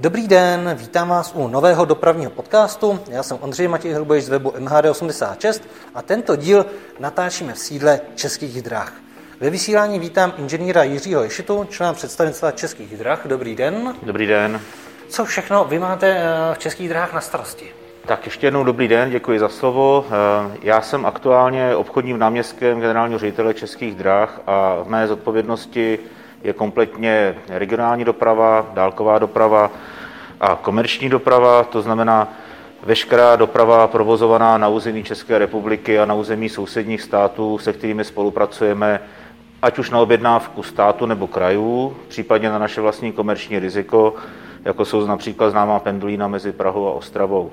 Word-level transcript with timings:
Dobrý 0.00 0.28
den, 0.28 0.70
vítám 0.74 1.08
vás 1.08 1.32
u 1.34 1.48
nového 1.48 1.84
dopravního 1.84 2.30
podcastu. 2.30 3.00
Já 3.10 3.22
jsem 3.22 3.38
Ondřej 3.40 3.68
Matěj 3.68 3.92
Hrubeš 3.92 4.24
z 4.24 4.28
webu 4.28 4.50
MHD86 4.50 5.60
a 5.94 6.02
tento 6.02 6.36
díl 6.36 6.66
natáčíme 6.98 7.52
v 7.52 7.58
sídle 7.58 8.00
Českých 8.14 8.62
drah. 8.62 8.92
Ve 9.40 9.50
vysílání 9.50 9.98
vítám 9.98 10.32
inženýra 10.38 10.82
Jiřího 10.82 11.22
Ješitu, 11.22 11.66
člena 11.70 11.92
představenstva 11.92 12.50
Českých 12.50 12.96
drah. 12.96 13.26
Dobrý 13.26 13.56
den. 13.56 13.94
Dobrý 14.02 14.26
den. 14.26 14.60
Co 15.08 15.24
všechno 15.24 15.64
vy 15.64 15.78
máte 15.78 16.16
eh, 16.16 16.54
v 16.54 16.58
Českých 16.58 16.88
drahách 16.88 17.12
na 17.12 17.20
starosti? 17.20 17.72
Tak 18.06 18.24
ještě 18.24 18.46
jednou 18.46 18.64
dobrý 18.64 18.88
den, 18.88 19.10
děkuji 19.10 19.38
za 19.38 19.48
slovo. 19.48 20.06
Eh, 20.06 20.58
já 20.62 20.82
jsem 20.82 21.06
aktuálně 21.06 21.76
obchodním 21.76 22.18
náměstkem 22.18 22.80
generálního 22.80 23.18
ředitele 23.18 23.54
Českých 23.54 23.94
drah 23.94 24.40
a 24.46 24.82
v 24.82 24.88
mé 24.88 25.06
zodpovědnosti 25.06 25.98
je 26.42 26.52
kompletně 26.52 27.34
regionální 27.48 28.04
doprava, 28.04 28.66
dálková 28.74 29.18
doprava 29.18 29.70
a 30.40 30.58
komerční 30.62 31.08
doprava, 31.08 31.64
to 31.64 31.82
znamená 31.82 32.28
veškerá 32.82 33.36
doprava 33.36 33.86
provozovaná 33.86 34.58
na 34.58 34.68
území 34.68 35.04
České 35.04 35.38
republiky 35.38 35.98
a 35.98 36.04
na 36.04 36.14
území 36.14 36.48
sousedních 36.48 37.02
států, 37.02 37.58
se 37.58 37.72
kterými 37.72 38.04
spolupracujeme, 38.04 39.00
ať 39.62 39.78
už 39.78 39.90
na 39.90 39.98
objednávku 39.98 40.62
státu 40.62 41.06
nebo 41.06 41.26
krajů, 41.26 41.96
případně 42.08 42.50
na 42.50 42.58
naše 42.58 42.80
vlastní 42.80 43.12
komerční 43.12 43.58
riziko, 43.58 44.14
jako 44.64 44.84
jsou 44.84 45.06
například 45.06 45.50
známá 45.50 45.78
pendulína 45.78 46.28
mezi 46.28 46.52
Prahou 46.52 46.88
a 46.88 46.92
Ostravou. 46.92 47.50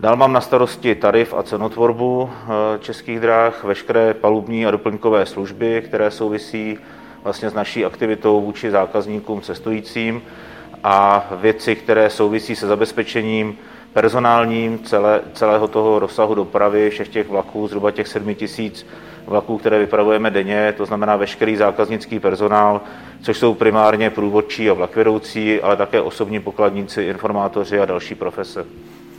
Dál 0.00 0.16
mám 0.16 0.32
na 0.32 0.40
starosti 0.40 0.94
tarif 0.94 1.34
a 1.34 1.42
cenotvorbu 1.42 2.30
eh, 2.30 2.48
českých 2.78 3.20
dráh, 3.20 3.64
veškeré 3.64 4.14
palubní 4.14 4.66
a 4.66 4.70
doplňkové 4.70 5.26
služby, 5.26 5.82
které 5.84 6.10
souvisí 6.10 6.78
vlastně 7.26 7.50
s 7.50 7.54
naší 7.54 7.84
aktivitou 7.84 8.40
vůči 8.40 8.70
zákazníkům 8.70 9.40
cestujícím 9.40 10.22
a 10.84 11.26
věci, 11.40 11.76
které 11.76 12.10
souvisí 12.10 12.56
se 12.56 12.66
zabezpečením 12.66 13.58
personálním 13.92 14.78
celé, 14.78 15.20
celého 15.32 15.68
toho 15.68 15.98
rozsahu 15.98 16.34
dopravy, 16.34 16.90
všech 16.90 17.08
těch 17.08 17.28
vlaků, 17.28 17.68
zhruba 17.68 17.90
těch 17.90 18.08
7 18.08 18.34
tisíc 18.34 18.86
vlaků, 19.26 19.58
které 19.58 19.78
vypravujeme 19.78 20.30
denně, 20.30 20.74
to 20.76 20.86
znamená 20.86 21.16
veškerý 21.16 21.56
zákaznický 21.56 22.20
personál, 22.20 22.80
což 23.22 23.38
jsou 23.38 23.54
primárně 23.54 24.10
průvodčí 24.10 24.70
a 24.70 24.72
vlakvedoucí, 24.72 25.60
ale 25.60 25.76
také 25.76 26.00
osobní 26.00 26.40
pokladníci, 26.40 27.02
informátoři 27.02 27.80
a 27.80 27.84
další 27.84 28.14
profese. 28.14 28.66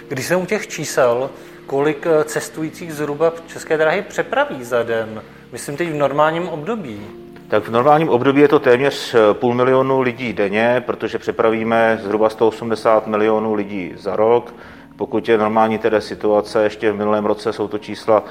Když 0.07 0.25
jsem 0.25 0.41
u 0.41 0.45
těch 0.45 0.67
čísel, 0.67 1.29
kolik 1.65 2.07
eh, 2.07 2.23
cestujících 2.23 2.93
zhruba 2.93 3.33
České 3.47 3.77
dráhy 3.77 4.01
přepraví 4.01 4.63
za 4.63 4.83
den? 4.83 5.21
Myslím 5.51 5.77
teď 5.77 5.89
v 5.89 5.95
normálním 5.95 6.49
období. 6.49 7.26
Tak 7.49 7.63
v 7.63 7.71
normálním 7.71 8.09
období 8.09 8.41
je 8.41 8.47
to 8.47 8.59
téměř 8.59 9.13
eh, 9.13 9.33
půl 9.33 9.53
milionu 9.53 10.01
lidí 10.01 10.33
denně, 10.33 10.83
protože 10.85 11.17
přepravíme 11.17 11.99
zhruba 12.03 12.29
180 12.29 13.07
milionů 13.07 13.53
lidí 13.53 13.93
za 13.95 14.15
rok. 14.15 14.53
Pokud 14.95 15.29
je 15.29 15.37
normální 15.37 15.77
teda 15.77 16.01
situace, 16.01 16.63
ještě 16.63 16.91
v 16.91 16.95
minulém 16.95 17.25
roce 17.25 17.53
jsou 17.53 17.67
to 17.67 17.77
čísla, 17.77 18.23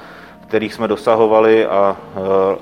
kterých 0.49 0.75
jsme 0.75 0.89
dosahovali 0.89 1.67
a 1.67 1.97
eh, 2.01 2.21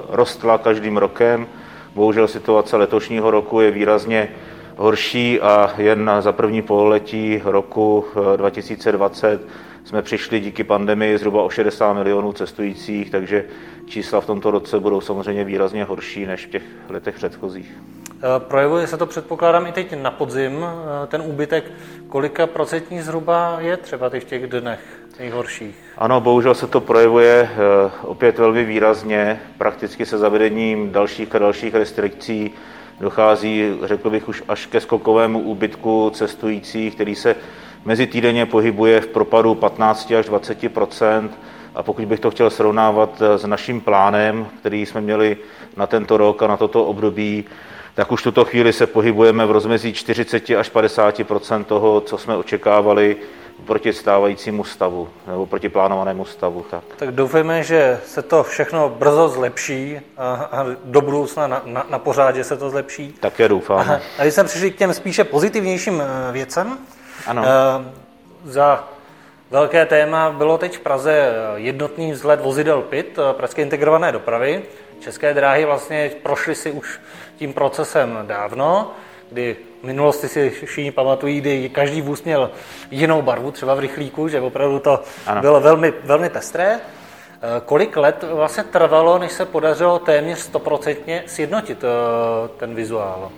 rostla 0.09 0.59
každým 0.59 0.97
rokem. 0.97 1.47
Bohužel 1.95 2.29
situace 2.29 2.77
letošního 2.77 3.31
roku 3.31 3.61
je 3.61 3.71
výrazně 3.71 4.29
horší 4.77 5.41
a 5.41 5.71
jen 5.79 6.11
za 6.21 6.33
první 6.33 6.63
pololetí 6.63 7.43
roku 7.45 8.05
2020 8.37 9.41
eh, 9.43 9.49
jsme 9.85 10.03
přišli 10.03 10.41
díky 10.41 10.65
pandemii 10.65 11.19
zhruba 11.19 11.43
o 11.43 11.51
60 11.51 11.93
milionů 11.93 12.33
cestujících, 12.33 13.11
takže 13.11 13.45
čísla 13.87 14.21
v 14.21 14.27
tomto 14.27 14.51
roce 14.51 14.81
budou 14.81 15.01
samozřejmě 15.01 15.45
výrazně 15.45 15.85
horší 15.85 16.27
než 16.27 16.47
v 16.47 16.51
těch 16.51 16.63
letech 16.89 17.15
předchozích. 17.15 17.73
Eh, 18.17 18.41
projevuje 18.41 18.87
se 18.87 18.97
to, 18.97 19.07
předpokládám, 19.07 19.67
i 19.67 19.73
teď 19.73 20.03
na 20.03 20.11
podzim, 20.11 20.65
eh, 20.65 21.07
ten 21.07 21.23
úbytek. 21.25 21.65
Kolika 22.09 22.47
procentní 22.47 23.01
zhruba 23.03 23.57
je 23.61 23.77
třeba 23.77 24.09
v 24.11 24.19
těch 24.19 24.47
dnech 24.47 24.81
nejhorších? 25.19 25.77
Ano, 25.99 26.21
bohužel 26.21 26.55
se 26.55 26.67
to 26.67 26.81
projevuje 26.81 27.51
opět 28.03 28.39
velmi 28.39 28.65
výrazně, 28.65 29.41
prakticky 29.59 30.07
se 30.07 30.19
zavedením 30.19 30.93
dalších 30.93 31.35
a 31.35 31.39
dalších 31.39 31.75
restrikcí 31.75 32.55
dochází, 33.01 33.79
řekl 33.83 34.11
bych, 34.11 34.29
už 34.29 34.43
až 34.49 34.67
ke 34.67 34.81
skokovému 34.81 35.41
úbytku 35.41 36.11
cestujících, 36.15 36.95
který 36.95 37.15
se 37.15 37.37
mezi 37.85 38.07
týdenně 38.07 38.47
pohybuje 38.47 39.01
v 39.01 39.07
propadu 39.07 39.55
15 39.55 40.13
až 40.19 40.27
20% 40.27 41.29
a 41.75 41.83
pokud 41.83 42.05
bych 42.05 42.21
to 42.21 42.31
chtěl 42.31 42.51
srovnávat 42.51 43.23
s 43.37 43.45
naším 43.45 43.81
plánem, 43.81 44.47
který 44.61 44.87
jsme 44.87 45.01
měli 45.01 45.37
na 45.77 45.87
tento 45.87 46.17
rok 46.17 46.43
a 46.43 46.47
na 46.47 46.57
toto 46.57 46.85
období, 46.85 47.45
tak 47.95 48.13
už 48.13 48.23
tuto 48.23 48.45
chvíli 48.45 48.73
se 48.73 48.87
pohybujeme 48.87 49.47
v 49.47 49.51
rozmezí 49.51 49.93
40 49.93 50.51
až 50.51 50.73
50% 50.73 51.65
toho, 51.65 52.01
co 52.01 52.19
jsme 52.19 52.37
očekávali 52.37 53.17
proti 53.67 53.93
stávajícímu 53.93 54.65
stavu 54.65 55.09
nebo 55.27 55.47
proti 55.47 55.69
plánovanému 55.69 56.25
stavu. 56.25 56.67
Tak, 56.71 56.85
tak 56.97 57.13
doufejme, 57.13 57.63
že 57.63 58.01
se 58.07 58.23
to 58.23 58.43
všechno 58.43 58.89
brzo 58.89 59.29
zlepší 59.29 60.01
a, 60.17 60.35
a 60.35 60.67
do 60.85 61.01
budoucna 61.01 61.47
na, 61.47 61.63
na, 61.65 61.87
na 61.91 61.99
pořádě 61.99 62.45
se 62.45 62.57
to 62.57 62.71
zlepší. 62.71 63.13
Také 63.21 63.49
doufám. 63.49 64.01
A 64.19 64.23
když 64.23 64.35
jsem 64.35 64.47
přišli 64.47 64.71
k 64.71 64.77
těm 64.77 64.95
spíše 64.95 65.25
pozitivnějším 65.25 66.03
eh, 66.03 66.33
věcem, 66.33 66.79
ano. 67.27 67.43
Uh, 67.43 67.85
za 68.45 68.89
velké 69.51 69.87
téma 69.87 70.31
bylo 70.31 70.59
teď 70.59 70.77
v 70.77 70.81
Praze 70.81 71.33
jednotný 71.55 72.13
vzhled 72.13 72.41
vozidel 72.41 72.83
PIT, 72.83 73.19
eh, 73.19 73.33
Pražské 73.33 73.63
integrované 73.63 74.13
dopravy. 74.13 74.63
České 75.01 75.35
dráhy 75.35 75.65
vlastně 75.65 76.11
prošly 76.23 76.55
si 76.55 76.71
už 76.71 77.01
tím 77.37 77.53
procesem 77.53 78.19
dávno 78.23 78.95
kdy 79.35 79.57
v 79.83 79.87
minulosti 79.87 80.29
si 80.29 80.51
všichni 80.51 80.91
pamatují, 80.91 81.41
kdy 81.41 81.69
každý 81.69 82.03
vůz 82.03 82.23
měl 82.23 82.51
jinou 82.91 83.23
barvu, 83.23 83.51
třeba 83.51 83.75
v 83.75 83.79
rychlíku, 83.79 84.29
že 84.29 84.41
opravdu 84.41 84.79
to 84.79 85.03
ano. 85.27 85.41
bylo 85.41 85.61
velmi, 85.61 85.93
velmi 86.05 86.31
pestré. 86.31 86.81
Eh, 86.81 87.61
kolik 87.65 87.97
let 87.97 88.25
vlastně 88.33 88.65
trvalo, 88.65 89.19
než 89.19 89.33
se 89.33 89.45
podařilo 89.45 89.99
téměř 89.99 90.39
stoprocentně 90.39 91.25
sjednotit 91.27 91.85
eh, 91.85 91.89
ten 92.57 92.75
vizuál? 92.75 93.31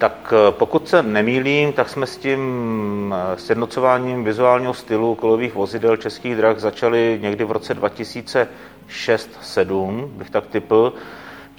Tak 0.00 0.32
eh, 0.32 0.36
pokud 0.50 0.88
se 0.88 1.02
nemýlím, 1.02 1.72
tak 1.72 1.88
jsme 1.88 2.06
s 2.06 2.16
tím 2.16 3.14
sjednocováním 3.34 4.24
vizuálního 4.24 4.74
stylu 4.74 5.14
kolových 5.14 5.54
vozidel 5.54 5.96
českých 5.96 6.36
drah 6.36 6.58
začali 6.58 7.18
někdy 7.22 7.44
v 7.44 7.52
roce 7.52 7.80
2006-2007, 7.80 10.06
bych 10.06 10.30
tak 10.30 10.46
typl 10.46 10.92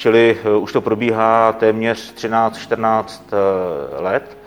čili 0.02 0.38
eh, 0.44 0.58
už 0.58 0.74
to 0.74 0.82
probíhá 0.82 1.54
téměř 1.54 2.14
13-14 2.14 3.22
eh, 3.22 4.02
let. 4.02 4.38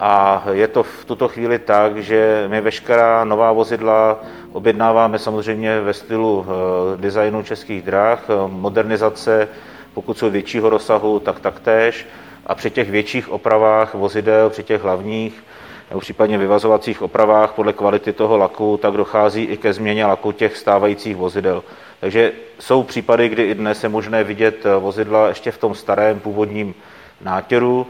A 0.00 0.44
je 0.52 0.68
to 0.68 0.82
v 0.82 1.04
tuto 1.04 1.28
chvíli 1.28 1.58
tak, 1.58 1.98
že 1.98 2.44
my 2.48 2.60
veškerá 2.60 3.24
nová 3.24 3.52
vozidla 3.52 4.20
objednáváme 4.52 5.18
samozřejmě 5.18 5.80
ve 5.80 5.92
stylu 5.92 6.46
eh, 6.46 6.96
designu 6.96 7.42
českých 7.42 7.82
dráh, 7.82 8.24
modernizace, 8.46 9.48
pokud 9.94 10.18
jsou 10.18 10.30
většího 10.30 10.70
rozsahu, 10.70 11.20
tak 11.20 11.40
taktéž. 11.40 12.06
A 12.46 12.54
při 12.54 12.70
těch 12.70 12.90
větších 12.90 13.30
opravách 13.30 13.94
vozidel, 13.94 14.50
při 14.50 14.62
těch 14.62 14.82
hlavních, 14.82 15.44
nebo 15.90 16.00
případně 16.00 16.38
vyvazovacích 16.38 17.02
opravách 17.02 17.52
podle 17.52 17.72
kvality 17.72 18.12
toho 18.12 18.36
laku, 18.36 18.76
tak 18.76 18.92
dochází 18.92 19.44
i 19.44 19.56
ke 19.56 19.72
změně 19.72 20.06
laku 20.06 20.32
těch 20.32 20.56
stávajících 20.56 21.16
vozidel. 21.16 21.64
Takže 22.00 22.32
jsou 22.58 22.82
případy, 22.82 23.28
kdy 23.28 23.42
i 23.42 23.54
dnes 23.54 23.82
je 23.82 23.88
možné 23.88 24.24
vidět 24.24 24.64
vozidla 24.78 25.28
ještě 25.28 25.50
v 25.50 25.58
tom 25.58 25.74
starém 25.74 26.20
původním 26.20 26.74
nátěru, 27.20 27.86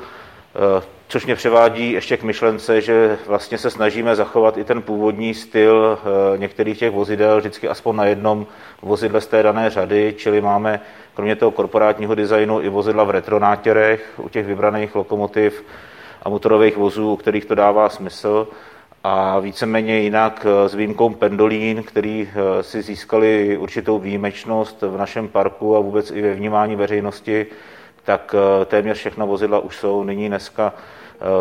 což 1.09 1.27
mě 1.27 1.35
převádí 1.35 1.93
ještě 1.93 2.17
k 2.17 2.23
myšlence, 2.23 2.81
že 2.81 3.19
vlastně 3.27 3.59
se 3.59 3.71
snažíme 3.71 4.17
zachovat 4.17 4.59
i 4.59 4.65
ten 4.65 4.83
původní 4.83 5.35
styl 5.35 5.99
eh, 6.35 6.39
některých 6.39 6.79
těch 6.79 6.91
vozidel, 6.91 7.39
vždycky 7.39 7.69
aspoň 7.69 7.97
na 7.97 8.05
jednom 8.05 8.47
vozidle 8.83 9.21
z 9.21 9.27
té 9.27 9.43
dané 9.43 9.71
řady, 9.71 10.15
čili 10.19 10.41
máme 10.41 10.81
kromě 11.15 11.37
toho 11.37 11.51
korporátního 11.51 12.15
designu 12.15 12.63
i 12.63 12.69
vozidla 12.69 13.05
v 13.05 13.11
retronátěrech 13.11 14.13
u 14.17 14.29
těch 14.29 14.47
vybraných 14.47 14.95
lokomotiv 14.95 15.65
a 16.23 16.29
motorových 16.29 16.77
vozů, 16.77 17.13
u 17.13 17.17
kterých 17.17 17.45
to 17.45 17.55
dává 17.55 17.89
smysl. 17.89 18.49
A 19.05 19.39
víceméně 19.39 20.01
jinak 20.01 20.47
eh, 20.49 20.69
s 20.69 20.75
výjimkou 20.75 21.11
pendolín, 21.11 21.83
který 21.83 22.29
eh, 22.29 22.63
si 22.63 22.83
získali 22.83 23.57
určitou 23.59 23.99
výjimečnost 23.99 24.83
v 24.83 24.97
našem 24.97 25.29
parku 25.29 25.77
a 25.77 25.81
vůbec 25.81 26.11
i 26.11 26.23
ve 26.23 26.35
vnímání 26.35 26.77
veřejnosti, 26.77 27.47
tak 28.05 28.35
eh, 28.35 28.65
téměř 28.65 28.99
všechna 28.99 29.25
vozidla 29.25 29.59
už 29.59 29.77
jsou 29.77 30.05
nyní 30.05 30.29
dneska 30.29 30.73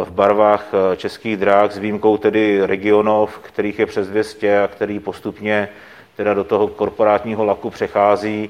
v 0.03 0.11
barvách 0.11 0.71
českých 0.95 1.37
dráh 1.37 1.71
s 1.71 1.77
výjimkou 1.77 2.17
tedy 2.17 2.65
regionov, 2.65 3.39
kterých 3.39 3.79
je 3.79 3.85
přes 3.85 4.07
200 4.07 4.63
a 4.63 4.67
který 4.67 4.99
postupně 4.99 5.69
teda 6.15 6.33
do 6.33 6.43
toho 6.43 6.67
korporátního 6.67 7.45
laku 7.45 7.69
přechází, 7.69 8.49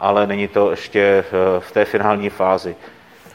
ale 0.00 0.26
není 0.26 0.48
to 0.48 0.70
ještě 0.70 1.24
v 1.58 1.72
té 1.72 1.84
finální 1.84 2.30
fázi. 2.30 2.76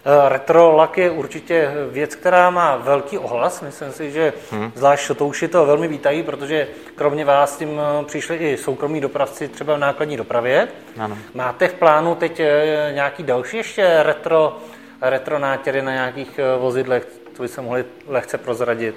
Eh, 0.05 0.29
retro 0.29 0.75
lak 0.75 0.97
je 0.97 1.11
určitě 1.11 1.71
věc, 1.91 2.15
která 2.15 2.49
má 2.49 2.75
velký 2.75 3.17
ohlas. 3.17 3.61
Myslím 3.61 3.91
si, 3.91 4.11
že 4.11 4.33
hmm. 4.51 4.71
zvlášť 4.75 5.11
to 5.17 5.27
už 5.27 5.41
je 5.41 5.47
to 5.47 5.65
velmi 5.65 5.87
vítají, 5.87 6.23
protože 6.23 6.67
kromě 6.95 7.25
vás 7.25 7.57
tím 7.57 7.69
eh, 7.79 8.05
přišli 8.05 8.35
i 8.37 8.57
soukromí 8.57 9.01
dopravci 9.01 9.47
třeba 9.47 9.75
v 9.75 9.79
nákladní 9.79 10.17
dopravě. 10.17 10.67
Ano. 10.99 11.17
Máte 11.33 11.67
v 11.67 11.73
plánu 11.73 12.15
teď 12.15 12.39
eh, 12.39 12.91
nějaký 12.93 13.23
další 13.23 13.57
ještě 13.57 14.03
retro, 14.03 14.57
retro 15.01 15.39
nátěry 15.39 15.81
na 15.81 15.91
nějakých 15.91 16.39
vozidlech, 16.59 17.07
co 17.33 17.41
by 17.41 17.47
se 17.47 17.61
mohli 17.61 17.85
lehce 18.07 18.37
prozradit? 18.37 18.95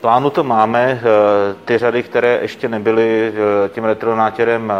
plánu 0.00 0.30
to 0.30 0.44
máme. 0.44 1.00
Ty 1.64 1.78
řady, 1.78 2.02
které 2.02 2.38
ještě 2.42 2.68
nebyly 2.68 3.32
tím 3.68 3.84
retronátěrem 3.84 4.72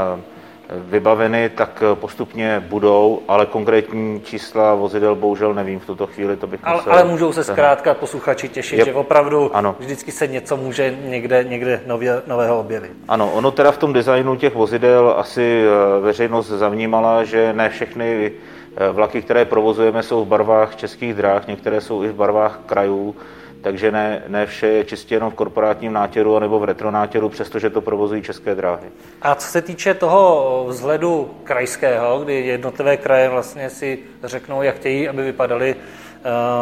vybaveny, 0.73 1.49
tak 1.49 1.83
postupně 1.95 2.65
budou, 2.69 3.23
ale 3.29 3.47
konkrétní 3.47 4.21
čísla 4.21 4.75
vozidel 4.75 5.15
bohužel 5.15 5.55
nevím 5.55 5.81
v 5.81 5.87
tuto 5.87 6.07
chvíli, 6.07 6.37
to 6.37 6.47
bych 6.47 6.61
ale, 6.63 6.77
musel... 6.77 6.93
Ale 6.93 7.05
můžou 7.05 7.33
se 7.33 7.45
zkrátka 7.45 7.95
posluchači 7.95 8.49
těšit, 8.49 8.79
je... 8.79 8.85
že 8.85 8.95
opravdu 8.95 9.57
ano. 9.57 9.77
vždycky 9.79 10.13
se 10.13 10.27
něco 10.27 10.57
může 10.57 10.97
někde, 11.05 11.45
někde 11.45 11.81
nově, 11.87 12.23
nového 12.27 12.61
objevit. 12.61 12.93
Ano, 13.09 13.33
ono 13.33 13.51
teda 13.51 13.73
v 13.73 13.79
tom 13.79 13.93
designu 13.93 14.37
těch 14.37 14.55
vozidel 14.55 15.15
asi 15.19 15.65
eh, 15.65 16.01
veřejnost 16.01 16.49
zavnímala, 16.49 17.25
že 17.25 17.53
ne 17.53 17.69
všechny 17.69 18.33
eh, 18.77 18.91
vlaky, 18.93 19.23
které 19.23 19.45
provozujeme, 19.45 20.03
jsou 20.03 20.25
v 20.25 20.29
barvách 20.29 20.77
českých 20.77 21.15
dráh, 21.15 21.47
některé 21.47 21.81
jsou 21.81 22.05
i 22.05 22.09
v 22.09 22.15
barvách 22.15 22.61
krajů, 22.67 23.17
takže 23.63 23.93
ne, 23.93 24.23
ne 24.29 24.47
vše 24.47 24.67
je 24.67 24.85
čistě 24.85 25.15
jenom 25.15 25.31
v 25.31 25.35
korporátním 25.35 25.93
nátěru 25.93 26.39
nebo 26.39 26.59
v 26.59 26.65
retronátěru, 26.65 27.29
přestože 27.29 27.71
to 27.71 27.81
provozují 27.81 28.23
české 28.23 28.55
dráhy. 28.55 28.89
A 29.23 29.35
co 29.35 29.47
se 29.47 29.63
týče 29.63 29.95
toho 29.95 30.65
vzhledu 30.69 31.31
krajského, 31.45 32.21
kdy 32.21 32.47
jednotlivé 32.47 32.97
kraje 32.97 33.29
vlastně 33.29 33.71
si 33.71 33.99
řeknou, 34.25 34.63
jak 34.63 34.77
chtějí, 34.77 35.09
aby 35.09 35.23
vypadaly 35.23 35.75
uh, 35.75 35.81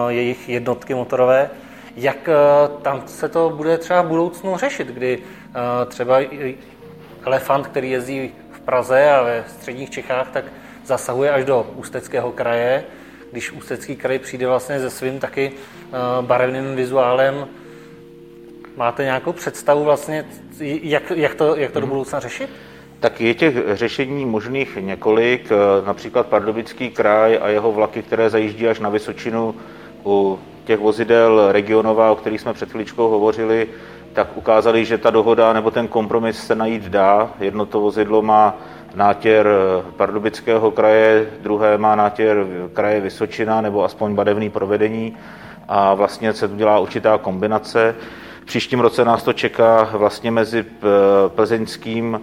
jejich 0.09 0.49
jednotky 0.49 0.95
motorové, 0.95 1.51
jak 1.97 2.29
uh, 2.29 2.83
tam 2.83 3.03
se 3.07 3.29
to 3.29 3.51
bude 3.51 3.79
třeba 3.79 4.03
v 4.03 4.07
budoucnu 4.07 4.57
řešit, 4.57 4.89
kdy 4.89 5.19
uh, 5.19 5.55
třeba 5.89 6.19
elefant, 7.25 7.67
který 7.67 7.91
jezdí 7.91 8.31
v 8.53 8.61
Praze 8.61 9.11
a 9.11 9.23
ve 9.23 9.45
středních 9.49 9.91
Čechách, 9.91 10.31
tak 10.31 10.45
zasahuje 10.85 11.31
až 11.31 11.45
do 11.45 11.67
Ústeckého 11.77 12.33
kraje, 12.33 12.85
když 13.33 13.53
Ústecký 13.53 13.97
kraj 13.97 14.19
přijde 14.19 14.47
vlastně 14.47 14.81
se 14.81 14.91
svým 14.91 15.21
taky 15.21 15.53
eh, 15.53 15.93
barevným 16.21 16.77
vizuálem, 16.77 17.49
máte 18.77 19.05
nějakou 19.05 19.33
představu 19.33 19.85
vlastně, 19.85 20.25
jak, 20.61 21.13
jak 21.17 21.35
to, 21.35 21.57
jak 21.57 21.71
to 21.71 21.81
do 21.81 21.87
mhm. 21.87 21.95
budoucna 21.95 22.21
řešit? 22.21 22.51
Tak 23.01 23.21
je 23.21 23.35
těch 23.35 23.55
řešení 23.73 24.27
možných 24.27 24.79
několik, 24.81 25.53
eh, 25.53 25.87
například 25.87 26.27
Pardubický 26.27 26.91
kraj 26.91 27.39
a 27.43 27.49
jeho 27.49 27.73
vlaky, 27.73 28.03
které 28.03 28.31
zajíždí 28.31 28.69
až 28.69 28.81
na 28.81 28.89
Vysočinu 28.89 29.55
u 30.05 30.39
těch 30.65 30.79
vozidel 30.81 31.53
regionová, 31.53 32.11
o 32.11 32.17
kterých 32.17 32.41
jsme 32.41 32.53
před 32.53 32.71
chvíličkou 32.71 33.09
hovořili, 33.09 33.69
tak 34.13 34.37
ukázali, 34.37 34.85
že 34.85 34.99
ta 34.99 35.11
dohoda 35.11 35.53
nebo 35.53 35.71
ten 35.71 35.89
kompromis 35.89 36.47
se 36.47 36.55
najít 36.55 36.83
dá. 36.83 37.31
Jedno 37.41 37.67
to 37.67 37.81
vozidlo 37.81 38.23
má 38.23 38.59
nátěr 38.95 39.47
eh, 39.49 39.93
Pardubického 39.97 40.71
kraje, 40.71 41.27
druhé 41.41 41.79
má 41.79 41.97
nátěr 41.97 42.47
kraje 42.73 43.01
Vysočina 43.01 43.61
nebo 43.61 43.85
aspoň 43.85 44.15
barevný 44.15 44.51
provedení 44.51 45.17
a 45.69 45.95
vlastně 45.95 46.33
se 46.33 46.49
tu 46.49 46.57
dělá 46.57 46.79
určitá 46.79 47.19
kombinace. 47.19 47.95
V 48.43 48.45
příštím 48.45 48.81
roce 48.81 49.05
nás 49.05 49.23
to 49.23 49.33
čeká 49.33 49.89
vlastně 49.93 50.31
mezi 50.31 50.65
eh, 50.69 50.85
plzeňským 51.29 52.21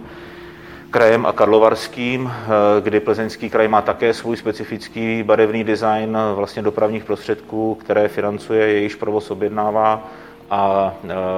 krajem 0.90 1.26
a 1.26 1.32
Karlovarským, 1.32 2.32
eh, 2.32 2.80
kdy 2.80 3.00
plzeňský 3.00 3.50
kraj 3.50 3.68
má 3.68 3.82
také 3.82 4.14
svůj 4.14 4.36
specifický 4.36 5.22
barevný 5.22 5.64
design 5.64 6.18
vlastně 6.34 6.62
dopravních 6.62 7.04
prostředků, 7.04 7.74
které 7.74 8.08
financuje, 8.08 8.66
jejíž 8.66 8.94
provoz 8.94 9.30
objednává 9.30 10.08
a 10.50 10.94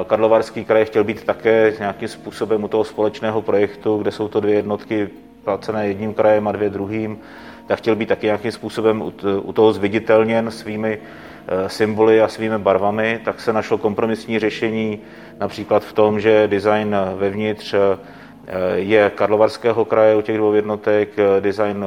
Karlovarský 0.06 0.64
kraj 0.64 0.84
chtěl 0.84 1.04
být 1.04 1.24
také 1.24 1.74
nějakým 1.78 2.08
způsobem 2.08 2.64
u 2.64 2.68
toho 2.68 2.84
společného 2.84 3.42
projektu, 3.42 3.98
kde 3.98 4.10
jsou 4.10 4.28
to 4.28 4.40
dvě 4.40 4.54
jednotky 4.54 5.08
placené 5.44 5.88
jedním 5.88 6.14
krajem 6.14 6.48
a 6.48 6.52
dvě 6.52 6.70
druhým, 6.70 7.18
tak 7.66 7.78
chtěl 7.78 7.96
být 7.96 8.08
taky 8.08 8.26
nějakým 8.26 8.52
způsobem 8.52 9.02
u 9.42 9.52
toho 9.52 9.72
zviditelněn 9.72 10.50
svými 10.50 10.98
e, 10.98 11.68
symboly 11.68 12.22
a 12.22 12.28
svými 12.28 12.58
barvami, 12.58 13.20
tak 13.24 13.40
se 13.40 13.52
našlo 13.52 13.78
kompromisní 13.78 14.38
řešení 14.38 14.98
například 15.40 15.84
v 15.84 15.92
tom, 15.92 16.20
že 16.20 16.48
design 16.48 16.96
vevnitř 17.16 17.74
e, 17.74 17.78
je 18.74 19.10
Karlovarského 19.14 19.84
kraje 19.84 20.16
u 20.16 20.20
těch 20.20 20.36
dvou 20.36 20.52
jednotek, 20.52 21.18
e, 21.18 21.40
design 21.40 21.84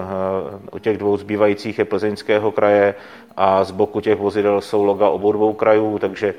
u 0.72 0.80
těch 0.80 0.98
dvou 0.98 1.18
zbývajících 1.18 1.80
je 1.80 1.86
Plzeňského 1.86 2.52
kraje 2.52 2.96
a 3.38 3.64
z 3.64 3.72
boku 3.72 4.02
těch 4.02 4.18
vozidel 4.18 4.62
jsou 4.62 4.84
loga 4.84 5.10
obou 5.10 5.32
dvou 5.32 5.54
krajů, 5.54 6.00
takže 6.00 6.34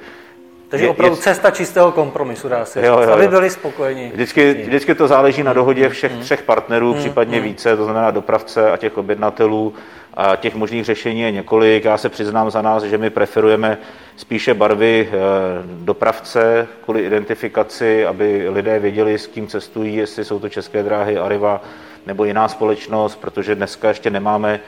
takže 0.73 0.87
je, 0.87 0.91
opravdu 0.91 1.17
je... 1.17 1.23
cesta 1.23 1.51
čistého 1.51 1.93
kompromisu, 1.93 2.49
dá 2.49 2.65
se 2.65 2.87
jo, 2.87 3.01
jo, 3.01 3.13
aby 3.13 3.29
byli 3.29 3.51
spokojeni. 3.51 4.11
Vždycky, 4.15 4.55
vždycky 4.55 4.95
to 4.95 5.09
záleží 5.09 5.43
na 5.43 5.53
dohodě 5.53 5.89
všech 5.89 6.15
mm. 6.15 6.21
třech 6.21 6.43
partnerů, 6.43 6.95
mm. 6.95 6.99
případně 6.99 7.39
mm. 7.39 7.45
více, 7.45 7.77
to 7.77 7.85
znamená 7.85 8.11
dopravce 8.11 8.71
a 8.71 8.77
těch 8.77 8.99
objednatelů. 8.99 9.75
A 10.15 10.37
těch 10.37 10.55
možných 10.55 10.85
řešení 10.85 11.21
je 11.21 11.31
několik. 11.31 11.85
Já 11.85 11.99
se 11.99 12.09
přiznám 12.09 12.51
za 12.51 12.63
nás, 12.63 12.83
že 12.83 12.99
my 12.99 13.11
preferujeme 13.11 13.79
spíše 14.17 14.55
barvy 14.55 15.09
eh, 15.09 15.17
dopravce 15.65 16.69
kvůli 16.85 17.03
identifikaci, 17.03 18.07
aby 18.07 18.49
lidé 18.49 18.79
věděli, 18.79 19.19
s 19.19 19.27
kým 19.27 19.47
cestují, 19.47 19.97
jestli 19.97 20.25
jsou 20.25 20.39
to 20.39 20.49
české 20.49 20.83
dráhy, 20.83 21.19
Arriva 21.19 21.61
nebo 22.07 22.25
jiná 22.25 22.49
společnost, 22.49 23.17
protože 23.17 23.55
dneska 23.55 23.89
ještě 23.89 24.11
nemáme 24.11 24.61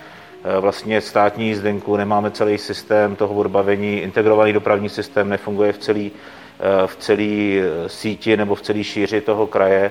vlastně 0.60 1.00
státní 1.00 1.46
jízdenku, 1.46 1.96
nemáme 1.96 2.30
celý 2.30 2.58
systém 2.58 3.16
toho 3.16 3.34
odbavení, 3.34 3.98
integrovaný 3.98 4.52
dopravní 4.52 4.88
systém 4.88 5.28
nefunguje 5.28 5.72
v 5.72 5.78
celý, 5.78 6.12
eh, 6.60 6.86
v 6.86 6.96
celý 6.96 7.60
eh, 7.60 7.88
síti 7.88 8.36
nebo 8.36 8.54
v 8.54 8.62
celý 8.62 8.84
šíři 8.84 9.20
toho 9.20 9.46
kraje 9.46 9.90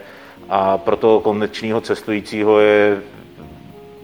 a 0.49 0.77
pro 0.77 0.95
toho 0.95 1.19
konečného 1.19 1.81
cestujícího 1.81 2.59
je 2.59 2.97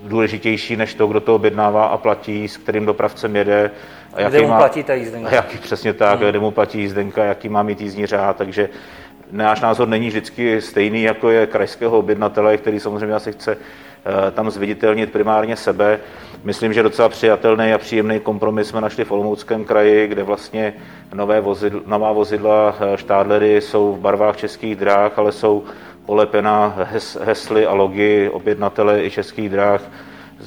důležitější 0.03 0.75
než 0.75 0.93
to, 0.93 1.07
kdo 1.07 1.19
to 1.19 1.35
objednává 1.35 1.85
a 1.85 1.97
platí, 1.97 2.47
s 2.47 2.57
kterým 2.57 2.85
dopravcem 2.85 3.35
jede. 3.35 3.71
A 4.13 4.21
jaký 4.21 4.35
kde 4.35 4.41
mu 4.41 4.47
má, 4.47 4.57
platí 4.57 4.83
ta 4.83 4.93
jízdenka. 4.93 5.35
Jaký, 5.35 5.57
přesně 5.57 5.93
tak, 5.93 6.19
hmm. 6.19 6.29
kde 6.29 6.39
mu 6.39 6.51
platí 6.51 6.79
jízdenka, 6.79 7.23
jaký 7.23 7.49
má 7.49 7.63
mít 7.63 7.81
jízdní 7.81 8.05
řád, 8.05 8.37
takže 8.37 8.69
náš 9.31 9.61
názor 9.61 9.87
není 9.87 10.07
vždycky 10.07 10.61
stejný, 10.61 11.03
jako 11.03 11.29
je 11.29 11.47
krajského 11.47 11.97
objednatele, 11.97 12.57
který 12.57 12.79
samozřejmě 12.79 13.15
asi 13.15 13.31
chce 13.31 13.57
tam 14.31 14.51
zviditelnit 14.51 15.11
primárně 15.11 15.55
sebe. 15.55 15.99
Myslím, 16.43 16.73
že 16.73 16.83
docela 16.83 17.09
přijatelný 17.09 17.73
a 17.73 17.77
příjemný 17.77 18.19
kompromis 18.19 18.67
jsme 18.67 18.81
našli 18.81 19.05
v 19.05 19.11
Olomouckém 19.11 19.65
kraji, 19.65 20.07
kde 20.07 20.23
vlastně 20.23 20.73
nové 21.13 21.41
vozidla, 21.41 21.81
nová 21.85 22.11
vozidla 22.11 22.75
eh, 22.79 22.97
štádlery 22.97 23.61
jsou 23.61 23.93
v 23.93 23.99
barvách 23.99 24.37
českých 24.37 24.75
dráh, 24.75 25.19
ale 25.19 25.31
jsou 25.31 25.63
polepena 26.05 26.73
hes, 26.77 27.17
hesly 27.21 27.65
a 27.65 27.73
logy 27.73 28.29
objednatele 28.29 29.03
i 29.03 29.11
českých 29.11 29.49
dráh. 29.49 29.81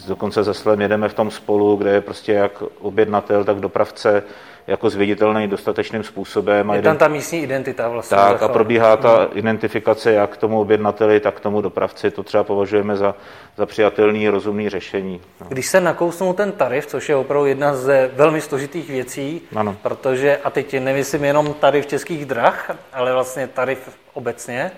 Dokonce 0.09 0.45
se 0.45 0.55
Slem 0.55 0.81
jedeme 0.81 1.09
v 1.09 1.15
tom 1.15 1.31
spolu, 1.31 1.77
kde 1.77 1.91
je 1.91 2.01
prostě 2.01 2.33
jak 2.33 2.63
objednatel, 2.81 3.45
tak 3.45 3.57
dopravce 3.57 4.23
jako 4.67 4.91
zviditelný 4.91 5.49
dostatečným 5.49 6.03
způsobem. 6.03 6.71
Je 6.71 6.83
tam 6.83 6.97
ta 6.97 7.09
místní 7.09 7.43
identita 7.43 7.89
vlastně. 7.89 8.17
Tak 8.17 8.43
a 8.43 8.49
probíhá 8.49 8.97
ta 8.97 9.17
hmm. 9.17 9.29
identifikace 9.35 10.13
jak 10.13 10.37
tomu 10.37 10.61
objednateli, 10.61 11.21
tak 11.21 11.41
tomu 11.41 11.61
dopravci. 11.61 12.11
To 12.11 12.23
třeba 12.23 12.45
považujeme 12.45 12.97
za, 12.97 13.15
za 13.57 13.67
přijatelný, 13.67 14.29
rozumný 14.29 14.69
řešení. 14.69 15.21
No. 15.41 15.47
Když 15.49 15.67
se 15.67 15.81
nakousnul 15.81 16.35
ten 16.35 16.53
tarif, 16.53 16.87
což 16.87 17.09
je 17.09 17.17
opravdu 17.17 17.47
jedna 17.47 17.75
z 17.75 18.11
velmi 18.15 18.41
složitých 18.41 18.91
věcí, 18.91 19.43
ano. 19.57 19.77
protože, 19.83 20.37
a 20.45 20.51
teď 20.51 20.81
nemyslím 20.81 21.25
jenom 21.25 21.55
tarif 21.55 21.87
českých 21.87 22.27
drah, 22.27 22.77
ale 22.93 23.13
vlastně 23.13 23.47
tarif 23.47 23.91
obecně, 24.15 24.71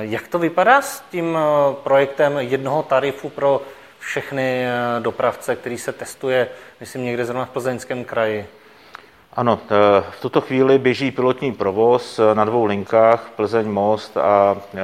jak 0.00 0.28
to 0.28 0.38
vypadá 0.38 0.82
s 0.82 1.00
tím 1.10 1.38
eh, 1.38 1.74
projektem 1.84 2.36
jednoho 2.38 2.82
tarifu 2.82 3.28
pro 3.28 3.62
všechny 3.98 4.66
eh, 4.66 5.00
dopravce, 5.00 5.56
který 5.56 5.78
se 5.78 5.92
testuje, 5.92 6.48
myslím, 6.80 7.04
někde 7.04 7.24
zrovna 7.24 7.44
v 7.44 7.50
Plzeňském 7.50 8.04
kraji? 8.04 8.46
Ano, 9.36 9.60
eh, 9.64 10.04
v 10.10 10.20
tuto 10.20 10.40
chvíli 10.40 10.78
běží 10.78 11.10
pilotní 11.10 11.52
provoz 11.52 12.18
eh, 12.18 12.34
na 12.34 12.44
dvou 12.44 12.64
linkách 12.64 13.30
Plzeň 13.36 13.68
Most 13.68 14.16
a 14.16 14.56
eh, 14.74 14.80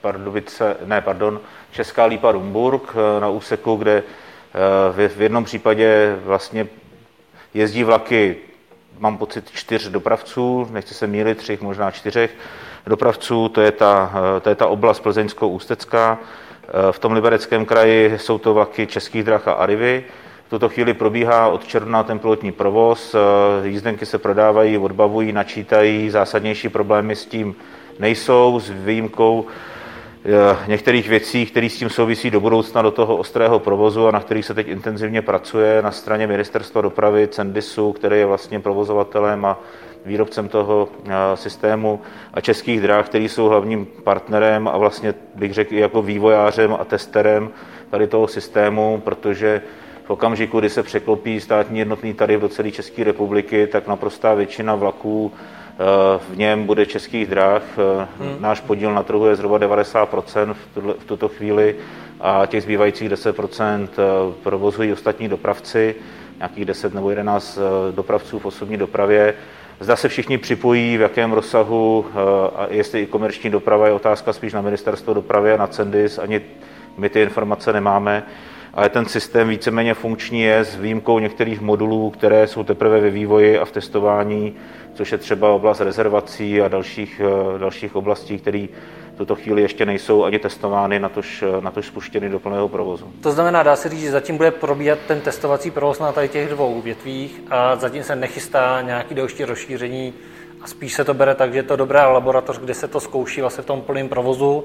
Pardubice, 0.00 0.76
ne, 0.84 1.00
pardon, 1.00 1.40
Česká 1.72 2.04
Lípa 2.04 2.32
Rumburg 2.32 2.94
na 3.20 3.28
úseku, 3.28 3.76
kde 3.76 4.02
v 4.92 5.20
jednom 5.20 5.44
případě 5.44 6.16
vlastně 6.24 6.66
jezdí 7.54 7.84
vlaky, 7.84 8.36
mám 8.98 9.18
pocit, 9.18 9.50
čtyř 9.50 9.88
dopravců, 9.88 10.68
nechci 10.70 10.94
se 10.94 11.06
mílit, 11.06 11.38
třech, 11.38 11.60
možná 11.60 11.90
čtyřech 11.90 12.30
dopravců, 12.86 13.48
to 13.48 13.60
je 13.60 13.72
ta, 13.72 14.12
to 14.42 14.48
je 14.48 14.54
ta 14.54 14.66
oblast 14.66 15.02
Plzeňsko-Ústecká. 15.02 16.18
V 16.90 16.98
tom 16.98 17.12
libereckém 17.12 17.64
kraji 17.64 18.18
jsou 18.18 18.38
to 18.38 18.54
vlaky 18.54 18.86
Českých 18.86 19.24
drah 19.24 19.48
a 19.48 19.52
Arivy 19.52 20.04
tuto 20.54 20.68
chvíli 20.68 20.94
probíhá 20.94 21.48
od 21.48 21.66
června 21.66 22.02
ten 22.02 22.18
pilotní 22.18 22.52
provoz, 22.52 23.14
eh, 23.14 23.68
jízdenky 23.68 24.06
se 24.06 24.18
prodávají, 24.18 24.78
odbavují, 24.78 25.32
načítají, 25.32 26.10
zásadnější 26.10 26.68
problémy 26.68 27.16
s 27.16 27.26
tím 27.26 27.54
nejsou, 27.98 28.60
s 28.60 28.70
výjimkou 28.70 29.46
eh, 30.24 30.56
některých 30.66 31.08
věcí, 31.08 31.46
které 31.46 31.68
s 31.68 31.78
tím 31.78 31.90
souvisí 31.90 32.30
do 32.30 32.40
budoucna, 32.40 32.82
do 32.82 32.90
toho 32.90 33.16
ostrého 33.16 33.58
provozu 33.58 34.06
a 34.06 34.10
na 34.10 34.20
kterých 34.20 34.46
se 34.46 34.54
teď 34.54 34.68
intenzivně 34.68 35.22
pracuje 35.22 35.82
na 35.82 35.90
straně 35.90 36.26
Ministerstva 36.26 36.80
dopravy, 36.80 37.28
Cendisu, 37.28 37.92
který 37.92 38.18
je 38.18 38.26
vlastně 38.26 38.60
provozovatelem 38.60 39.44
a 39.44 39.58
výrobcem 40.06 40.48
toho 40.48 40.88
eh, 41.06 41.10
systému 41.34 42.00
a 42.34 42.40
českých 42.40 42.80
dráh, 42.80 43.06
který 43.06 43.28
jsou 43.28 43.46
hlavním 43.48 43.86
partnerem 44.04 44.68
a 44.68 44.78
vlastně 44.78 45.14
bych 45.34 45.54
řekl 45.54 45.74
i 45.74 45.78
jako 45.78 46.02
vývojářem 46.02 46.76
a 46.80 46.84
testerem 46.84 47.50
tady 47.90 48.06
toho 48.06 48.28
systému, 48.28 49.02
protože 49.04 49.62
v 50.04 50.10
okamžiku, 50.10 50.60
kdy 50.60 50.70
se 50.70 50.82
překlopí 50.82 51.40
státní 51.40 51.78
jednotný 51.78 52.14
tarif 52.14 52.40
do 52.40 52.48
celé 52.48 52.70
České 52.70 53.04
republiky, 53.04 53.66
tak 53.66 53.86
naprostá 53.86 54.34
většina 54.34 54.74
vlaků 54.74 55.32
v 56.30 56.36
něm 56.36 56.66
bude 56.66 56.86
českých 56.86 57.26
drah. 57.26 57.62
Hmm. 58.20 58.36
Náš 58.40 58.60
podíl 58.60 58.94
na 58.94 59.02
trhu 59.02 59.26
je 59.26 59.36
zhruba 59.36 59.58
90% 59.58 60.54
v 60.98 61.04
tuto 61.06 61.28
chvíli 61.28 61.76
a 62.20 62.46
těch 62.46 62.62
zbývajících 62.62 63.10
10% 63.10 63.88
provozují 64.42 64.92
ostatní 64.92 65.28
dopravci, 65.28 65.94
nějakých 66.38 66.64
10 66.64 66.94
nebo 66.94 67.10
11 67.10 67.58
dopravců 67.90 68.38
v 68.38 68.46
osobní 68.46 68.76
dopravě. 68.76 69.34
Zda 69.80 69.96
se 69.96 70.08
všichni 70.08 70.38
připojí, 70.38 70.96
v 70.96 71.00
jakém 71.00 71.32
rozsahu 71.32 72.06
a 72.56 72.66
jestli 72.70 73.02
i 73.02 73.06
komerční 73.06 73.50
doprava 73.50 73.86
je 73.86 73.92
otázka 73.92 74.32
spíš 74.32 74.52
na 74.52 74.60
ministerstvo 74.60 75.14
dopravy 75.14 75.52
a 75.52 75.56
na 75.56 75.66
Cendis, 75.66 76.18
ani 76.18 76.40
my 76.96 77.08
ty 77.08 77.22
informace 77.22 77.72
nemáme 77.72 78.22
ale 78.74 78.88
ten 78.88 79.06
systém 79.06 79.48
víceméně 79.48 79.94
funkční 79.94 80.42
je 80.42 80.58
s 80.58 80.76
výjimkou 80.76 81.18
některých 81.18 81.60
modulů, 81.60 82.10
které 82.10 82.46
jsou 82.46 82.64
teprve 82.64 83.00
ve 83.00 83.10
vývoji 83.10 83.58
a 83.58 83.64
v 83.64 83.70
testování, 83.72 84.56
což 84.94 85.12
je 85.12 85.18
třeba 85.18 85.52
oblast 85.52 85.80
rezervací 85.80 86.62
a 86.62 86.68
dalších, 86.68 87.20
eh, 87.24 87.58
dalších 87.58 87.96
oblastí, 87.96 88.38
které 88.38 88.66
v 89.14 89.16
tuto 89.16 89.34
chvíli 89.34 89.62
ještě 89.62 89.86
nejsou 89.86 90.24
ani 90.24 90.38
testovány, 90.38 90.98
na 90.98 91.08
tož, 91.08 91.44
na 91.60 91.70
tož 91.70 91.86
spuštěny 91.86 92.28
do 92.28 92.40
plného 92.40 92.68
provozu. 92.68 93.12
To 93.20 93.32
znamená, 93.32 93.62
dá 93.62 93.76
se 93.76 93.88
říct, 93.88 94.00
že 94.00 94.10
zatím 94.10 94.36
bude 94.36 94.50
probíhat 94.50 94.98
ten 95.08 95.20
testovací 95.20 95.70
provoz 95.70 95.98
na 95.98 96.12
tady 96.12 96.28
těch 96.28 96.48
dvou 96.48 96.80
větvích 96.80 97.40
a 97.50 97.76
zatím 97.76 98.02
se 98.02 98.16
nechystá 98.16 98.82
nějaký 98.82 99.14
další 99.14 99.44
rozšíření 99.44 100.14
a 100.60 100.66
spíš 100.66 100.94
se 100.94 101.04
to 101.04 101.14
bere 101.14 101.34
tak, 101.34 101.52
že 101.52 101.58
je 101.58 101.62
to 101.62 101.76
dobrá 101.76 102.08
laboratoř, 102.08 102.58
kde 102.58 102.74
se 102.74 102.88
to 102.88 103.00
zkouší 103.00 103.40
vlastně 103.40 103.62
v 103.62 103.66
tom 103.66 103.80
plném 103.80 104.08
provozu 104.08 104.64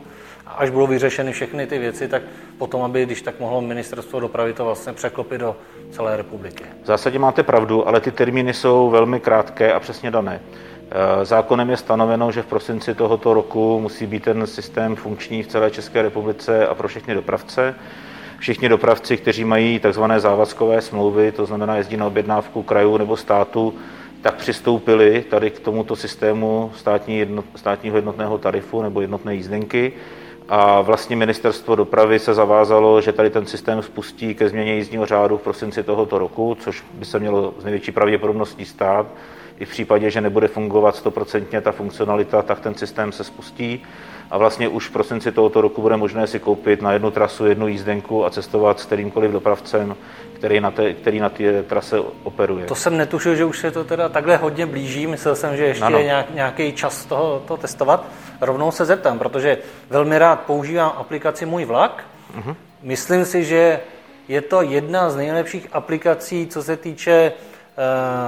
až 0.58 0.70
budou 0.70 0.88
vyřešeny 0.88 1.32
všechny 1.32 1.68
ty 1.68 1.79
věci, 1.79 2.08
tak 2.08 2.22
potom, 2.58 2.82
aby 2.82 3.06
když 3.06 3.22
tak 3.22 3.39
mohlo 3.39 3.62
ministerstvo 3.62 4.20
dopravy 4.20 4.53
to 4.53 4.65
vlastně 4.65 4.94
překlopit 4.94 5.41
do 5.41 5.56
celé 5.91 6.18
republiky. 6.18 6.63
V 6.84 6.86
zásadě 6.86 7.20
máte 7.20 7.44
pravdu, 7.44 7.88
ale 7.88 8.00
ty 8.00 8.12
termíny 8.12 8.53
jsou 8.53 8.89
velmi 8.89 9.20
krátké 9.20 9.74
a 9.74 9.79
přesně 9.79 10.12
dané. 10.12 10.41
Eh, 10.91 11.25
zákonem 11.25 11.70
je 11.70 11.77
stanoveno, 11.77 12.32
že 12.32 12.41
v 12.41 12.46
prosinci 12.46 12.96
tohoto 12.96 13.34
roku 13.34 13.79
musí 13.79 14.06
být 14.06 14.24
ten 14.24 14.48
systém 14.48 14.96
funkční 14.96 15.44
v 15.44 15.48
celé 15.48 15.72
České 15.72 16.01
republice 16.01 16.68
a 16.68 16.75
pro 16.75 16.88
všechny 16.88 17.13
dopravce. 17.13 17.75
Všichni 18.39 18.70
dopravci, 18.70 19.18
kteří 19.18 19.44
mají 19.44 19.79
tzv. 19.79 20.03
závazkové 20.18 20.82
smlouvy, 20.82 21.32
to 21.32 21.46
znamená 21.46 21.77
jezdí 21.77 21.98
na 21.98 22.06
objednávku 22.06 22.63
krajů 22.63 22.98
nebo 22.98 23.18
státu, 23.18 23.74
tak 24.22 24.36
přistoupili 24.36 25.25
tady 25.29 25.50
k 25.50 25.60
tomuto 25.60 25.96
systému 25.96 26.72
státní 26.75 27.18
jednot, 27.20 27.46
státního 27.56 27.96
jednotného 27.96 28.38
tarifu 28.38 28.82
nebo 28.82 29.01
jednotné 29.01 29.36
jízdenky 29.36 29.94
a 30.50 30.82
vlastně 30.82 31.15
ministerstvo 31.15 31.75
dopravy 31.75 32.20
se 32.20 32.34
zavázalo, 32.34 33.01
že 33.01 33.13
tady 33.13 33.29
ten 33.29 33.46
systém 33.46 33.82
spustí 33.82 34.36
ke 34.36 34.50
změně 34.50 34.75
jízdního 34.75 35.06
řádu 35.06 35.38
v 35.38 35.41
prosinci 35.41 35.84
tohoto 35.84 36.20
roku, 36.20 36.58
což 36.60 36.84
by 36.94 37.06
se 37.06 37.20
mělo 37.20 37.53
z 37.60 37.63
největší 37.63 37.91
pravděpodobností 37.91 38.65
stát. 38.65 39.06
I 39.60 39.65
v 39.65 39.70
případě, 39.70 40.12
že 40.12 40.22
nebude 40.22 40.48
fungovat 40.48 40.96
stoprocentně 40.96 41.62
ta 41.62 41.72
funkcionalita, 41.72 42.41
tak 42.41 42.60
ten 42.60 42.75
systém 42.75 43.12
se 43.12 43.24
spustí 43.24 43.84
a 44.31 44.38
vlastně 44.38 44.67
už 44.67 44.88
v 44.88 44.91
prosinci 44.91 45.31
tohoto 45.31 45.62
roku 45.62 45.81
bude 45.81 45.98
možné 45.98 46.27
si 46.27 46.39
koupit 46.39 46.81
na 46.81 46.93
jednu 46.93 47.12
trasu 47.12 47.45
jednu 47.45 47.67
jízdenku 47.67 48.25
a 48.25 48.29
cestovat 48.29 48.79
s 48.79 48.86
kterýmkoliv 48.86 49.31
dopravcem, 49.31 49.95
který 50.33 50.59
na 50.59 50.71
té, 50.71 50.93
který 50.93 51.19
na 51.19 51.29
té 51.29 51.63
trase 51.63 52.00
operuje. 52.24 52.65
To 52.65 52.75
jsem 52.75 52.98
netušil, 52.98 53.36
že 53.36 53.45
už 53.45 53.59
se 53.59 53.71
to 53.71 53.83
teda 53.83 54.09
takhle 54.09 54.38
hodně 54.38 54.65
blíží. 54.65 55.07
Myslel 55.07 55.36
jsem, 55.36 55.57
že 55.57 55.65
ještě 55.65 55.83
ano. 55.83 55.98
je 55.98 56.03
nějak, 56.03 56.33
nějaký 56.33 56.74
čas 56.74 57.05
toho, 57.05 57.43
toho 57.48 57.57
testovat. 57.57 58.05
Rovnou 58.41 58.71
se 58.71 58.86
zeptám, 58.86 59.19
protože 59.19 59.57
velmi 59.89 60.19
rád 60.19 60.39
používám 60.39 60.93
aplikaci 60.98 61.45
Můj 61.45 61.65
vlak. 61.65 62.03
Uh-huh. 62.38 62.55
Myslím 62.83 63.25
si, 63.25 63.43
že 63.43 63.79
je 64.27 64.41
to 64.41 64.62
jedna 64.62 65.09
z 65.09 65.15
nejlepších 65.15 65.67
aplikací, 65.71 66.48
co 66.48 66.63
se 66.63 66.77
týče 66.77 67.31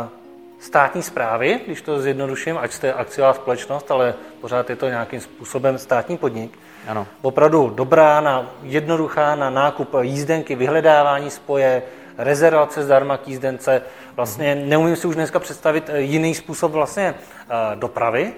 uh, 0.05 0.20
státní 0.61 1.03
zprávy, 1.03 1.59
když 1.65 1.81
to 1.81 1.99
zjednoduším, 1.99 2.57
ať 2.57 2.71
jste 2.71 2.93
akciová 2.93 3.33
společnost, 3.33 3.91
ale 3.91 4.13
pořád 4.41 4.69
je 4.69 4.75
to 4.75 4.87
nějakým 4.87 5.21
způsobem 5.21 5.77
státní 5.77 6.17
podnik. 6.17 6.59
Ano. 6.87 7.07
Opravdu 7.21 7.69
dobrá, 7.69 8.21
na, 8.21 8.51
jednoduchá 8.63 9.35
na 9.35 9.49
nákup 9.49 9.95
jízdenky, 10.01 10.55
vyhledávání 10.55 11.29
spoje, 11.29 11.83
rezervace 12.17 12.83
zdarma 12.83 13.17
k 13.17 13.27
jízdence. 13.27 13.81
Vlastně 14.15 14.55
neumím 14.55 14.95
si 14.95 15.07
už 15.07 15.15
dneska 15.15 15.39
představit 15.39 15.89
eh, 15.89 16.01
jiný 16.01 16.35
způsob 16.35 16.71
vlastně 16.71 17.13
eh, 17.13 17.75
dopravy. 17.75 18.33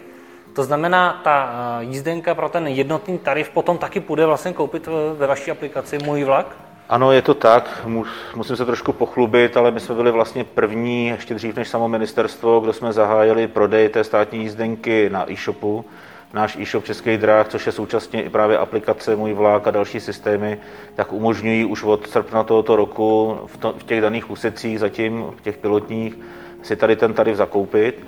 To 0.55 0.63
znamená, 0.63 1.21
ta 1.23 1.53
eh, 1.79 1.83
jízdenka 1.83 2.35
pro 2.35 2.49
ten 2.49 2.67
jednotný 2.67 3.17
tarif 3.17 3.49
potom 3.49 3.77
taky 3.77 3.99
půjde 3.99 4.25
vlastně 4.25 4.53
koupit 4.53 4.89
ve 5.17 5.27
vaší 5.27 5.51
aplikaci 5.51 5.97
Můj 5.97 6.23
vlak? 6.23 6.55
Ano, 6.89 7.11
je 7.11 7.21
to 7.21 7.33
tak. 7.33 7.87
Musím 8.35 8.55
se 8.55 8.65
trošku 8.65 8.93
pochlubit, 8.93 9.57
ale 9.57 9.71
my 9.71 9.79
jsme 9.79 9.95
byli 9.95 10.11
vlastně 10.11 10.43
první, 10.43 11.07
ještě 11.07 11.33
dřív 11.33 11.55
než 11.55 11.67
samo 11.67 11.87
ministerstvo, 11.87 12.59
kdo 12.59 12.73
jsme 12.73 12.93
zahájili 12.93 13.47
prodej 13.47 13.89
té 13.89 14.03
státní 14.03 14.39
jízdenky 14.39 15.09
na 15.09 15.31
e-shopu 15.31 15.85
náš 16.33 16.55
e-shop 16.55 16.85
Českých 16.85 17.17
dráh, 17.17 17.47
což 17.47 17.65
je 17.65 17.71
současně 17.71 18.23
i 18.23 18.29
právě 18.29 18.57
aplikace 18.57 19.15
Můj 19.15 19.33
vlak 19.33 19.67
a 19.67 19.71
další 19.71 19.99
systémy, 19.99 20.57
tak 20.95 21.13
umožňují 21.13 21.65
už 21.65 21.83
od 21.83 22.07
srpna 22.07 22.43
tohoto 22.43 22.75
roku 22.75 23.39
v, 23.45 23.57
to, 23.57 23.73
v 23.77 23.83
těch 23.83 24.01
daných 24.01 24.31
úsecích 24.31 24.79
zatím, 24.79 25.25
v 25.37 25.41
těch 25.41 25.57
pilotních, 25.57 26.19
si 26.61 26.75
tady 26.75 26.95
ten 26.95 27.13
tarif 27.13 27.37
zakoupit. 27.37 28.05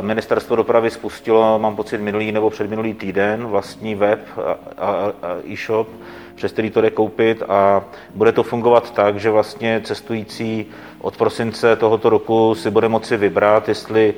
Ministerstvo 0.00 0.56
dopravy 0.56 0.90
spustilo, 0.90 1.58
mám 1.58 1.76
pocit, 1.76 2.00
minulý 2.00 2.32
nebo 2.32 2.50
předminulý 2.50 2.94
týden 2.94 3.44
vlastní 3.44 3.94
web 3.94 4.20
a, 4.36 4.56
a, 4.78 5.12
a 5.22 5.36
e-shop, 5.44 5.88
přes 6.36 6.52
který 6.52 6.70
to 6.70 6.80
jde 6.80 6.90
koupit 6.90 7.42
a 7.48 7.84
bude 8.14 8.32
to 8.32 8.42
fungovat 8.42 8.90
tak, 8.94 9.20
že 9.20 9.30
vlastně 9.30 9.80
cestující 9.84 10.66
od 11.00 11.16
prosince 11.16 11.76
tohoto 11.76 12.08
roku 12.08 12.54
si 12.54 12.70
bude 12.70 12.88
moci 12.88 13.16
vybrat, 13.16 13.68
jestli 13.68 14.14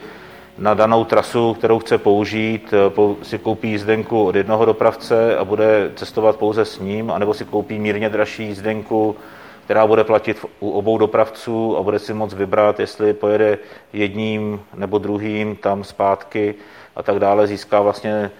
na 0.59 0.75
danou 0.75 1.05
trasu, 1.05 1.55
kterou 1.55 1.79
chce 1.79 1.99
použít, 1.99 2.75
eh, 2.75 3.25
si 3.25 3.39
koupí 3.39 3.71
jízdenku 3.71 4.25
od 4.25 4.35
jednoho 4.35 4.65
dopravce 4.65 5.37
a 5.37 5.45
bude 5.45 5.91
cestovat 5.95 6.37
pouze 6.37 6.65
s 6.65 6.79
ním, 6.79 7.11
anebo 7.11 7.35
si 7.35 7.45
koupí 7.45 7.79
mírně 7.79 8.09
dražší 8.09 8.45
jízdenku, 8.45 9.17
která 9.65 9.87
bude 9.87 10.05
platit 10.05 10.45
u 10.61 10.71
obou 10.71 10.99
dopravců 10.99 11.77
a 11.77 11.83
bude 11.83 11.99
si 11.99 12.15
moct 12.15 12.35
vybrat, 12.35 12.81
jestli 12.81 13.13
pojede 13.13 13.59
jedním 13.93 14.61
nebo 14.75 14.99
druhým 14.99 15.57
tam 15.57 15.85
zpátky 15.85 16.55
a 16.97 17.03
tak 17.03 17.19
dále. 17.19 17.47
Získá 17.47 17.81
vlastně, 17.81 18.31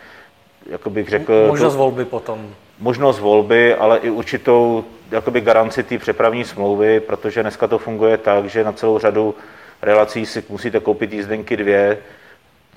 jako 0.67 0.91
bych 0.91 1.09
řekl... 1.09 1.47
Možnost 1.47 1.77
volby 1.77 2.05
potom. 2.05 2.51
Možnost 2.81 3.19
volby, 3.19 3.75
ale 3.75 3.99
i 3.99 4.11
určitou 4.11 4.85
jakoby 5.11 5.41
garanci 5.41 5.83
té 5.83 5.99
přepravní 5.99 6.45
smlouvy, 6.45 7.01
protože 7.01 7.43
dneska 7.43 7.67
to 7.67 7.79
funguje 7.79 8.17
tak, 8.17 8.47
že 8.47 8.65
na 8.65 8.73
celou 8.73 8.99
řadu 8.99 9.35
relací 9.83 10.27
si 10.27 10.45
musíte 10.49 10.81
koupit 10.81 11.13
jízdenky 11.13 11.57
dvě, 11.57 11.99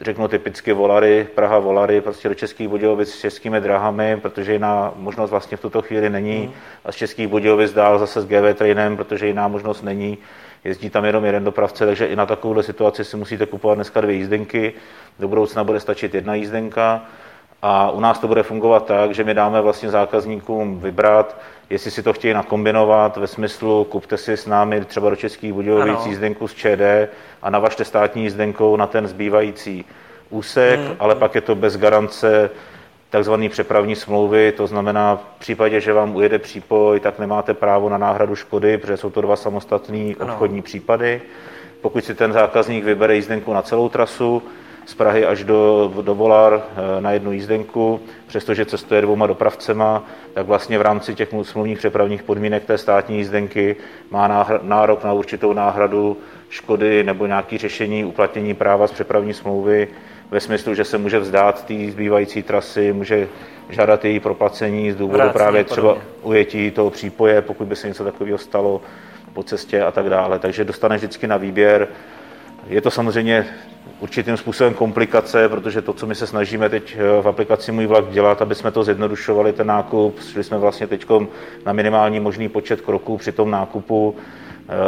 řeknu 0.01 0.27
typicky 0.27 0.73
Volary, 0.73 1.27
Praha 1.35 1.59
Volary, 1.59 2.01
prostě 2.01 2.29
do 2.29 2.35
Českých 2.35 2.67
Budějovic 2.67 3.09
s 3.09 3.19
českými 3.19 3.61
drahami, 3.61 4.17
protože 4.21 4.53
jiná 4.53 4.93
možnost 4.95 5.29
vlastně 5.29 5.57
v 5.57 5.61
tuto 5.61 5.81
chvíli 5.81 6.09
není. 6.09 6.41
Mm. 6.41 6.53
A 6.85 6.91
z 6.91 6.95
Českých 6.95 7.27
Budějovic 7.27 7.73
dál 7.73 7.99
zase 7.99 8.21
s 8.21 8.25
GV 8.25 8.57
Trainem, 8.57 8.97
protože 8.97 9.27
jiná 9.27 9.47
možnost 9.47 9.81
není. 9.81 10.17
Jezdí 10.63 10.89
tam 10.89 11.05
jenom 11.05 11.25
jeden 11.25 11.43
dopravce, 11.43 11.85
takže 11.85 12.05
i 12.05 12.15
na 12.15 12.25
takovouhle 12.25 12.63
situaci 12.63 13.05
si 13.05 13.17
musíte 13.17 13.45
kupovat 13.45 13.77
dneska 13.77 14.01
dvě 14.01 14.15
jízdenky. 14.15 14.73
Do 15.19 15.27
budoucna 15.27 15.63
bude 15.63 15.79
stačit 15.79 16.15
jedna 16.15 16.35
jízdenka. 16.35 17.05
A 17.61 17.91
u 17.91 17.99
nás 17.99 18.19
to 18.19 18.27
bude 18.27 18.43
fungovat 18.43 18.85
tak, 18.85 19.13
že 19.13 19.23
my 19.23 19.33
dáme 19.33 19.61
vlastně 19.61 19.89
zákazníkům 19.89 20.79
vybrat, 20.79 21.37
jestli 21.69 21.91
si 21.91 22.03
to 22.03 22.13
chtějí 22.13 22.33
nakombinovat 22.33 23.17
ve 23.17 23.27
smyslu, 23.27 23.83
kupte 23.83 24.17
si 24.17 24.37
s 24.37 24.47
námi 24.47 24.85
třeba 24.85 25.09
do 25.09 25.15
Českých 25.15 25.53
Budějovic 25.53 26.05
jízdenku 26.05 26.47
z 26.47 26.53
ČD 26.53 27.09
a 27.41 27.49
navažte 27.49 27.85
státní 27.85 28.23
jízdenkou 28.23 28.75
na 28.75 28.87
ten 28.87 29.07
zbývající 29.07 29.85
úsek, 30.29 30.79
hmm. 30.79 30.95
ale 30.99 31.15
pak 31.15 31.35
je 31.35 31.41
to 31.41 31.55
bez 31.55 31.77
garance 31.77 32.49
takzvané 33.09 33.49
přepravní 33.49 33.95
smlouvy, 33.95 34.51
to 34.51 34.67
znamená 34.67 35.15
v 35.15 35.39
případě, 35.39 35.81
že 35.81 35.93
vám 35.93 36.15
ujede 36.15 36.39
přípoj, 36.39 36.99
tak 36.99 37.19
nemáte 37.19 37.53
právo 37.53 37.89
na 37.89 37.97
náhradu 37.97 38.35
škody, 38.35 38.77
protože 38.77 38.97
jsou 38.97 39.09
to 39.09 39.21
dva 39.21 39.35
samostatné 39.35 40.13
obchodní 40.19 40.61
případy. 40.61 41.21
Pokud 41.81 42.05
si 42.05 42.15
ten 42.15 42.33
zákazník 42.33 42.83
vybere 42.83 43.15
jízdenku 43.15 43.53
na 43.53 43.61
celou 43.61 43.89
trasu, 43.89 44.43
z 44.85 44.93
Prahy 44.93 45.25
až 45.25 45.43
do, 45.43 45.93
do 46.01 46.15
Volar 46.15 46.61
eh, 46.61 47.01
na 47.01 47.11
jednu 47.11 47.31
jízdenku, 47.31 47.99
přestože 48.27 48.65
cestuje 48.65 49.01
dvouma 49.01 49.27
dopravcema, 49.27 50.03
tak 50.33 50.45
vlastně 50.45 50.77
v 50.77 50.81
rámci 50.81 51.15
těch 51.15 51.29
smluvních 51.41 51.77
přepravních 51.77 52.23
podmínek 52.23 52.65
té 52.65 52.77
státní 52.77 53.17
jízdenky 53.17 53.75
má 54.11 54.47
nárok 54.61 55.03
na 55.03 55.13
určitou 55.13 55.53
náhradu 55.53 56.17
škody 56.49 57.03
nebo 57.03 57.25
nějaké 57.25 57.57
řešení 57.57 58.05
uplatnění 58.05 58.53
práva 58.53 58.87
z 58.87 58.91
přepravní 58.91 59.33
smlouvy 59.33 59.87
ve 60.31 60.39
smyslu, 60.39 60.75
že 60.75 60.83
se 60.83 60.97
může 60.97 61.19
vzdát 61.19 61.65
té 61.65 61.73
zbývající 61.91 62.43
trasy, 62.43 62.93
může 62.93 63.27
žádat 63.69 64.05
její 64.05 64.19
proplacení 64.19 64.91
z 64.91 64.95
důvodu 64.95 65.17
Vrácení 65.17 65.33
právě 65.33 65.63
třeba 65.63 65.97
ujetí 66.21 66.71
toho 66.71 66.89
přípoje, 66.89 67.41
pokud 67.41 67.67
by 67.67 67.75
se 67.75 67.87
něco 67.87 68.03
takového 68.03 68.37
stalo 68.37 68.81
po 69.33 69.43
cestě 69.43 69.83
a 69.83 69.91
tak 69.91 70.09
dále. 70.09 70.39
Takže 70.39 70.65
dostane 70.65 70.95
vždycky 70.95 71.27
na 71.27 71.37
výběr. 71.37 71.87
Je 72.67 72.81
to 72.81 72.91
samozřejmě 72.91 73.47
určitým 73.99 74.37
způsobem 74.37 74.73
komplikace, 74.73 75.49
protože 75.49 75.81
to, 75.81 75.93
co 75.93 76.07
my 76.07 76.15
se 76.15 76.27
snažíme 76.27 76.69
teď 76.69 76.97
eh, 76.97 77.21
v 77.21 77.27
aplikaci 77.27 77.71
Můj 77.71 77.85
vlak 77.85 78.09
dělat, 78.09 78.41
aby 78.41 78.55
jsme 78.55 78.71
to 78.71 78.83
zjednodušovali, 78.83 79.53
ten 79.53 79.67
nákup, 79.67 80.19
šli 80.31 80.43
jsme 80.43 80.57
vlastně 80.57 80.87
teď 80.87 81.05
na 81.65 81.73
minimální 81.73 82.19
možný 82.19 82.49
počet 82.49 82.81
kroků 82.81 83.17
při 83.17 83.31
tom 83.31 83.51
nákupu, 83.51 84.15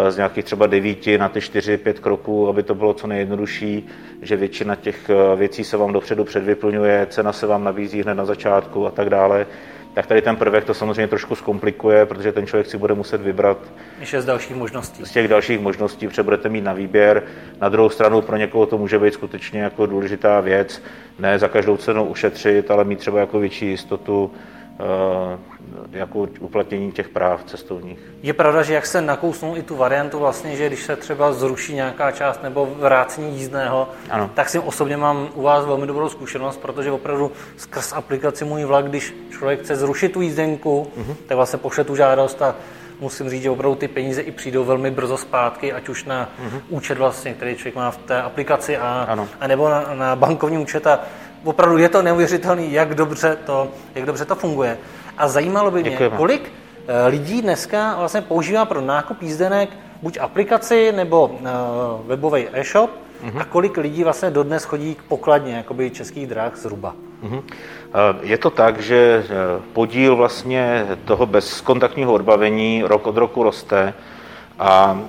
z 0.10 0.18
nějakých 0.18 0.46
třeba 0.46 0.68
devíti 0.68 1.18
na 1.18 1.30
ty 1.30 1.42
čtyři, 1.42 1.78
pět 1.78 2.00
kroků, 2.00 2.48
aby 2.48 2.64
to 2.64 2.76
bylo 2.76 2.94
co 2.94 3.08
nejjednodušší, 3.08 3.88
že 4.22 4.36
většina 4.36 4.76
těch 4.76 5.10
věcí 5.36 5.64
se 5.64 5.78
vám 5.78 5.94
dopředu 5.94 6.24
předvyplňuje, 6.24 7.08
cena 7.10 7.34
se 7.34 7.48
vám 7.48 7.64
nabízí 7.64 8.02
hned 8.02 8.14
na 8.14 8.26
začátku 8.26 8.88
a 8.88 8.92
tak 8.92 9.10
dále 9.10 9.46
tak 9.94 10.06
tady 10.08 10.22
ten 10.22 10.36
prvek 10.36 10.64
to 10.64 10.74
samozřejmě 10.74 11.08
trošku 11.08 11.36
zkomplikuje, 11.36 12.06
protože 12.06 12.32
ten 12.32 12.48
člověk 12.48 12.68
si 12.68 12.78
bude 12.78 12.94
muset 12.94 13.22
vybrat 13.22 13.58
z 14.20 14.26
dalších 14.26 14.56
možností. 14.56 15.06
Z 15.06 15.12
těch 15.12 15.28
dalších 15.28 15.60
možností, 15.60 16.08
protože 16.08 16.24
budete 16.24 16.50
mít 16.50 16.62
na 16.62 16.74
výběr. 16.74 17.24
Na 17.62 17.70
druhou 17.70 17.90
stranu 17.90 18.22
pro 18.22 18.38
někoho 18.38 18.66
to 18.66 18.78
může 18.78 19.00
být 19.00 19.14
skutečně 19.14 19.62
jako 19.62 19.86
důležitá 19.86 20.40
věc, 20.40 20.84
ne 21.20 21.40
za 21.40 21.48
každou 21.48 21.78
cenu 21.78 22.06
ušetřit, 22.06 22.72
ale 22.72 22.84
mít 22.84 23.00
třeba 23.00 23.20
jako 23.20 23.40
větší 23.40 23.68
jistotu 23.68 24.32
Eh, 24.80 25.38
jako 25.92 26.28
uplatnění 26.40 26.92
těch 26.92 27.10
práv 27.10 27.44
cestovních. 27.44 28.00
Je 28.24 28.34
pravda, 28.34 28.64
že 28.64 28.74
jak 28.74 28.86
se 28.86 29.02
nakousnul 29.02 29.58
i 29.58 29.64
tu 29.64 29.76
variantu 29.76 30.20
vlastně, 30.20 30.56
že 30.56 30.68
když 30.68 30.84
se 30.84 30.96
třeba 30.96 31.34
zruší 31.34 31.74
nějaká 31.74 32.12
část 32.12 32.44
nebo 32.44 32.70
vrácení 32.80 33.38
jízdného, 33.38 33.90
ano. 34.10 34.30
tak 34.34 34.50
si 34.50 34.60
osobně 34.60 34.98
mám 34.98 35.30
u 35.34 35.42
vás 35.42 35.66
velmi 35.66 35.88
dobrou 35.88 36.10
zkušenost, 36.10 36.58
protože 36.58 36.92
opravdu 36.92 37.32
skrz 37.58 37.94
aplikaci 37.94 38.46
Můj 38.46 38.66
vlak, 38.66 38.86
když 38.86 39.16
člověk 39.32 39.60
chce 39.60 39.76
zrušit 39.76 40.12
tu 40.12 40.22
jízdenku, 40.22 40.88
uh-huh. 40.98 41.16
tak 41.28 41.36
vlastně 41.36 41.60
pošle 41.60 41.84
tu 41.84 41.96
žádost 41.96 42.42
a 42.42 42.56
musím 43.00 43.30
říct, 43.30 43.44
že 43.44 43.50
opravdu 43.50 43.76
ty 43.76 43.88
peníze 43.88 44.22
i 44.22 44.32
přijdou 44.32 44.64
velmi 44.64 44.92
brzo 44.92 45.18
zpátky, 45.18 45.74
ať 45.74 45.90
už 45.90 46.06
na 46.06 46.30
uh-huh. 46.46 46.62
účet 46.70 46.98
vlastně, 46.98 47.34
který 47.34 47.56
člověk 47.56 47.76
má 47.76 47.92
v 47.92 47.98
té 47.98 48.22
aplikaci 48.22 48.78
a, 48.78 49.06
ano. 49.10 49.28
a 49.40 49.48
nebo 49.48 49.70
na, 49.70 49.94
na 49.94 50.16
bankovní 50.16 50.58
účet 50.58 50.88
a 50.88 51.00
opravdu 51.44 51.78
je 51.78 51.90
to 51.90 52.02
neuvěřitelné, 52.02 52.66
jak 52.66 52.96
dobře 52.96 53.38
to, 53.46 53.68
jak 53.96 54.06
dobře 54.06 54.26
to 54.26 54.36
funguje. 54.36 54.78
A 55.18 55.28
zajímalo 55.28 55.72
by 55.72 55.82
mě, 55.82 55.90
Děkujeme. 55.90 56.18
kolik 56.18 56.52
eh, 56.88 57.08
lidí 57.08 57.42
dneska 57.42 57.96
vlastně 58.00 58.22
používá 58.22 58.66
pro 58.66 58.82
nákup 58.82 59.22
jízdenek 59.22 59.70
buď 60.02 60.18
aplikaci 60.18 60.92
nebo 60.92 61.26
uh, 61.28 61.40
webový 62.08 62.48
e-shop 62.54 62.92
uh-huh. 63.26 63.42
a 63.42 63.46
kolik 63.46 63.78
lidí 63.78 64.04
vlastně 64.04 64.30
dodnes 64.30 64.64
chodí 64.64 64.96
k 64.96 65.04
pokladně 65.04 65.54
jakoby 65.56 65.90
českých 65.90 66.28
dráh 66.28 66.58
zhruba. 66.58 66.96
Uh-huh. 67.24 67.44
Je 68.22 68.38
to 68.38 68.50
tak, 68.50 68.80
že 68.80 69.26
podíl 69.74 70.16
vlastně 70.16 70.88
toho 71.06 71.26
bezkontaktního 71.26 72.14
odbavení 72.14 72.84
rok 72.84 73.08
od 73.08 73.18
roku 73.18 73.44
roste 73.44 73.94
a 74.60 75.00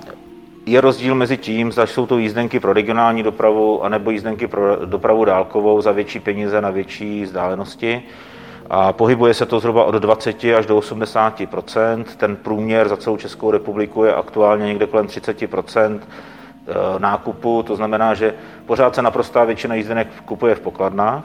je 0.67 0.81
rozdíl 0.81 1.15
mezi 1.15 1.37
tím, 1.37 1.73
zda 1.73 1.87
jsou 1.87 2.07
to 2.07 2.19
jízdenky 2.19 2.61
pro 2.61 2.73
regionální 2.73 3.23
dopravu 3.23 3.85
anebo 3.85 4.11
jízdenky 4.11 4.47
pro 4.47 4.87
dopravu 4.87 5.25
dálkovou 5.25 5.81
za 5.81 5.93
větší 5.93 6.21
peníze 6.21 6.61
na 6.61 6.71
větší 6.71 7.25
vzdálenosti. 7.25 8.03
A 8.71 8.93
pohybuje 8.93 9.35
se 9.35 9.47
to 9.47 9.61
zhruba 9.61 9.85
od 9.85 9.95
20 9.95 10.45
až 10.45 10.67
do 10.67 10.77
80 10.77 11.43
Ten 12.17 12.37
průměr 12.37 12.89
za 12.89 12.97
celou 12.97 13.17
Českou 13.17 13.51
republiku 13.51 14.05
je 14.05 14.15
aktuálně 14.15 14.67
někde 14.67 14.87
kolem 14.87 15.07
30 15.07 15.43
eh, 15.43 15.49
nákupu, 16.99 17.63
to 17.63 17.77
znamená, 17.77 18.15
že 18.15 18.35
pořád 18.67 18.95
se 18.95 19.03
naprostá 19.03 19.45
většina 19.45 19.75
jízdenek 19.75 20.09
kupuje 20.25 20.55
v 20.55 20.61
pokladnách, 20.61 21.25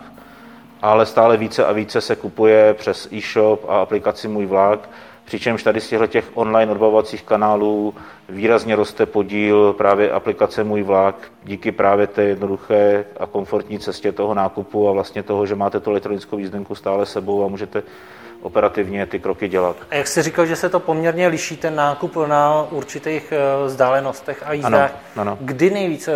ale 0.81 1.05
stále 1.05 1.37
více 1.37 1.65
a 1.65 1.71
více 1.71 2.01
se 2.01 2.15
kupuje 2.15 2.73
přes 2.73 3.07
e-shop 3.11 3.65
a 3.69 3.81
aplikaci 3.81 4.27
Můj 4.27 4.45
vlak, 4.45 4.89
Přičemž 5.29 5.63
tady 5.63 5.81
z 5.81 5.93
těch 6.07 6.25
online 6.33 6.71
odbavovacích 6.71 7.23
kanálů 7.23 7.93
výrazně 8.29 8.75
roste 8.75 9.05
podíl 9.05 9.73
právě 9.73 10.11
aplikace 10.11 10.63
Můj 10.63 10.83
vlak 10.83 11.15
díky 11.43 11.71
právě 11.71 12.07
té 12.07 12.23
jednoduché 12.23 13.05
a 13.19 13.25
komfortní 13.25 13.79
cestě 13.79 14.11
toho 14.11 14.33
nákupu 14.33 14.89
a 14.89 14.91
vlastně 14.91 15.23
toho, 15.23 15.45
že 15.45 15.55
máte 15.55 15.79
tu 15.79 15.89
elektronickou 15.89 16.37
jízdenku 16.37 16.75
stále 16.75 17.05
sebou 17.05 17.45
a 17.45 17.47
můžete 17.47 17.83
operativně 18.41 19.05
ty 19.05 19.19
kroky 19.19 19.47
dělat. 19.47 19.75
A 19.89 19.95
jak 19.95 20.07
jsi 20.07 20.21
říkal, 20.21 20.45
že 20.45 20.55
se 20.55 20.69
to 20.69 20.79
poměrně 20.79 21.27
liší, 21.27 21.57
ten 21.57 21.75
nákup 21.75 22.15
na 22.27 22.67
určitých 22.71 23.31
eh, 23.31 23.65
vzdálenostech 23.67 24.43
a 24.45 24.53
jízdách. 24.53 24.91
Ano, 25.15 25.21
ano. 25.21 25.37
Kdy 25.41 25.69
nejvíc 25.69 26.07
eh, 26.07 26.13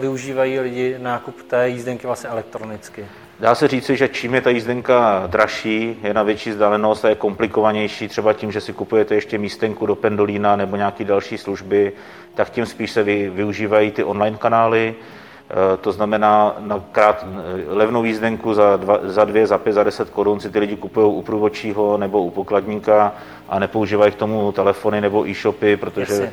využívají 0.00 0.60
lidi 0.60 0.96
nákup 0.98 1.42
té 1.42 1.68
jízdenky 1.68 2.06
vlastně 2.06 2.30
elektronicky? 2.30 3.06
Dá 3.40 3.54
se 3.54 3.68
říci, 3.68 3.96
že 3.96 4.08
čím 4.08 4.34
je 4.34 4.40
ta 4.40 4.50
jízdenka 4.50 5.22
dražší, 5.26 5.96
je 6.02 6.14
na 6.14 6.22
větší 6.22 6.50
vzdálenost 6.50 7.04
a 7.04 7.08
je 7.08 7.14
komplikovanější, 7.14 8.08
třeba 8.08 8.32
tím, 8.32 8.52
že 8.52 8.60
si 8.60 8.72
kupujete 8.72 9.14
ještě 9.14 9.38
místenku 9.38 9.86
do 9.86 9.94
pendolína 9.94 10.56
nebo 10.56 10.76
nějaké 10.76 11.04
další 11.04 11.38
služby, 11.38 11.92
tak 12.34 12.50
tím 12.50 12.66
spíš 12.66 12.90
se 12.90 13.02
vy, 13.02 13.30
využívají 13.30 13.90
ty 13.90 14.04
online 14.04 14.36
kanály. 14.36 14.94
E, 14.94 15.76
to 15.76 15.92
znamená, 15.92 16.56
na 16.58 16.84
krát, 16.92 17.24
e, 17.24 17.74
levnou 17.74 18.04
jízdenku 18.04 18.54
za, 18.54 18.76
dva, 18.76 18.98
za 19.02 19.24
dvě, 19.24 19.46
za 19.46 19.58
pět, 19.58 19.72
za 19.72 19.84
deset 19.84 20.10
korun 20.10 20.40
si 20.40 20.50
ty 20.50 20.58
lidi 20.58 20.76
kupují 20.76 21.06
u 21.06 21.22
průvodčího 21.22 21.96
nebo 21.96 22.22
u 22.22 22.30
pokladníka 22.30 23.12
a 23.48 23.58
nepoužívají 23.58 24.12
k 24.12 24.14
tomu 24.14 24.52
telefony 24.52 25.00
nebo 25.00 25.28
e-shopy, 25.28 25.76
protože 25.76 26.12
Jasně. 26.12 26.32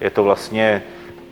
je 0.00 0.10
to 0.10 0.24
vlastně 0.24 0.82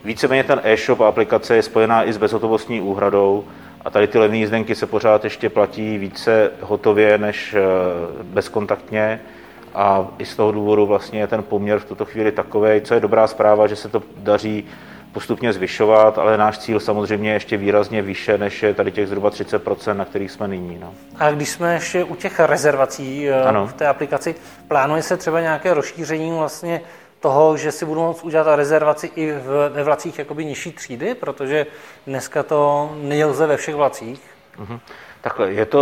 víceméně 0.05 0.44
ten 0.44 0.61
e-shop 0.64 1.01
a 1.01 1.09
aplikace 1.09 1.57
je 1.57 1.62
spojená 1.62 2.05
i 2.05 2.12
s 2.12 2.16
bezhotovostní 2.16 2.81
úhradou, 2.81 3.44
a 3.85 3.90
tady 3.90 4.07
ty 4.07 4.18
levné 4.18 4.37
jízdenky 4.37 4.75
se 4.75 4.87
pořád 4.87 5.25
ještě 5.25 5.49
platí 5.49 5.99
více 5.99 6.51
hotově 6.61 7.18
než 7.18 7.55
eh, 7.55 7.62
bezkontaktně. 8.23 9.20
A 9.75 10.09
i 10.18 10.25
z 10.25 10.37
toho 10.37 10.53
důvodu 10.53 10.87
vlastně 10.87 11.20
je 11.20 11.27
ten 11.27 11.42
poměr 11.42 11.79
v 11.79 11.85
tuto 11.85 12.05
chvíli 12.05 12.33
takový, 12.33 12.81
co 12.81 12.94
je 12.94 13.01
dobrá 13.01 13.27
zpráva, 13.27 13.66
že 13.66 13.77
se 13.77 13.88
to 13.88 14.03
daří 14.16 14.64
postupně 15.12 15.53
zvyšovat, 15.53 16.18
ale 16.18 16.37
náš 16.37 16.59
cíl 16.59 16.81
samozřejmě 16.81 17.31
je 17.31 17.35
ještě 17.35 17.57
výrazně 17.57 18.03
výše, 18.03 18.38
než 18.38 18.62
je 18.62 18.75
tady 18.75 18.92
těch 18.92 19.09
zhruba 19.09 19.31
30%, 19.31 19.97
na 19.97 20.05
kterých 20.05 20.31
jsme 20.31 20.49
nyní. 20.49 20.79
No. 20.81 20.94
A 21.18 21.31
když 21.31 21.49
jsme 21.49 21.75
ještě 21.75 22.05
u 22.05 22.14
těch 22.14 22.40
rezervací 22.40 23.29
eh, 23.29 23.42
ano. 23.42 23.66
v 23.66 23.73
té 23.73 23.87
aplikaci, 23.87 24.35
plánuje 24.68 25.03
se 25.03 25.16
třeba 25.16 25.40
nějaké 25.40 25.75
rozšíření 25.75 26.33
vlastně 26.38 26.81
toho, 27.24 27.56
že 27.56 27.72
si 27.72 27.84
budu 27.84 28.00
moct 28.00 28.24
udělat 28.24 28.56
rezervaci 28.56 29.10
i 29.16 29.32
v, 29.32 29.70
ve 29.72 29.82
vlacích 29.84 30.18
jakoby 30.18 30.44
nižší 30.44 30.72
třídy, 30.72 31.14
protože 31.14 31.66
dneska 32.06 32.42
to 32.42 32.90
nelze 33.00 33.46
ve 33.46 33.56
všech 33.56 33.74
vlacích. 33.74 34.20
Mm-hmm. 34.58 34.78
Takhle, 35.20 35.52
je 35.52 35.66
to 35.66 35.80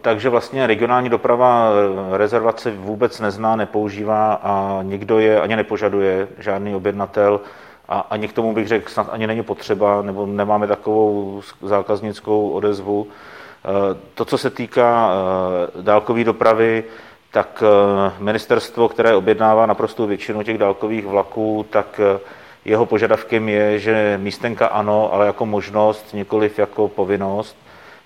tak, 0.00 0.20
že 0.20 0.28
vlastně 0.28 0.66
regionální 0.66 1.08
doprava 1.08 1.72
rezervace 2.12 2.70
vůbec 2.70 3.20
nezná, 3.20 3.56
nepoužívá 3.56 4.34
a 4.34 4.82
nikdo 4.82 5.18
je 5.18 5.40
ani 5.40 5.56
nepožaduje, 5.56 6.28
žádný 6.38 6.74
objednatel 6.74 7.40
a 7.88 7.98
ani 8.10 8.28
k 8.28 8.32
tomu 8.32 8.54
bych 8.54 8.68
řekl, 8.68 8.90
snad 8.90 9.08
ani 9.10 9.26
není 9.26 9.42
potřeba, 9.42 10.02
nebo 10.02 10.26
nemáme 10.26 10.66
takovou 10.66 11.40
zákaznickou 11.62 12.50
odezvu. 12.50 13.06
E, 13.08 13.70
to, 14.14 14.24
co 14.24 14.38
se 14.38 14.50
týká 14.50 15.10
e, 15.10 15.82
dálkové 15.82 16.24
dopravy, 16.24 16.84
tak 17.34 17.62
eh, 17.62 18.12
ministerstvo, 18.18 18.88
které 18.88 19.16
objednává 19.16 19.66
naprostou 19.66 20.06
většinu 20.06 20.42
těch 20.42 20.58
dálkových 20.58 21.06
vlaků, 21.06 21.66
tak 21.70 22.00
eh, 22.00 22.20
jeho 22.64 22.86
požadavkem 22.86 23.48
je, 23.48 23.78
že 23.78 24.18
místenka 24.22 24.66
ano, 24.66 25.12
ale 25.12 25.26
jako 25.26 25.46
možnost, 25.46 26.14
nikoliv 26.14 26.58
jako 26.58 26.88
povinnost. 26.88 27.56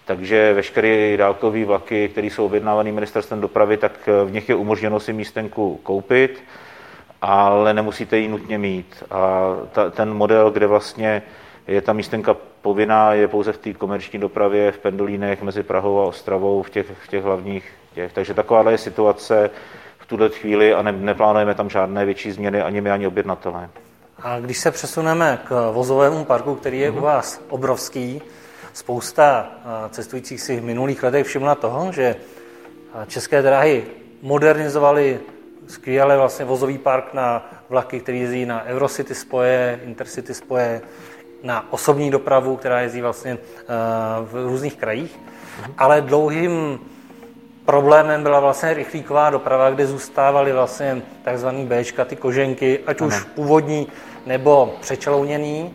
Takže 0.04 0.52
veškeré 0.52 1.16
dálkové 1.16 1.64
vlaky, 1.64 2.08
které 2.08 2.26
jsou 2.26 2.46
objednávané 2.46 2.92
ministerstvem 2.92 3.40
dopravy, 3.40 3.76
tak 3.76 3.92
eh, 4.06 4.24
v 4.24 4.32
nich 4.32 4.48
je 4.48 4.54
umožněno 4.54 5.00
si 5.00 5.12
místenku 5.12 5.80
koupit, 5.82 6.44
ale 7.22 7.74
nemusíte 7.74 8.18
ji 8.18 8.28
nutně 8.28 8.58
mít. 8.58 9.04
A 9.10 9.52
ta, 9.72 9.90
ten 9.90 10.14
model, 10.14 10.50
kde 10.50 10.66
vlastně 10.66 11.22
je 11.66 11.80
ta 11.80 11.92
místenka 11.92 12.36
povinná, 12.62 13.12
je 13.12 13.28
pouze 13.28 13.52
v 13.52 13.58
té 13.58 13.72
komerční 13.72 14.18
dopravě, 14.18 14.72
v 14.72 14.78
pendolínech 14.78 15.42
mezi 15.42 15.62
Prahou 15.62 16.00
a 16.00 16.06
Ostravou, 16.06 16.62
v 16.62 16.70
těch, 16.70 16.86
v 17.04 17.08
těch 17.08 17.24
hlavních 17.24 17.77
těch. 17.94 18.12
Takže 18.12 18.34
takováhle 18.34 18.72
je 18.72 18.78
situace 18.78 19.50
v 19.98 20.06
tuhle 20.06 20.28
chvíli 20.28 20.74
a 20.74 20.82
ne, 20.82 20.92
neplánujeme 20.92 21.54
tam 21.54 21.70
žádné 21.70 22.04
větší 22.04 22.32
změny 22.32 22.62
ani 22.62 22.80
my, 22.80 22.90
ani 22.90 23.06
objednatelé. 23.06 23.68
A 24.22 24.40
když 24.40 24.58
se 24.58 24.70
přesuneme 24.70 25.38
k 25.44 25.70
vozovému 25.72 26.24
parku, 26.24 26.54
který 26.54 26.80
je 26.80 26.92
mm-hmm. 26.92 26.98
u 26.98 27.00
vás 27.00 27.40
obrovský, 27.48 28.22
spousta 28.72 29.50
cestujících 29.90 30.40
si 30.40 30.60
v 30.60 30.64
minulých 30.64 31.02
letech 31.02 31.26
všimla 31.26 31.54
toho, 31.54 31.92
že 31.92 32.16
české 33.06 33.42
dráhy 33.42 33.84
modernizovaly 34.22 35.20
skvěle 35.66 36.16
vlastně 36.16 36.44
vozový 36.44 36.78
park 36.78 37.14
na 37.14 37.50
vlaky, 37.68 38.00
který 38.00 38.20
jezdí 38.20 38.46
na 38.46 38.64
Eurocity 38.64 39.14
spoje, 39.14 39.80
Intercity 39.84 40.34
spoje, 40.34 40.80
na 41.42 41.72
osobní 41.72 42.10
dopravu, 42.10 42.56
která 42.56 42.80
jezdí 42.80 43.00
vlastně 43.00 43.38
v 44.22 44.46
různých 44.46 44.76
krajích. 44.76 45.18
Mm-hmm. 45.18 45.72
Ale 45.78 46.00
dlouhým 46.00 46.80
problémem 47.68 48.22
byla 48.22 48.40
vlastně 48.40 48.74
rychlíková 48.74 49.30
doprava, 49.30 49.70
kde 49.70 49.86
zůstávaly 49.86 50.52
vlastně 50.52 51.02
takzvané 51.22 51.64
Bčka, 51.64 52.04
ty 52.04 52.16
koženky, 52.16 52.80
ať 52.86 53.00
ano. 53.00 53.08
už 53.08 53.24
původní 53.24 53.86
nebo 54.26 54.74
přečelouněný. 54.80 55.72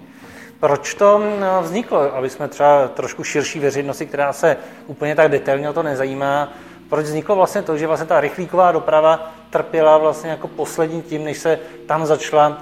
Proč 0.60 0.94
to 0.94 1.22
no, 1.40 1.62
vzniklo? 1.62 2.16
Aby 2.16 2.30
jsme 2.30 2.48
třeba 2.48 2.88
trošku 2.88 3.24
širší 3.24 3.60
veřejnosti, 3.60 4.06
která 4.06 4.34
se 4.34 4.58
úplně 4.88 5.16
tak 5.16 5.32
detailně 5.32 5.70
o 5.70 5.74
to 5.74 5.84
nezajímá, 5.84 6.54
proč 6.90 7.06
vzniklo 7.06 7.36
vlastně 7.36 7.62
to, 7.62 7.78
že 7.78 7.88
vlastně 7.88 8.08
ta 8.08 8.22
rychlíková 8.22 8.72
doprava 8.72 9.32
trpěla 9.50 9.98
vlastně 9.98 10.30
jako 10.30 10.48
poslední 10.48 11.02
tím, 11.02 11.24
než 11.24 11.38
se 11.38 11.60
tam 11.86 12.06
začala 12.06 12.48
uh, 12.50 12.56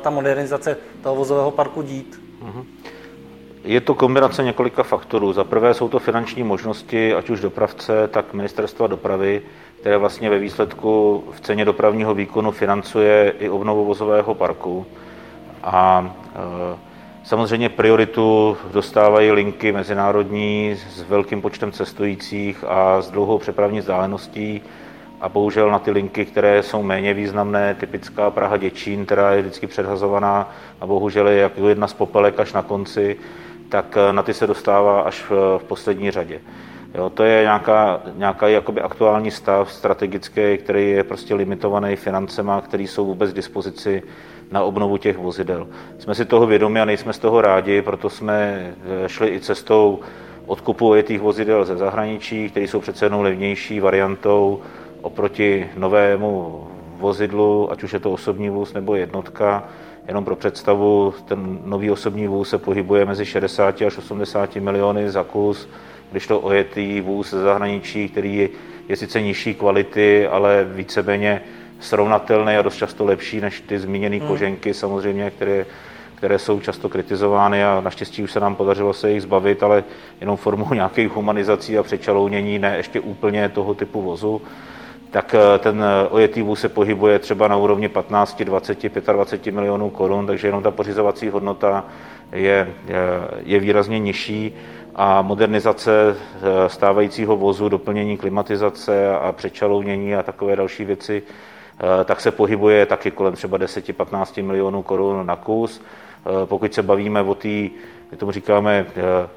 ta 0.00 0.10
modernizace 0.10 0.76
toho 1.02 1.14
vozového 1.14 1.50
parku 1.50 1.82
dít? 1.82 2.20
Uh-huh. 2.42 2.64
Je 3.64 3.80
to 3.80 3.94
kombinace 3.94 4.44
několika 4.44 4.82
faktorů. 4.82 5.32
Za 5.32 5.44
prvé 5.44 5.74
jsou 5.74 5.88
to 5.88 5.98
finanční 5.98 6.42
možnosti, 6.42 7.14
ať 7.14 7.30
už 7.30 7.40
dopravce, 7.40 8.08
tak 8.08 8.34
ministerstva 8.34 8.86
dopravy, 8.86 9.42
které 9.80 9.98
vlastně 9.98 10.30
ve 10.30 10.38
výsledku 10.38 11.24
v 11.32 11.40
ceně 11.40 11.64
dopravního 11.64 12.14
výkonu 12.14 12.50
financuje 12.50 13.34
i 13.38 13.48
obnovu 13.48 13.84
vozového 13.84 14.34
parku. 14.34 14.86
A 15.62 16.10
samozřejmě 17.24 17.68
prioritu 17.68 18.56
dostávají 18.72 19.32
linky 19.32 19.72
mezinárodní 19.72 20.76
s 20.90 21.02
velkým 21.02 21.42
počtem 21.42 21.72
cestujících 21.72 22.64
a 22.68 23.02
s 23.02 23.10
dlouhou 23.10 23.38
přepravní 23.38 23.78
vzdáleností 23.78 24.62
a 25.20 25.28
bohužel 25.28 25.70
na 25.70 25.78
ty 25.78 25.90
linky, 25.90 26.24
které 26.24 26.62
jsou 26.62 26.82
méně 26.82 27.14
významné, 27.14 27.74
typická 27.74 28.30
Praha 28.30 28.56
Děčín, 28.56 29.06
která 29.06 29.32
je 29.32 29.42
vždycky 29.42 29.66
předhazovaná 29.66 30.52
a 30.80 30.86
bohužel 30.86 31.28
je 31.28 31.38
jako 31.38 31.68
jedna 31.68 31.86
z 31.86 31.92
popelek 31.92 32.40
až 32.40 32.52
na 32.52 32.62
konci, 32.62 33.16
tak 33.70 33.96
eh, 33.96 34.12
na 34.12 34.22
ty 34.22 34.34
se 34.34 34.46
dostává 34.46 35.00
až 35.00 35.24
v, 35.30 35.58
v 35.58 35.64
poslední 35.64 36.10
řadě. 36.10 36.40
Jo, 36.94 37.10
to 37.10 37.24
je 37.24 37.42
nějaká, 37.42 38.00
nějaká 38.16 38.48
jakoby 38.48 38.80
aktuální 38.80 39.30
stav 39.30 39.72
strategický, 39.72 40.58
který 40.58 40.90
je 40.90 41.04
prostě 41.04 41.34
limitovaný 41.34 41.96
financema, 41.96 42.60
které 42.60 42.82
jsou 42.82 43.06
vůbec 43.06 43.32
k 43.32 43.36
dispozici 43.36 44.02
na 44.50 44.62
obnovu 44.62 44.96
těch 44.96 45.18
vozidel. 45.18 45.66
Jsme 45.98 46.14
si 46.14 46.24
toho 46.24 46.46
vědomi 46.46 46.80
a 46.80 46.84
nejsme 46.84 47.12
z 47.12 47.18
toho 47.18 47.40
rádi, 47.40 47.82
proto 47.82 48.10
jsme 48.10 48.66
eh, 49.04 49.08
šli 49.08 49.28
i 49.28 49.40
cestou 49.40 50.00
odkupu 50.46 50.94
těch 51.02 51.20
vozidel 51.20 51.64
ze 51.64 51.76
zahraničí, 51.76 52.50
které 52.50 52.68
jsou 52.68 52.80
přece 52.80 53.06
jenom 53.06 53.20
levnější 53.20 53.80
variantou 53.80 54.60
oproti 55.02 55.70
novému 55.76 56.66
vozidlu, 56.98 57.72
ať 57.72 57.82
už 57.82 57.92
je 57.92 58.00
to 58.00 58.12
osobní 58.12 58.50
vůz 58.50 58.72
nebo 58.72 58.94
jednotka. 58.94 59.64
Jenom 60.08 60.24
pro 60.24 60.36
představu, 60.36 61.14
ten 61.24 61.58
nový 61.64 61.90
osobní 61.90 62.26
vůz 62.26 62.48
se 62.50 62.58
pohybuje 62.58 63.04
mezi 63.04 63.26
60 63.26 63.82
až 63.82 63.98
80 63.98 64.56
miliony 64.56 65.10
za 65.10 65.24
kus, 65.24 65.68
když 66.10 66.26
to 66.26 66.40
ojetý 66.40 67.00
vůz 67.00 67.30
ze 67.30 67.42
zahraničí, 67.42 68.08
který 68.08 68.50
je 68.88 68.96
sice 68.96 69.22
nižší 69.22 69.54
kvality, 69.54 70.26
ale 70.26 70.64
víceméně 70.64 71.42
srovnatelný 71.80 72.56
a 72.56 72.62
dost 72.62 72.76
často 72.76 73.04
lepší 73.04 73.40
než 73.40 73.60
ty 73.60 73.78
zmíněné 73.78 74.16
hmm. 74.16 74.28
koženky 74.28 74.74
samozřejmě, 74.74 75.30
které, 75.30 75.66
které 76.14 76.38
jsou 76.38 76.60
často 76.60 76.88
kritizovány 76.88 77.64
a 77.64 77.80
naštěstí 77.80 78.22
už 78.22 78.32
se 78.32 78.40
nám 78.40 78.56
podařilo 78.56 78.92
se 78.92 79.10
jich 79.10 79.22
zbavit, 79.22 79.62
ale 79.62 79.84
jenom 80.20 80.36
formou 80.36 80.74
nějakých 80.74 81.08
humanizací 81.08 81.78
a 81.78 81.82
přečalounění, 81.82 82.58
ne 82.58 82.76
ještě 82.76 83.00
úplně 83.00 83.48
toho 83.48 83.74
typu 83.74 84.02
vozu 84.02 84.42
tak 85.10 85.34
eh, 85.34 85.58
ten 85.58 85.84
eh, 85.84 86.08
ojetý 86.08 86.42
vůz 86.42 86.60
se 86.60 86.68
pohybuje 86.68 87.18
třeba 87.18 87.48
na 87.48 87.56
úrovni 87.56 87.88
15, 87.88 88.42
20, 88.42 88.94
25 89.12 89.54
milionů 89.54 89.90
korun, 89.90 90.26
takže 90.26 90.48
jenom 90.48 90.62
ta 90.62 90.70
pořizovací 90.70 91.28
hodnota 91.28 91.84
je, 92.32 92.74
je, 92.86 92.96
je 93.42 93.60
výrazně 93.60 93.98
nižší 93.98 94.54
a 94.94 95.22
modernizace 95.22 96.16
eh, 96.16 96.68
stávajícího 96.68 97.36
vozu, 97.36 97.68
doplnění 97.68 98.16
klimatizace 98.16 99.10
a 99.16 99.32
přečalounění 99.32 100.14
a 100.14 100.22
takové 100.22 100.56
další 100.56 100.84
věci, 100.84 101.22
tak 102.04 102.20
se 102.20 102.30
pohybuje 102.30 102.86
taky 102.86 103.10
kolem 103.10 103.34
třeba 103.34 103.58
10-15 103.58 104.44
milionů 104.44 104.82
korun 104.82 105.26
na 105.26 105.36
kus. 105.36 105.82
Pokud 106.44 106.74
se 106.74 106.82
bavíme 106.82 107.22
o 107.22 107.34
té, 107.34 107.48
my 108.10 108.16
tomu 108.16 108.32
říkáme 108.32 108.86
Eh, 108.96 109.28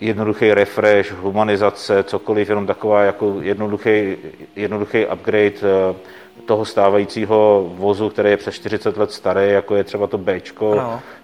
jednoduchý 0.00 0.54
refresh, 0.54 1.12
humanizace, 1.12 2.02
cokoliv, 2.02 2.48
jenom 2.48 2.66
taková 2.66 3.02
jako 3.02 3.36
jednoduchý, 3.40 4.16
jednoduchý 4.56 5.06
upgrade 5.06 5.54
eh, 5.62 5.94
toho 6.46 6.64
stávajícího 6.64 7.70
vozu, 7.74 8.10
který 8.10 8.30
je 8.30 8.36
přes 8.36 8.54
40 8.54 8.96
let 8.96 9.12
starý, 9.12 9.50
jako 9.50 9.76
je 9.76 9.84
třeba 9.84 10.06
to 10.06 10.18
B 10.18 10.40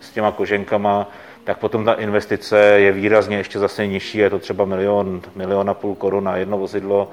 s 0.01 0.11
těma 0.11 0.33
koženkama, 0.33 1.11
tak 1.45 1.59
potom 1.59 1.85
ta 1.85 1.93
investice 1.93 2.59
je 2.59 2.93
výrazně 2.93 3.37
ještě 3.37 3.59
zase 3.59 3.87
nižší, 3.87 4.19
je 4.19 4.31
to 4.31 4.39
třeba 4.39 4.65
milion, 4.65 5.23
milion 5.35 5.71
a 5.71 5.75
půl 5.75 5.95
korun 5.95 6.25
na 6.25 6.37
jedno 6.37 6.59
vozidlo, 6.59 7.11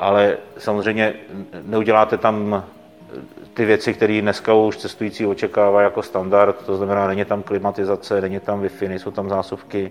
ale 0.00 0.36
samozřejmě 0.58 1.14
neuděláte 1.62 2.16
tam 2.16 2.64
ty 3.54 3.64
věci, 3.64 3.94
které 3.94 4.20
dneska 4.20 4.54
už 4.54 4.76
cestující 4.76 5.26
očekává 5.26 5.82
jako 5.82 6.02
standard, 6.02 6.66
to 6.66 6.76
znamená, 6.76 7.06
není 7.06 7.24
tam 7.24 7.42
klimatizace, 7.42 8.20
není 8.20 8.40
tam 8.40 8.62
Wi-Fi, 8.62 8.88
nejsou 8.88 9.10
tam 9.10 9.28
zásuvky, 9.28 9.90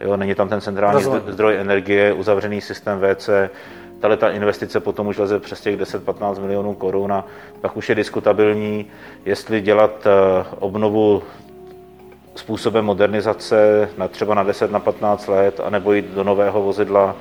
jo, 0.00 0.16
není 0.16 0.34
tam 0.34 0.48
ten 0.48 0.60
centrální 0.60 1.04
Rozumím. 1.04 1.32
zdroj 1.32 1.56
energie, 1.56 2.12
uzavřený 2.12 2.60
systém 2.60 3.00
WC, 3.00 3.30
tahle 4.00 4.16
ta 4.16 4.30
investice 4.30 4.80
potom 4.80 5.06
už 5.06 5.18
leze 5.18 5.40
přes 5.40 5.60
těch 5.60 5.80
10-15 5.80 6.40
milionů 6.40 6.74
korun 6.74 7.12
a 7.12 7.24
pak 7.60 7.76
už 7.76 7.88
je 7.88 7.94
diskutabilní, 7.94 8.86
jestli 9.24 9.60
dělat 9.60 10.06
eh, 10.06 10.44
obnovu 10.58 11.22
způsobem 12.34 12.84
modernizace 12.84 13.88
na 13.98 14.08
třeba 14.08 14.34
na 14.34 14.42
10 14.42 14.70
na 14.70 14.80
15 14.80 15.26
let, 15.26 15.60
anebo 15.64 15.92
jít 15.92 16.06
do 16.06 16.24
nového 16.24 16.62
vozidla 16.62 17.16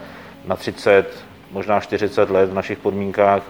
na 0.46 0.56
30, 0.56 1.26
možná 1.52 1.80
40 1.80 2.30
let 2.30 2.50
v 2.50 2.54
našich 2.54 2.78
podmínkách, 2.78 3.44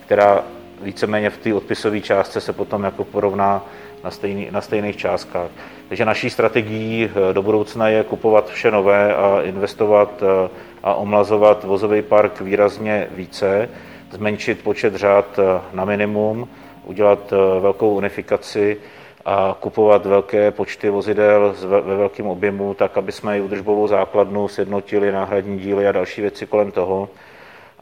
která 0.00 0.44
víceméně 0.82 1.30
v 1.30 1.38
té 1.38 1.54
odpisové 1.54 2.00
částce 2.00 2.40
se 2.40 2.52
potom 2.52 2.84
jako 2.84 3.04
porovná 3.04 3.62
na, 4.04 4.10
stejný, 4.10 4.48
na 4.50 4.60
stejných 4.60 4.96
částkách. 4.96 5.50
Takže 5.88 6.04
naší 6.04 6.30
strategií 6.30 7.08
eh, 7.08 7.32
do 7.32 7.42
budoucna 7.42 7.88
je 7.88 8.04
kupovat 8.04 8.50
vše 8.50 8.70
nové 8.70 9.14
a 9.14 9.40
investovat 9.42 10.22
eh, 10.22 10.48
a 10.82 10.94
omlazovat 10.94 11.64
vozový 11.64 12.02
park 12.02 12.40
výrazně 12.40 13.08
více, 13.10 13.68
zmenšit 14.10 14.62
počet 14.62 14.94
řád 14.94 15.38
eh, 15.38 15.60
na 15.72 15.84
minimum, 15.84 16.48
udělat 16.84 17.32
velkou 17.60 17.94
unifikaci 17.94 18.76
a 19.24 19.56
kupovat 19.60 20.06
velké 20.06 20.50
počty 20.50 20.90
vozidel 20.90 21.54
ve 21.66 21.96
velkém 21.96 22.26
objemu, 22.26 22.74
tak 22.74 22.98
aby 22.98 23.12
jsme 23.12 23.38
i 23.38 23.40
udržbovou 23.40 23.86
základnu 23.86 24.48
sjednotili, 24.48 25.12
náhradní 25.12 25.58
díly 25.58 25.86
a 25.88 25.92
další 25.92 26.20
věci 26.20 26.46
kolem 26.46 26.70
toho. 26.70 27.08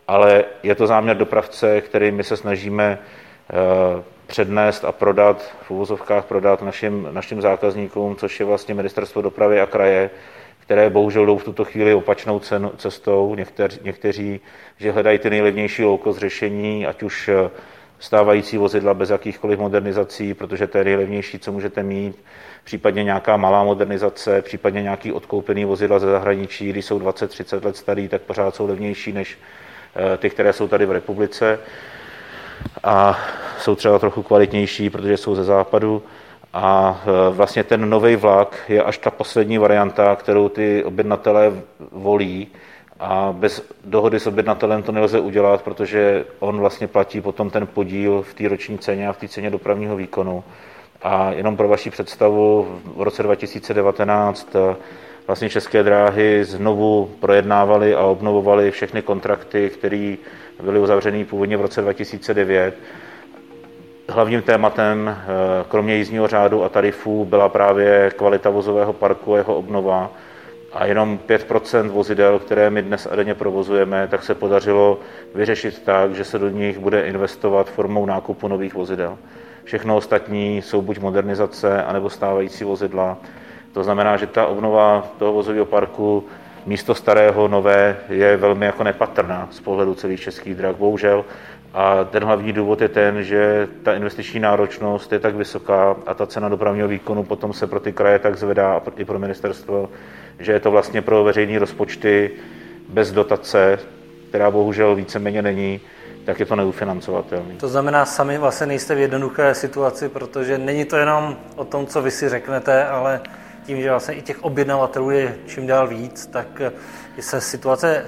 Ale 0.08 0.44
je 0.62 0.74
to 0.74 0.86
záměr 0.86 1.16
dopravce, 1.16 1.80
který 1.80 2.10
my 2.10 2.24
se 2.24 2.36
snažíme 2.36 2.98
přednést 4.32 4.84
a 4.84 4.92
prodat, 4.92 5.54
v 5.62 5.70
uvozovkách 5.70 6.24
prodat 6.24 6.62
našim, 6.62 7.08
našim 7.10 7.40
zákazníkům, 7.42 8.16
což 8.16 8.40
je 8.40 8.46
vlastně 8.46 8.74
ministerstvo 8.74 9.22
dopravy 9.22 9.60
a 9.60 9.66
kraje, 9.66 10.10
které 10.58 10.90
bohužel 10.90 11.26
jdou 11.26 11.38
v 11.38 11.44
tuto 11.44 11.64
chvíli 11.64 11.94
opačnou 11.94 12.38
cenu, 12.38 12.72
cestou. 12.76 13.34
Někteří, 13.34 13.80
někteří, 13.82 14.40
že 14.78 14.92
hledají 14.92 15.18
ty 15.18 15.30
nejlevnější 15.30 15.84
louko 15.84 16.12
řešení, 16.12 16.86
ať 16.86 17.02
už 17.02 17.28
eh, 17.28 17.50
stávající 17.98 18.56
vozidla 18.56 18.94
bez 18.94 19.10
jakýchkoliv 19.10 19.58
modernizací, 19.58 20.34
protože 20.34 20.66
to 20.66 20.78
je 20.78 20.84
nejlevnější, 20.84 21.38
co 21.38 21.52
můžete 21.52 21.82
mít, 21.82 22.24
případně 22.64 23.04
nějaká 23.04 23.36
malá 23.36 23.64
modernizace, 23.64 24.42
případně 24.42 24.82
nějaký 24.82 25.12
odkoupený 25.12 25.64
vozidla 25.64 25.98
ze 25.98 26.06
zahraničí, 26.06 26.68
když 26.68 26.84
jsou 26.84 26.98
20-30 26.98 27.64
let 27.64 27.76
starý, 27.76 28.08
tak 28.08 28.22
pořád 28.22 28.54
jsou 28.54 28.66
levnější 28.66 29.12
než 29.12 29.38
eh, 29.96 30.16
ty, 30.16 30.30
které 30.30 30.52
jsou 30.52 30.68
tady 30.68 30.86
v 30.86 30.92
republice 30.92 31.58
a 32.84 33.18
jsou 33.58 33.74
třeba 33.74 33.98
trochu 33.98 34.22
kvalitnější, 34.22 34.90
protože 34.90 35.16
jsou 35.16 35.34
ze 35.34 35.44
západu. 35.44 36.02
A 36.52 37.00
e, 37.06 37.34
vlastně 37.34 37.64
ten 37.64 37.90
nový 37.90 38.16
vlak 38.16 38.56
je 38.68 38.82
až 38.82 38.98
ta 38.98 39.10
poslední 39.10 39.58
varianta, 39.58 40.16
kterou 40.16 40.48
ty 40.48 40.84
objednatelé 40.84 41.52
volí. 41.92 42.48
A 43.00 43.32
bez 43.32 43.62
dohody 43.84 44.20
s 44.20 44.26
objednatelem 44.26 44.82
to 44.82 44.92
nelze 44.92 45.20
udělat, 45.20 45.62
protože 45.62 46.24
on 46.38 46.60
vlastně 46.60 46.86
platí 46.86 47.20
potom 47.20 47.50
ten 47.50 47.66
podíl 47.66 48.22
v 48.22 48.34
té 48.34 48.48
roční 48.48 48.78
ceně 48.78 49.08
a 49.08 49.12
v 49.12 49.16
té 49.16 49.28
ceně 49.28 49.50
dopravního 49.50 49.96
výkonu. 49.96 50.44
A 51.02 51.32
jenom 51.32 51.56
pro 51.56 51.68
vaši 51.68 51.90
představu, 51.90 52.78
v 52.96 53.02
roce 53.02 53.22
2019 53.22 54.56
e, 54.56 54.76
vlastně 55.26 55.50
České 55.50 55.82
dráhy 55.82 56.44
znovu 56.44 57.10
projednávali 57.20 57.94
a 57.94 58.00
obnovovali 58.00 58.70
všechny 58.70 59.02
kontrakty, 59.02 59.70
které 59.70 60.16
byly 60.62 60.78
uzavřeny 60.78 61.24
původně 61.24 61.56
v 61.56 61.60
roce 61.60 61.80
2009. 61.80 62.74
Hlavním 64.08 64.42
tématem, 64.42 65.08
eh, 65.08 65.24
kromě 65.68 65.96
jízdního 65.96 66.28
řádu 66.28 66.64
a 66.64 66.68
tarifů, 66.68 67.24
byla 67.24 67.48
právě 67.48 68.10
kvalita 68.16 68.50
vozového 68.50 68.92
parku 68.92 69.34
a 69.34 69.38
jeho 69.38 69.56
obnova. 69.56 70.10
A 70.72 70.86
jenom 70.86 71.18
5% 71.18 71.90
vozidel, 71.90 72.38
které 72.38 72.70
my 72.70 72.82
dnes 72.82 73.08
a 73.10 73.16
denně 73.16 73.34
provozujeme, 73.34 74.08
tak 74.08 74.22
se 74.22 74.34
podařilo 74.34 75.00
vyřešit 75.34 75.82
tak, 75.84 76.14
že 76.14 76.24
se 76.24 76.38
do 76.38 76.48
nich 76.48 76.78
bude 76.78 77.02
investovat 77.02 77.70
formou 77.70 78.06
nákupu 78.06 78.48
nových 78.48 78.74
vozidel. 78.74 79.18
Všechno 79.64 79.96
ostatní 79.96 80.62
jsou 80.62 80.82
buď 80.82 80.98
modernizace, 80.98 81.82
anebo 81.82 82.10
stávající 82.10 82.64
vozidla. 82.64 83.18
To 83.72 83.84
znamená, 83.84 84.16
že 84.16 84.26
ta 84.26 84.46
obnova 84.46 85.06
toho 85.18 85.32
vozového 85.32 85.66
parku 85.66 86.24
místo 86.66 86.94
starého 86.94 87.48
nové 87.48 87.96
je 88.08 88.36
velmi 88.36 88.66
jako 88.66 88.84
nepatrná 88.84 89.48
z 89.50 89.60
pohledu 89.60 89.94
celých 89.94 90.20
českých 90.20 90.54
drah, 90.54 90.76
bohužel. 90.76 91.24
A 91.74 92.04
ten 92.04 92.24
hlavní 92.24 92.52
důvod 92.52 92.80
je 92.80 92.88
ten, 92.88 93.24
že 93.24 93.68
ta 93.82 93.94
investiční 93.94 94.40
náročnost 94.40 95.12
je 95.12 95.18
tak 95.18 95.34
vysoká 95.34 95.96
a 96.06 96.14
ta 96.14 96.26
cena 96.26 96.48
dopravního 96.48 96.88
výkonu 96.88 97.24
potom 97.24 97.52
se 97.52 97.66
pro 97.66 97.80
ty 97.80 97.92
kraje 97.92 98.18
tak 98.18 98.36
zvedá 98.36 98.74
a 98.74 98.82
i 98.96 99.04
pro 99.04 99.18
ministerstvo, 99.18 99.88
že 100.38 100.52
je 100.52 100.60
to 100.60 100.70
vlastně 100.70 101.02
pro 101.02 101.24
veřejné 101.24 101.58
rozpočty 101.58 102.30
bez 102.88 103.12
dotace, 103.12 103.78
která 104.28 104.50
bohužel 104.50 104.94
víceméně 104.94 105.42
není, 105.42 105.80
tak 106.24 106.40
je 106.40 106.46
to 106.46 106.56
neufinancovatelné. 106.56 107.54
To 107.54 107.68
znamená, 107.68 108.04
sami 108.04 108.38
vlastně 108.38 108.66
nejste 108.66 108.94
v 108.94 108.98
jednoduché 108.98 109.54
situaci, 109.54 110.08
protože 110.08 110.58
není 110.58 110.84
to 110.84 110.96
jenom 110.96 111.36
o 111.56 111.64
tom, 111.64 111.86
co 111.86 112.02
vy 112.02 112.10
si 112.10 112.28
řeknete, 112.28 112.84
ale 112.84 113.20
tím, 113.66 113.82
že 113.82 113.90
vlastně 113.90 114.14
i 114.14 114.22
těch 114.22 114.44
objednavatelů 114.44 115.10
je 115.10 115.36
čím 115.46 115.66
dál 115.66 115.88
víc, 115.88 116.26
tak 116.26 116.62
se 117.20 117.40
situace 117.40 118.04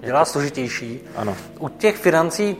dělá 0.00 0.24
složitější. 0.24 1.00
Ano. 1.16 1.36
U 1.58 1.68
těch 1.68 1.96
financí 1.96 2.56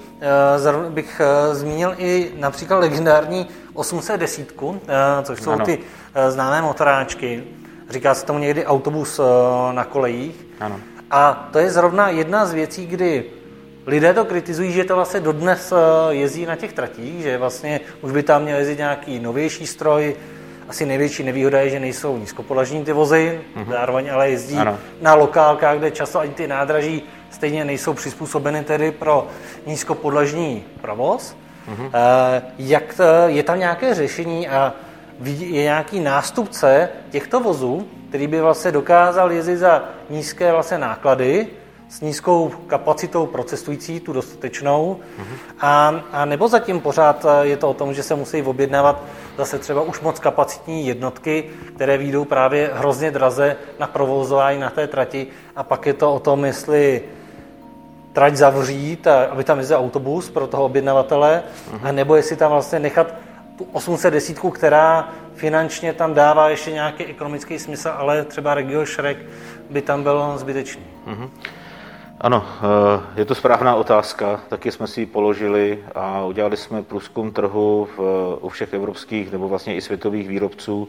bych 0.88 1.20
zmínil 1.52 1.94
i 1.98 2.32
například 2.36 2.78
legendární 2.78 3.46
810, 3.74 4.52
což 5.22 5.40
jsou 5.42 5.50
ano. 5.50 5.64
ty 5.64 5.78
známé 6.28 6.62
motoráčky. 6.62 7.44
Říká 7.90 8.14
se 8.14 8.26
tomu 8.26 8.38
někdy 8.38 8.66
autobus 8.66 9.20
na 9.72 9.84
kolejích. 9.84 10.46
Ano. 10.60 10.80
A 11.10 11.48
to 11.52 11.58
je 11.58 11.70
zrovna 11.70 12.08
jedna 12.08 12.46
z 12.46 12.52
věcí, 12.52 12.86
kdy 12.86 13.24
lidé 13.86 14.14
to 14.14 14.24
kritizují, 14.24 14.72
že 14.72 14.84
to 14.84 14.94
vlastně 14.96 15.20
dodnes 15.20 15.72
eh, 15.72 16.14
jezdí 16.14 16.46
na 16.46 16.56
těch 16.56 16.72
tratích, 16.72 17.22
že 17.22 17.38
vlastně 17.38 17.80
už 18.00 18.12
by 18.12 18.22
tam 18.22 18.42
měl 18.42 18.58
jezdit 18.58 18.78
nějaký 18.78 19.18
novější 19.18 19.66
stroj. 19.66 20.16
Asi 20.68 20.86
největší 20.86 21.22
nevýhoda 21.22 21.60
je, 21.60 21.70
že 21.70 21.80
nejsou 21.80 22.18
nízkopodlažní 22.18 22.84
ty 22.84 22.92
vozy, 22.92 23.40
mm-hmm. 23.56 23.70
zároveň 23.70 24.12
ale 24.12 24.30
jezdí 24.30 24.56
ano. 24.56 24.78
na 25.00 25.14
lokálkách, 25.14 25.78
kde 25.78 25.90
často 25.90 26.20
ani 26.20 26.32
ty 26.32 26.46
nádraží 26.46 27.02
stejně 27.30 27.64
nejsou 27.64 27.94
přizpůsobeny 27.94 28.64
tedy 28.64 28.90
pro 28.90 29.26
nízkopodlažní 29.66 30.64
provoz. 30.80 31.36
Mm-hmm. 31.68 31.90
Jak 32.58 32.94
to, 32.94 33.02
je 33.26 33.42
tam 33.42 33.58
nějaké 33.58 33.94
řešení 33.94 34.48
a 34.48 34.72
je 35.24 35.62
nějaký 35.62 36.00
nástupce 36.00 36.88
těchto 37.10 37.40
vozů, 37.40 37.88
který 38.08 38.26
by 38.26 38.40
vlastně 38.40 38.72
dokázal 38.72 39.32
jezdit 39.32 39.56
za 39.56 39.84
nízké 40.10 40.52
vlastně 40.52 40.78
náklady, 40.78 41.46
s 41.88 42.00
nízkou 42.00 42.50
kapacitou 42.66 43.26
pro 43.26 43.44
cestující, 43.44 44.00
tu 44.00 44.12
dostatečnou, 44.12 45.00
mm-hmm. 45.18 45.36
a, 45.60 46.02
a 46.12 46.24
nebo 46.24 46.48
zatím 46.48 46.80
pořád 46.80 47.26
je 47.42 47.56
to 47.56 47.70
o 47.70 47.74
tom, 47.74 47.94
že 47.94 48.02
se 48.02 48.14
musí 48.14 48.42
objednávat 48.42 49.02
zase 49.38 49.58
třeba 49.58 49.82
už 49.82 50.00
moc 50.00 50.18
kapacitní 50.18 50.86
jednotky, 50.86 51.44
které 51.74 51.98
výjdou 51.98 52.24
právě 52.24 52.70
hrozně 52.74 53.10
draze 53.10 53.56
na 53.78 53.86
provozování 53.86 54.60
na 54.60 54.70
té 54.70 54.86
trati 54.86 55.26
a 55.56 55.62
pak 55.62 55.86
je 55.86 55.94
to 55.94 56.14
o 56.14 56.18
tom, 56.18 56.44
jestli 56.44 57.02
trať 58.12 58.36
zavřít, 58.36 59.06
aby 59.06 59.44
tam 59.44 59.58
jezdil 59.58 59.78
autobus 59.78 60.30
pro 60.30 60.46
toho 60.46 60.64
objednavatele, 60.64 61.42
mm-hmm. 61.42 61.80
a 61.82 61.92
nebo 61.92 62.16
jestli 62.16 62.36
tam 62.36 62.50
vlastně 62.50 62.78
nechat 62.78 63.14
tu 63.58 63.66
810, 63.72 64.38
která 64.52 65.08
finančně 65.34 65.92
tam 65.92 66.14
dává 66.14 66.48
ještě 66.48 66.72
nějaký 66.72 67.04
ekonomický 67.04 67.58
smysl, 67.58 67.88
ale 67.96 68.24
třeba 68.24 68.54
Regio 68.54 68.86
Šrek 68.86 69.18
by 69.70 69.82
tam 69.82 70.02
byl 70.02 70.32
zbytečný. 70.36 70.82
Mm-hmm. 71.06 71.28
Ano, 72.20 72.44
eh, 72.46 73.20
je 73.20 73.24
to 73.24 73.34
správná 73.34 73.74
otázka, 73.74 74.40
taky 74.48 74.72
jsme 74.72 74.86
si 74.86 75.00
ji 75.00 75.06
položili 75.06 75.84
a 75.94 76.24
udělali 76.24 76.56
jsme 76.56 76.82
průzkum 76.82 77.32
trhu 77.32 77.88
v, 77.96 78.00
u 78.40 78.48
všech 78.48 78.72
evropských 78.72 79.32
nebo 79.32 79.48
vlastně 79.48 79.76
i 79.76 79.80
světových 79.80 80.28
výrobců. 80.28 80.88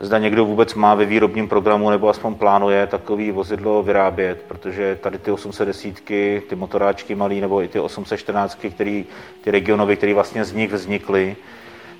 Zda 0.00 0.18
někdo 0.18 0.44
vůbec 0.44 0.74
má 0.74 0.94
ve 0.94 1.04
výrobním 1.04 1.48
programu 1.48 1.90
nebo 1.90 2.08
aspoň 2.08 2.34
plánuje 2.34 2.86
takový 2.86 3.30
vozidlo 3.30 3.82
vyrábět, 3.82 4.44
protože 4.48 4.98
tady 5.00 5.18
ty 5.18 5.30
810, 5.30 6.04
ty 6.04 6.42
motoráčky 6.54 7.14
malý 7.14 7.40
nebo 7.40 7.62
i 7.62 7.68
ty 7.68 7.80
814, 7.80 8.58
který, 8.70 9.06
ty 9.40 9.50
regionové, 9.50 9.96
které 9.96 10.14
vlastně 10.14 10.44
z 10.44 10.52
nich 10.52 10.72
vznikly, 10.72 11.36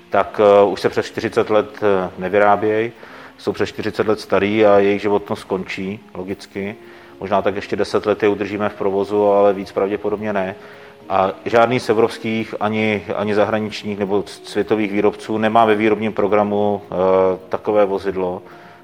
tak 0.09 0.41
uh, 0.63 0.71
už 0.71 0.81
se 0.81 0.89
přes 0.89 1.05
40 1.05 1.49
let 1.49 1.79
uh, 1.81 1.87
nevyrábějí, 2.17 2.91
jsou 3.37 3.51
přes 3.51 3.69
40 3.69 4.07
let 4.07 4.19
starý 4.19 4.65
a 4.65 4.79
jejich 4.79 5.01
životnost 5.01 5.41
skončí, 5.41 5.99
logicky. 6.13 6.75
Možná 7.21 7.41
tak 7.41 7.55
ještě 7.55 7.75
10 7.75 8.05
let 8.05 8.23
je 8.23 8.29
udržíme 8.29 8.69
v 8.69 8.75
provozu, 8.75 9.27
ale 9.27 9.53
víc 9.53 9.71
pravděpodobně 9.71 10.33
ne. 10.33 10.55
A 11.09 11.31
žádný 11.45 11.79
z 11.79 11.89
evropských 11.89 12.55
ani, 12.59 13.03
ani 13.15 13.35
zahraničních 13.35 13.99
nebo 13.99 14.23
světových 14.27 14.91
výrobců 14.91 15.37
nemá 15.37 15.65
ve 15.65 15.75
výrobním 15.75 16.13
programu 16.13 16.81
uh, 16.81 16.97
takové 17.49 17.85
vozidlo 17.85 18.41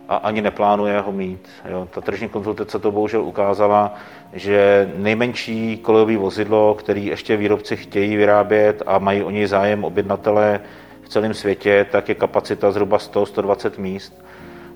a 0.09 0.15
ani 0.15 0.41
neplánuje 0.41 0.99
ho 0.99 1.11
mít. 1.11 1.49
Jo. 1.69 1.87
Ta 1.91 2.01
tržní 2.01 2.29
konzultace 2.29 2.79
to 2.79 2.91
bohužel 2.91 3.21
ukázala, 3.23 3.95
že 4.33 4.91
nejmenší 4.95 5.77
kolejové 5.77 6.17
vozidlo, 6.17 6.73
který 6.73 7.05
ještě 7.05 7.37
výrobci 7.37 7.77
chtějí 7.77 8.15
vyrábět 8.15 8.83
a 8.85 8.99
mají 8.99 9.23
o 9.23 9.31
něj 9.31 9.47
zájem 9.47 9.83
objednatelé 9.83 10.59
v 11.01 11.09
celém 11.09 11.33
světě, 11.33 11.85
tak 11.91 12.09
je 12.09 12.15
kapacita 12.15 12.71
zhruba 12.71 12.97
100-120 12.97 13.71
míst. 13.77 14.23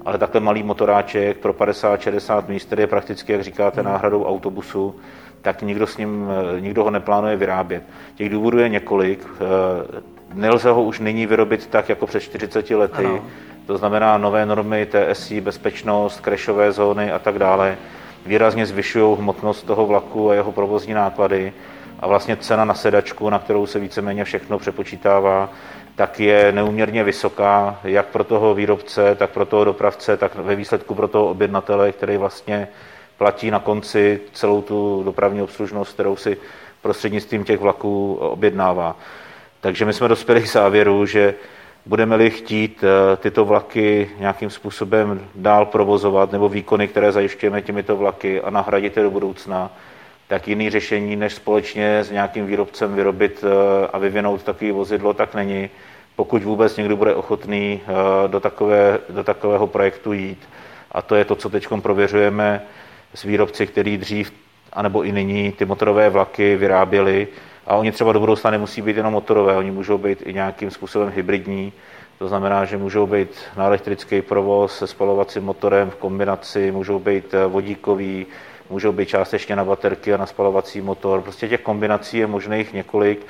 Ale 0.06 0.18
takhle 0.18 0.42
malý 0.42 0.64
motoráček 0.64 1.38
pro 1.38 1.54
50-60 1.54 2.44
míst, 2.48 2.66
který 2.66 2.82
je 2.82 2.88
prakticky, 2.88 3.32
jak 3.32 3.44
říkáte, 3.44 3.82
hmm. 3.82 3.92
náhradou 3.92 4.26
autobusu, 4.26 4.96
tak 5.42 5.62
nikdo, 5.62 5.88
s 5.88 5.98
ním, 5.98 6.28
nikdo 6.60 6.84
ho 6.84 6.92
neplánuje 6.92 7.36
vyrábět. 7.36 7.84
Těch 8.16 8.30
důvodů 8.30 8.60
je 8.60 8.70
několik. 8.70 9.28
Eh, 9.32 10.02
nelze 10.34 10.72
ho 10.72 10.84
už 10.84 11.00
nyní 11.00 11.26
vyrobit 11.26 11.68
tak, 11.68 11.90
jako 11.90 12.08
před 12.08 12.20
40 12.20 12.76
lety. 12.76 13.06
Ano. 13.06 13.24
To 13.66 13.78
znamená 13.78 14.18
nové 14.18 14.46
normy 14.46 14.88
TSI, 14.88 15.42
bezpečnost, 15.42 16.20
krešové 16.20 16.72
zóny 16.72 17.12
a 17.12 17.20
tak 17.20 17.40
dále. 17.40 17.78
Výrazně 18.26 18.66
zvyšují 18.66 19.18
hmotnost 19.18 19.66
toho 19.66 19.86
vlaku 19.86 20.30
a 20.30 20.34
jeho 20.34 20.52
provozní 20.52 20.94
náklady 20.94 21.54
a 22.02 22.08
vlastně 22.08 22.38
cena 22.38 22.66
na 22.66 22.74
sedačku, 22.74 23.30
na 23.30 23.40
kterou 23.40 23.66
se 23.66 23.80
víceméně 23.80 24.24
všechno 24.24 24.60
přepočítává, 24.60 25.50
tak 25.96 26.20
je 26.20 26.52
neuměrně 26.52 27.04
vysoká, 27.04 27.80
jak 27.84 28.06
pro 28.06 28.24
toho 28.24 28.54
výrobce, 28.54 29.16
tak 29.16 29.30
pro 29.30 29.46
toho 29.46 29.64
dopravce, 29.64 30.18
tak 30.18 30.36
ve 30.36 30.56
výsledku 30.56 30.96
pro 30.96 31.08
toho 31.08 31.30
objednatele, 31.30 31.92
který 31.92 32.18
vlastně 32.18 32.68
platí 33.18 33.52
na 33.52 33.60
konci 33.60 34.22
celou 34.34 34.62
tu 34.62 35.04
dopravní 35.06 35.42
obslužnost, 35.42 35.94
kterou 35.94 36.16
si 36.16 36.38
prostřednictvím 36.82 37.44
těch 37.44 37.60
vlaků 37.60 38.14
objednává. 38.14 38.96
Takže 39.62 39.86
my 39.86 39.94
jsme 39.94 40.08
dospěli 40.08 40.42
k 40.42 40.50
závěru, 40.50 41.06
že 41.06 41.34
budeme-li 41.86 42.30
chtít 42.30 42.84
eh, 42.84 43.18
tyto 43.18 43.46
vlaky 43.46 44.10
nějakým 44.20 44.50
způsobem 44.50 45.28
dál 45.36 45.66
provozovat 45.66 46.32
nebo 46.32 46.50
výkony, 46.50 46.88
které 46.88 47.12
zajišťujeme 47.12 47.62
těmito 47.62 47.96
vlaky 47.96 48.42
a 48.42 48.50
nahradit 48.50 48.98
je 48.98 49.04
do 49.04 49.12
budoucna, 49.12 49.72
tak 50.32 50.48
jiný 50.48 50.70
řešení, 50.70 51.16
než 51.16 51.34
společně 51.34 52.00
s 52.00 52.12
nějakým 52.12 52.46
výrobcem 52.46 52.94
vyrobit 52.94 53.44
eh, 53.44 53.88
a 53.94 53.98
vyvinout 53.98 54.44
takové 54.44 54.72
vozidlo, 54.72 55.14
tak 55.14 55.36
není, 55.36 55.70
pokud 56.16 56.44
vůbec 56.44 56.78
někdo 56.78 56.96
bude 56.96 57.16
ochotný 57.16 57.82
eh, 57.84 58.28
do, 58.28 58.40
takové, 58.40 59.00
do 59.10 59.24
takového 59.24 59.68
projektu 59.68 60.14
jít. 60.14 60.50
A 60.92 61.02
to 61.02 61.16
je 61.16 61.26
to, 61.26 61.36
co 61.36 61.50
teď 61.50 61.68
prověřujeme 61.82 62.62
s 63.14 63.24
výrobci, 63.24 63.68
který 63.68 63.98
dřív, 63.98 64.34
anebo 64.74 65.04
i 65.04 65.12
nyní, 65.12 65.52
ty 65.52 65.66
motorové 65.66 66.10
vlaky 66.10 66.56
vyráběli. 66.56 67.28
A 67.68 67.76
oni 67.76 67.92
třeba 67.92 68.14
do 68.14 68.20
budoucna 68.20 68.52
nemusí 68.52 68.82
být 68.82 68.98
jenom 68.98 69.14
motorové, 69.14 69.56
oni 69.56 69.72
můžou 69.72 69.98
být 69.98 70.24
i 70.26 70.34
nějakým 70.34 70.72
způsobem 70.72 71.12
hybridní. 71.16 71.74
To 72.18 72.28
znamená, 72.28 72.66
že 72.66 72.78
můžou 72.78 73.08
být 73.08 73.30
na 73.58 73.66
elektrický 73.66 74.22
provoz 74.22 74.78
se 74.78 74.88
spalovacím 74.88 75.44
motorem 75.44 75.90
v 75.90 75.96
kombinaci, 75.96 76.72
můžou 76.72 77.00
být 77.00 77.34
eh, 77.34 77.46
vodíkový, 77.46 78.26
můžou 78.72 78.92
být 78.92 79.10
částečně 79.10 79.56
na 79.56 79.66
baterky 79.66 80.14
a 80.14 80.18
na 80.18 80.26
spalovací 80.26 80.82
motor. 80.82 81.22
Prostě 81.22 81.48
těch 81.48 81.62
kombinací 81.62 82.18
je 82.18 82.28
možných 82.28 82.74
několik 82.74 83.26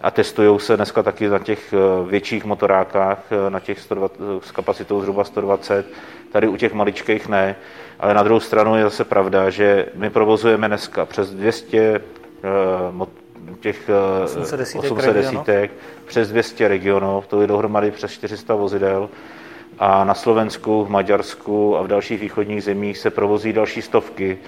a 0.00 0.10
testují 0.10 0.60
se 0.60 0.76
dneska 0.76 1.02
taky 1.02 1.28
na 1.28 1.38
těch 1.38 1.72
eh, 1.72 2.10
větších 2.10 2.44
motorákách, 2.44 3.18
eh, 3.30 3.50
na 3.50 3.60
těch 3.60 3.80
120, 3.80 4.20
s 4.42 4.50
kapacitou 4.50 5.00
zhruba 5.00 5.24
120, 5.24 5.86
tady 6.32 6.48
u 6.48 6.56
těch 6.56 6.72
maličkých 6.72 7.28
ne, 7.28 7.56
ale 8.00 8.14
na 8.14 8.22
druhou 8.22 8.40
stranu 8.40 8.76
je 8.76 8.84
zase 8.84 9.04
pravda, 9.04 9.50
že 9.50 9.86
my 9.94 10.10
provozujeme 10.10 10.68
dneska 10.68 11.06
přes 11.06 11.30
200 11.30 11.98
uh, 11.98 13.02
eh, 13.02 13.54
těch 13.60 13.90
800 14.24 15.14
desítek, 15.14 15.70
přes 16.06 16.28
200 16.28 16.68
regionů, 16.68 17.24
to 17.28 17.40
je 17.40 17.46
dohromady 17.46 17.90
přes 17.90 18.12
400 18.12 18.54
vozidel. 18.54 19.08
A 19.78 20.04
na 20.04 20.14
Slovensku, 20.14 20.84
v 20.84 20.90
Maďarsku 20.90 21.76
a 21.76 21.82
v 21.82 21.86
dalších 21.86 22.20
východních 22.20 22.64
zemích 22.64 22.98
se 22.98 23.10
provozí 23.10 23.52
další 23.52 23.82
stovky 23.82 24.38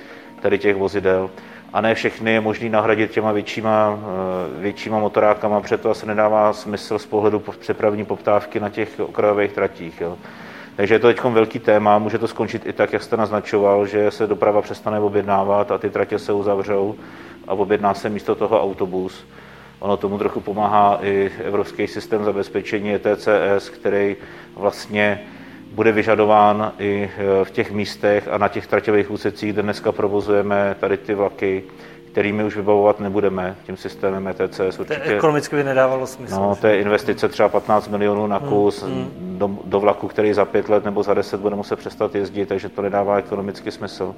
tady 0.40 0.58
těch 0.58 0.76
vozidel 0.76 1.30
a 1.72 1.80
ne 1.80 1.94
všechny 1.94 2.32
je 2.32 2.40
možný 2.40 2.68
nahradit 2.68 3.10
těma 3.10 3.32
většíma, 3.32 3.98
eh, 3.98 4.60
většíma 4.60 4.98
motorákama, 4.98 5.60
proto 5.60 5.90
asi 5.90 6.06
nedává 6.06 6.52
smysl 6.52 6.98
z 6.98 7.06
pohledu 7.06 7.38
přepravní 7.38 8.04
poptávky 8.04 8.60
na 8.60 8.68
těch 8.68 9.00
okrajových 9.00 9.52
tratích. 9.52 10.00
Jo. 10.00 10.18
Takže 10.76 10.94
je 10.94 10.98
to 10.98 11.06
teď 11.06 11.24
velký 11.24 11.58
téma, 11.58 11.98
může 11.98 12.18
to 12.18 12.28
skončit 12.28 12.66
i 12.66 12.72
tak, 12.72 12.92
jak 12.92 13.02
jste 13.02 13.16
naznačoval, 13.16 13.86
že 13.86 14.10
se 14.10 14.26
doprava 14.26 14.62
přestane 14.62 15.00
objednávat 15.00 15.70
a 15.70 15.78
ty 15.78 15.90
tratě 15.90 16.18
se 16.18 16.32
uzavřou 16.32 16.94
a 17.48 17.52
objedná 17.52 17.94
se 17.94 18.08
místo 18.08 18.34
toho 18.34 18.62
autobus. 18.62 19.26
Ono 19.78 19.96
tomu 19.96 20.18
trochu 20.18 20.40
pomáhá 20.40 20.98
i 21.02 21.30
Evropský 21.44 21.86
systém 21.86 22.24
zabezpečení 22.24 22.94
ETCS, 22.94 23.68
který 23.68 24.16
vlastně 24.56 25.20
bude 25.76 25.92
vyžadován 25.92 26.72
i 26.78 27.10
e, 27.18 27.44
v 27.44 27.50
těch 27.50 27.72
místech 27.72 28.28
a 28.28 28.38
na 28.38 28.48
těch 28.48 28.66
traťových 28.66 29.10
úsecích, 29.10 29.52
kde 29.52 29.62
dneska 29.62 29.92
provozujeme 29.92 30.76
tady 30.80 30.96
ty 30.96 31.14
vlaky, 31.14 31.64
kterými 32.12 32.44
už 32.44 32.56
vybavovat 32.56 33.00
nebudeme 33.00 33.56
tím 33.66 33.76
systémem 33.76 34.28
ETCS. 34.28 34.78
Určitě, 34.78 35.00
to 35.00 35.10
ekonomicky 35.10 35.56
by 35.56 35.64
nedávalo 35.64 36.06
smysl. 36.06 36.34
No, 36.34 36.56
to 36.60 36.66
je 36.66 36.80
investice 36.80 37.28
třeba 37.28 37.48
15 37.48 37.88
milionů 37.88 38.26
na 38.26 38.38
hmm, 38.38 38.48
kus 38.48 38.82
hmm, 38.82 38.94
hmm. 38.94 39.38
Do, 39.38 39.50
do 39.64 39.80
vlaku, 39.80 40.08
který 40.08 40.32
za 40.32 40.44
pět 40.44 40.68
let 40.68 40.84
nebo 40.84 41.02
za 41.02 41.14
deset 41.14 41.40
bude 41.40 41.56
muset 41.56 41.76
přestat 41.76 42.14
jezdit, 42.14 42.46
takže 42.46 42.68
to 42.68 42.82
nedává 42.82 43.16
ekonomický 43.16 43.70
smysl. 43.70 44.14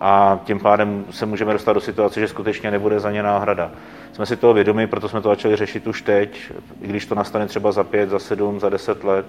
A 0.00 0.40
tím 0.44 0.60
pádem 0.60 1.04
se 1.10 1.26
můžeme 1.26 1.52
dostat 1.52 1.72
do 1.72 1.80
situace, 1.80 2.20
že 2.20 2.28
skutečně 2.28 2.70
nebude 2.70 3.00
za 3.00 3.10
ně 3.10 3.22
náhrada. 3.22 3.70
Jsme 4.12 4.26
si 4.26 4.36
toho 4.36 4.54
vědomi, 4.54 4.86
proto 4.86 5.08
jsme 5.08 5.20
to 5.20 5.28
začali 5.28 5.56
řešit 5.56 5.86
už 5.86 6.02
teď, 6.02 6.52
i 6.82 6.88
když 6.88 7.06
to 7.06 7.14
nastane 7.14 7.46
třeba 7.46 7.72
za 7.72 7.84
pět, 7.84 8.10
za 8.10 8.18
sedm, 8.18 8.60
za 8.60 8.68
deset 8.68 9.04
let, 9.04 9.26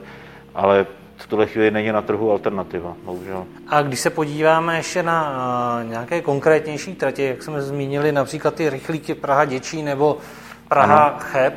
ale 0.55 0.85
v 1.21 1.27
tuhle 1.27 1.47
chvíli 1.47 1.71
není 1.71 1.91
na 1.91 2.01
trhu 2.01 2.31
alternativa, 2.31 2.93
bohužel. 3.03 3.45
A 3.67 3.81
když 3.81 3.99
se 3.99 4.09
podíváme 4.09 4.77
ještě 4.77 5.03
na 5.03 5.79
nějaké 5.83 6.21
konkrétnější 6.21 6.95
tratě, 6.95 7.23
jak 7.23 7.43
jsme 7.43 7.61
zmínili, 7.61 8.11
například 8.11 8.53
ty 8.53 8.69
rychlíky 8.69 9.15
Praha 9.15 9.45
Děčí 9.45 9.83
nebo 9.83 10.17
Praha 10.67 11.03
ano. 11.03 11.15
Cheb 11.19 11.53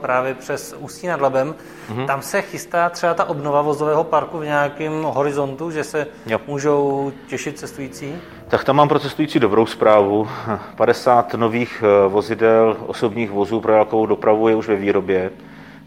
právě 0.00 0.34
přes 0.34 0.74
Ústí 0.78 1.06
nad 1.06 1.20
Labem, 1.20 1.54
mm-hmm. 1.90 2.06
tam 2.06 2.22
se 2.22 2.42
chystá 2.42 2.88
třeba 2.88 3.14
ta 3.14 3.24
obnova 3.24 3.62
vozového 3.62 4.04
parku 4.04 4.38
v 4.38 4.44
nějakém 4.44 5.02
horizontu, 5.02 5.70
že 5.70 5.84
se 5.84 6.06
jo. 6.26 6.40
můžou 6.46 7.12
těšit 7.26 7.58
cestující? 7.58 8.14
Tak 8.48 8.64
tam 8.64 8.76
mám 8.76 8.88
pro 8.88 8.98
cestující 8.98 9.38
dobrou 9.38 9.66
zprávu. 9.66 10.28
50 10.76 11.34
nových 11.34 11.84
eh, 11.86 12.08
vozidel 12.08 12.76
osobních 12.86 13.30
vozů 13.30 13.60
pro 13.60 13.72
dálkovou 13.72 14.06
dopravu 14.06 14.48
je 14.48 14.56
už 14.56 14.68
ve 14.68 14.76
výrobě. 14.76 15.30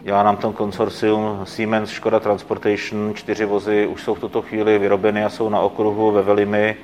Já 0.06 0.24
nám 0.24 0.38
tam 0.38 0.54
konsorcium 0.54 1.41
Siemens 1.44 1.89
Škoda 1.89 2.20
Transportation, 2.20 3.13
čtyři 3.15 3.46
vozy 3.46 3.88
už 3.88 4.04
jsou 4.04 4.13
v 4.15 4.20
tuto 4.20 4.41
chvíli 4.41 4.80
vyrobeny 4.80 5.26
a 5.26 5.30
jsou 5.30 5.50
na 5.50 5.60
okruhu 5.60 6.12
ve 6.12 6.22
Velimi 6.22 6.76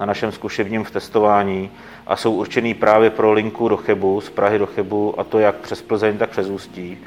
na 0.00 0.06
našem 0.06 0.32
zkušebním 0.32 0.84
v 0.84 0.90
testování 0.90 1.70
a 2.06 2.16
jsou 2.16 2.32
určený 2.32 2.74
právě 2.74 3.10
pro 3.10 3.32
linku 3.32 3.68
do 3.68 3.76
Chebu, 3.76 4.20
z 4.20 4.30
Prahy 4.30 4.58
do 4.58 4.66
Chebu, 4.66 5.20
a 5.20 5.24
to 5.24 5.38
jak 5.38 5.56
přes 5.56 5.82
Plzeň, 5.82 6.18
tak 6.18 6.30
přes 6.30 6.48
Ústí. 6.48 6.98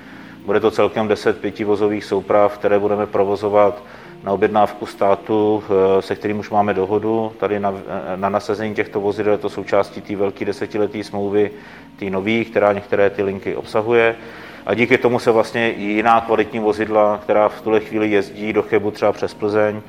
Bude 0.45 0.59
to 0.59 0.71
celkem 0.71 1.07
10 1.07 1.41
pětivozových 1.41 2.05
souprav, 2.05 2.57
které 2.57 2.79
budeme 2.79 3.05
provozovat 3.05 3.83
na 4.23 4.31
objednávku 4.31 4.85
státu, 4.85 5.63
eh, 5.65 6.01
se 6.01 6.15
kterým 6.15 6.39
už 6.39 6.49
máme 6.49 6.73
dohodu. 6.73 7.31
Tady 7.39 7.59
na, 7.59 7.73
eh, 7.75 8.17
na 8.17 8.29
nasazení 8.29 8.75
těchto 8.75 9.01
vozidel 9.01 9.37
to 9.37 9.49
součástí 9.49 10.01
té 10.01 10.15
velké 10.15 10.45
desetileté 10.45 11.03
smlouvy, 11.03 11.51
té 11.99 12.05
nový, 12.05 12.45
která 12.45 12.73
některé 12.73 13.09
ty 13.09 13.23
linky 13.23 13.55
obsahuje. 13.55 14.15
A 14.65 14.73
díky 14.73 14.97
tomu 14.97 15.19
se 15.19 15.31
vlastně 15.31 15.71
i 15.71 15.81
jiná 15.81 16.21
kvalitní 16.21 16.59
vozidla, 16.59 17.19
která 17.23 17.49
v 17.49 17.61
tuhle 17.61 17.79
chvíli 17.79 18.11
jezdí 18.11 18.53
do 18.53 18.61
Chebu 18.61 18.91
třeba 18.91 19.11
přes 19.11 19.33
Plzeň, 19.33 19.81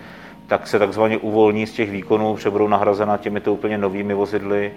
tak 0.47 0.67
se 0.67 0.79
takzvaně 0.79 1.19
uvolní 1.19 1.67
z 1.67 1.73
těch 1.73 1.91
výkonů, 1.91 2.35
protože 2.35 2.51
budou 2.51 2.69
nahrazena 2.69 3.17
těmito 3.17 3.53
úplně 3.53 3.79
novými 3.79 4.15
vozidly 4.15 4.73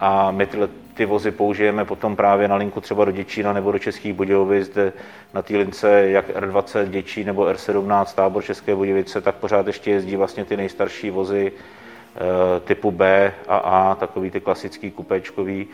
a 0.00 0.30
my 0.30 0.46
tyhle, 0.46 0.68
ty 0.94 1.06
vozy 1.06 1.30
použijeme 1.30 1.84
potom 1.84 2.16
právě 2.16 2.48
na 2.48 2.56
linku 2.56 2.80
třeba 2.80 3.04
do 3.04 3.10
Děčína 3.10 3.52
nebo 3.52 3.72
do 3.72 3.78
Českých 3.78 4.12
Budějovic, 4.12 4.68
kde 4.68 4.92
na 5.34 5.42
té 5.42 5.56
lince 5.56 6.10
jak 6.10 6.36
R20 6.36 6.84
Děčí 6.88 7.24
nebo 7.24 7.42
R17 7.42 8.04
tábor 8.14 8.44
České 8.44 8.74
Budějovice, 8.74 9.20
tak 9.20 9.34
pořád 9.34 9.66
ještě 9.66 9.90
jezdí 9.90 10.16
vlastně 10.16 10.44
ty 10.44 10.56
nejstarší 10.56 11.10
vozy 11.10 11.52
e, 11.52 12.60
typu 12.60 12.90
B 12.90 13.32
a 13.48 13.56
A, 13.56 13.94
takový 13.94 14.30
ty 14.30 14.40
klasický 14.40 14.90
kupéčkový. 14.90 15.68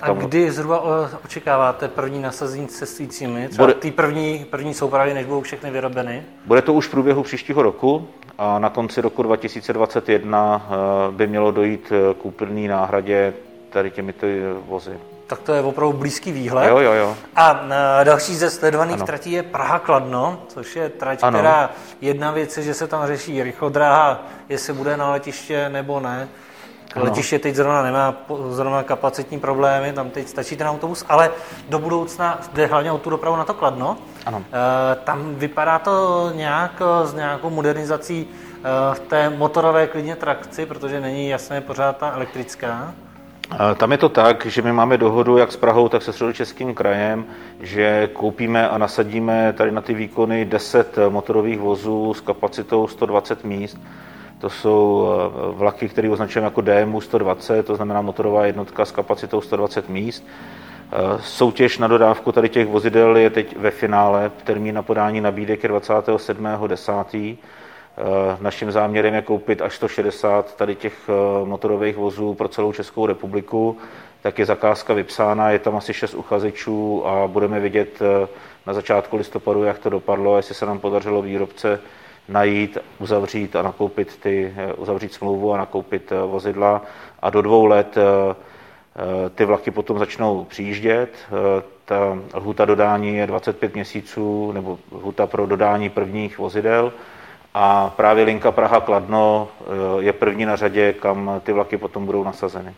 Tak 0.00 0.06
tam... 0.06 0.18
A 0.18 0.20
kdy 0.20 0.50
zhruba 0.50 0.80
očekáváte 1.24 1.88
první 1.88 2.22
nasazení 2.22 2.68
s 2.68 2.78
cestujícími? 2.78 3.48
Třeba 3.48 3.66
bude... 3.66 3.74
ty 3.74 3.90
první, 3.90 4.46
první 4.50 4.74
soupravy, 4.74 5.14
než 5.14 5.26
budou 5.26 5.40
všechny 5.40 5.70
vyrobeny? 5.70 6.22
Bude 6.46 6.62
to 6.62 6.72
už 6.72 6.86
v 6.86 6.90
průběhu 6.90 7.22
příštího 7.22 7.62
roku 7.62 8.08
a 8.38 8.58
na 8.58 8.70
konci 8.70 9.00
roku 9.00 9.22
2021 9.22 10.66
eh, 10.66 11.12
by 11.12 11.26
mělo 11.26 11.50
dojít 11.50 11.92
k 12.22 12.24
úplný 12.24 12.68
náhradě 12.68 13.34
tady 13.70 13.90
těmito 13.90 14.26
vozy. 14.66 14.98
Tak 15.26 15.38
to 15.38 15.52
je 15.52 15.62
opravdu 15.62 15.98
blízký 15.98 16.32
výhled. 16.32 16.68
Jo, 16.68 16.78
jo, 16.78 16.92
jo. 16.92 17.16
A 17.36 17.60
další 18.04 18.34
ze 18.34 18.50
sledovaných 18.50 18.96
ano. 18.96 19.06
tratí 19.06 19.32
je 19.32 19.42
Praha-Kladno, 19.42 20.38
což 20.48 20.76
je 20.76 20.88
trať, 20.88 21.18
ano. 21.22 21.38
která 21.38 21.70
jedna 22.00 22.30
věc 22.30 22.56
je, 22.56 22.62
že 22.62 22.74
se 22.74 22.86
tam 22.86 23.06
řeší 23.06 23.42
rychlodráha, 23.42 24.22
jestli 24.48 24.72
bude 24.72 24.96
na 24.96 25.10
letiště 25.10 25.68
nebo 25.68 26.00
ne. 26.00 26.28
Ano. 26.94 27.04
Letiště 27.04 27.38
teď 27.38 27.54
zrovna 27.54 27.82
nemá 27.82 28.14
zrovna 28.48 28.82
kapacitní 28.82 29.40
problémy, 29.40 29.92
tam 29.92 30.10
teď 30.10 30.28
stačí 30.28 30.56
ten 30.56 30.66
autobus, 30.66 31.04
ale 31.08 31.30
do 31.68 31.78
budoucna 31.78 32.38
jde 32.52 32.66
hlavně 32.66 32.92
o 32.92 32.98
tu 32.98 33.10
dopravu 33.10 33.36
na 33.36 33.44
to 33.44 33.54
Kladno. 33.54 33.96
Ano. 34.26 34.44
E, 34.52 34.94
tam 34.94 35.34
vypadá 35.34 35.78
to 35.78 36.30
nějak 36.34 36.82
s 37.04 37.14
nějakou 37.14 37.50
modernizací 37.50 38.26
e, 38.26 38.94
v 38.94 39.00
té 39.00 39.30
motorové 39.30 39.86
klidně 39.86 40.16
trakci, 40.16 40.66
protože 40.66 41.00
není 41.00 41.28
jasné 41.28 41.60
pořád 41.60 41.96
ta 41.96 42.12
elektrická. 42.12 42.94
Tam 43.76 43.92
je 43.92 43.98
to 43.98 44.08
tak, 44.08 44.46
že 44.46 44.62
my 44.62 44.72
máme 44.72 44.98
dohodu 44.98 45.36
jak 45.36 45.52
s 45.52 45.56
Prahou, 45.56 45.88
tak 45.88 46.02
se 46.02 46.12
středočeským 46.12 46.74
krajem, 46.74 47.24
že 47.60 48.08
koupíme 48.12 48.68
a 48.68 48.78
nasadíme 48.78 49.52
tady 49.52 49.70
na 49.70 49.80
ty 49.80 49.94
výkony 49.94 50.44
10 50.44 50.98
motorových 51.08 51.60
vozů 51.60 52.14
s 52.14 52.20
kapacitou 52.20 52.88
120 52.88 53.44
míst. 53.44 53.78
To 54.44 54.50
jsou 54.50 55.08
eh, 55.08 55.52
vlaky, 55.52 55.88
které 55.88 56.10
označujeme 56.10 56.46
jako 56.46 56.60
DMU 56.60 57.00
120, 57.00 57.66
to 57.66 57.76
znamená 57.76 58.00
motorová 58.00 58.46
jednotka 58.46 58.84
s 58.84 58.92
kapacitou 58.92 59.40
120 59.40 59.88
míst. 59.88 60.26
Eh, 60.92 61.18
soutěž 61.20 61.78
na 61.78 61.88
dodávku 61.88 62.32
tady 62.32 62.48
těch 62.48 62.66
vozidel 62.66 63.16
je 63.16 63.30
teď 63.30 63.56
ve 63.56 63.70
finále. 63.70 64.30
Termín 64.44 64.74
na 64.74 64.82
podání 64.82 65.20
nabídek 65.20 65.62
je 65.62 65.68
27.10. 65.68 67.38
Eh, 67.96 68.02
naším 68.40 68.72
záměrem 68.72 69.14
je 69.14 69.22
koupit 69.22 69.62
až 69.62 69.74
160 69.74 70.56
tady 70.56 70.74
těch 70.74 71.10
motorových 71.44 71.96
vozů 71.96 72.34
pro 72.34 72.48
celou 72.48 72.72
Českou 72.72 73.06
republiku. 73.06 73.76
Tak 74.22 74.38
je 74.38 74.46
zakázka 74.46 74.94
vypsána, 74.94 75.50
je 75.50 75.58
tam 75.58 75.76
asi 75.76 75.94
6 75.94 76.14
uchazečů 76.14 77.06
a 77.06 77.26
budeme 77.26 77.60
vidět 77.60 78.02
na 78.66 78.72
začátku 78.72 79.16
listopadu, 79.16 79.64
jak 79.64 79.78
to 79.78 79.90
dopadlo, 79.90 80.36
jestli 80.36 80.54
se 80.54 80.66
nám 80.66 80.78
podařilo 80.78 81.22
výrobce 81.22 81.80
najít, 82.28 82.78
uzavřít 82.98 83.56
a 83.56 83.62
nakoupit 83.62 84.16
ty, 84.16 84.54
uzavřít 84.76 85.12
smlouvu 85.12 85.54
a 85.54 85.58
nakoupit 85.58 86.12
vozidla. 86.26 86.82
A 87.22 87.30
do 87.30 87.42
dvou 87.42 87.66
let 87.66 87.96
ty 89.34 89.44
vlaky 89.44 89.70
potom 89.70 89.98
začnou 89.98 90.44
přijíždět. 90.44 91.10
Ta 91.84 92.18
lhuta 92.34 92.64
dodání 92.64 93.16
je 93.16 93.26
25 93.26 93.74
měsíců, 93.74 94.52
nebo 94.52 94.78
lhuta 94.92 95.26
pro 95.26 95.46
dodání 95.46 95.90
prvních 95.90 96.38
vozidel. 96.38 96.92
A 97.54 97.92
právě 97.96 98.24
linka 98.24 98.52
Praha-Kladno 98.52 99.48
eh, 99.60 99.64
je 100.02 100.12
první 100.12 100.44
na 100.44 100.56
řadě, 100.56 100.92
kam 100.92 101.40
ty 101.44 101.52
vlaky 101.52 101.76
potom 101.76 102.06
budou 102.06 102.24
nasazeny. 102.24 102.74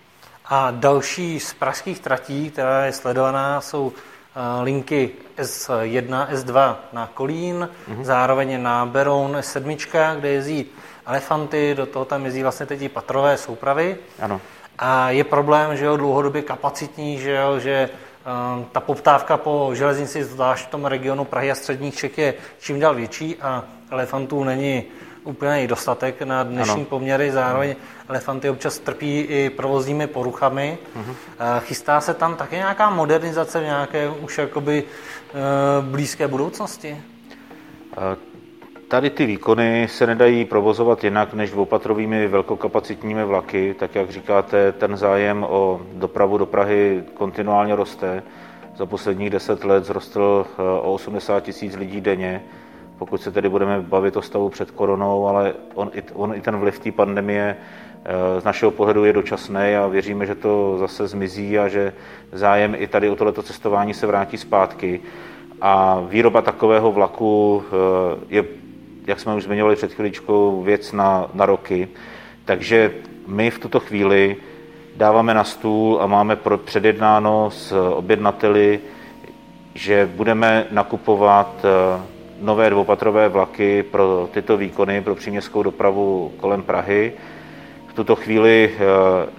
A 0.46 0.70
další 0.70 1.40
z 1.40 1.54
pražských 1.54 2.00
tratí, 2.00 2.50
která 2.50 2.84
je 2.84 2.92
sledovaná, 2.92 3.60
jsou 3.60 3.92
eh, 3.96 4.00
linky 4.62 5.10
S1, 5.36 6.28
S2 6.30 6.76
na 6.92 7.06
Kolín, 7.14 7.68
mm-hmm. 7.88 8.04
zároveň 8.04 8.62
na 8.62 8.86
Beroun 8.86 9.36
S7, 9.36 10.16
kde 10.16 10.28
jezdí 10.28 10.66
elefanty, 11.06 11.74
do 11.74 11.86
toho 11.86 12.04
tam 12.04 12.24
jezdí 12.24 12.42
vlastně 12.42 12.66
teď 12.66 12.82
i 12.82 12.88
patrové 12.88 13.36
soupravy. 13.36 13.96
Ano. 14.20 14.40
A 14.78 15.10
je 15.10 15.24
problém, 15.24 15.76
že 15.76 15.84
jo, 15.84 15.96
dlouhodobě 15.96 16.42
kapacitní, 16.42 17.18
že 17.18 17.30
jo, 17.30 17.58
že 17.58 17.90
um, 17.90 18.66
ta 18.72 18.80
poptávka 18.80 19.36
po 19.36 19.70
železnici, 19.74 20.24
zvlášť 20.24 20.66
v 20.66 20.70
tom 20.70 20.84
regionu 20.84 21.24
Prahy 21.24 21.50
a 21.50 21.54
středních 21.54 21.96
Čech, 21.96 22.18
je 22.18 22.34
čím 22.58 22.80
dál 22.80 22.94
větší 22.94 23.36
a 23.36 23.64
elefantů 23.90 24.44
není 24.44 24.84
úplně 25.26 25.66
dostatek 25.66 26.22
na 26.22 26.42
dnešní 26.42 26.74
ano. 26.74 26.84
poměry, 26.84 27.30
zároveň 27.30 27.76
elefanty 28.08 28.50
občas 28.50 28.78
trpí 28.78 29.20
i 29.20 29.50
provozními 29.50 30.06
poruchami. 30.06 30.78
Uh-huh. 30.96 31.14
Chystá 31.60 32.00
se 32.00 32.14
tam 32.14 32.36
také 32.36 32.56
nějaká 32.56 32.90
modernizace 32.90 33.60
v 33.60 33.64
nějaké 33.64 34.08
už 34.08 34.38
jakoby 34.38 34.84
eh, 34.84 35.34
blízké 35.80 36.28
budoucnosti? 36.28 36.96
Eh, 37.92 38.16
tady 38.88 39.10
ty 39.10 39.26
výkony 39.26 39.88
se 39.90 40.06
nedají 40.06 40.44
provozovat 40.44 41.04
jinak 41.04 41.34
než 41.34 41.50
dvoupatrovými 41.50 42.28
velkokapacitními 42.28 43.24
vlaky. 43.24 43.74
Tak 43.78 43.94
jak 43.94 44.10
říkáte, 44.10 44.72
ten 44.72 44.96
zájem 44.96 45.46
o 45.48 45.80
dopravu 45.92 46.38
do 46.38 46.46
Prahy 46.46 47.04
kontinuálně 47.14 47.76
roste. 47.76 48.22
Za 48.76 48.86
posledních 48.86 49.30
deset 49.30 49.64
let 49.64 49.84
zrostl 49.84 50.46
o 50.82 50.92
80 50.92 51.40
tisíc 51.40 51.76
lidí 51.76 52.00
denně 52.00 52.42
pokud 52.98 53.22
se 53.22 53.30
tedy 53.30 53.48
budeme 53.48 53.80
bavit 53.80 54.16
o 54.16 54.22
stavu 54.22 54.48
před 54.48 54.70
koronou, 54.70 55.26
ale 55.26 55.54
on, 55.74 55.90
on 56.14 56.34
i 56.34 56.40
ten 56.40 56.56
vliv 56.56 56.78
té 56.78 56.92
pandemie 56.92 57.56
eh, 58.04 58.40
z 58.40 58.44
našeho 58.44 58.70
pohledu 58.70 59.04
je 59.04 59.12
dočasný 59.12 59.76
a 59.76 59.86
věříme, 59.86 60.26
že 60.26 60.34
to 60.34 60.76
zase 60.78 61.08
zmizí 61.08 61.58
a 61.58 61.68
že 61.68 61.92
zájem 62.32 62.74
i 62.78 62.86
tady 62.86 63.08
o 63.08 63.16
tohleto 63.16 63.42
cestování 63.42 63.94
se 63.94 64.06
vrátí 64.06 64.36
zpátky. 64.36 65.00
A 65.60 66.00
výroba 66.08 66.42
takového 66.42 66.92
vlaku 66.92 67.64
eh, 67.66 68.24
je, 68.28 68.44
jak 69.06 69.20
jsme 69.20 69.34
už 69.34 69.44
zmiňovali 69.44 69.76
před 69.76 69.92
chvíličkou, 69.92 70.62
věc 70.62 70.92
na, 70.92 71.30
na 71.34 71.46
roky. 71.46 71.88
Takže 72.44 72.92
my 73.26 73.50
v 73.50 73.58
tuto 73.58 73.80
chvíli 73.80 74.36
dáváme 74.96 75.34
na 75.34 75.44
stůl 75.44 75.98
a 76.02 76.06
máme 76.06 76.38
předjednáno 76.64 77.50
s 77.50 77.90
objednateli, 77.90 78.80
že 79.74 80.10
budeme 80.16 80.66
nakupovat 80.70 81.64
eh, 81.64 82.15
nové 82.40 82.70
dvoupatrové 82.70 83.28
vlaky 83.28 83.82
pro 83.82 84.28
tyto 84.32 84.56
výkony, 84.56 85.02
pro 85.02 85.14
příměstskou 85.14 85.62
dopravu 85.62 86.32
kolem 86.36 86.62
Prahy. 86.62 87.12
V 87.86 87.92
tuto 87.92 88.16
chvíli 88.16 88.70
eh, 88.74 89.30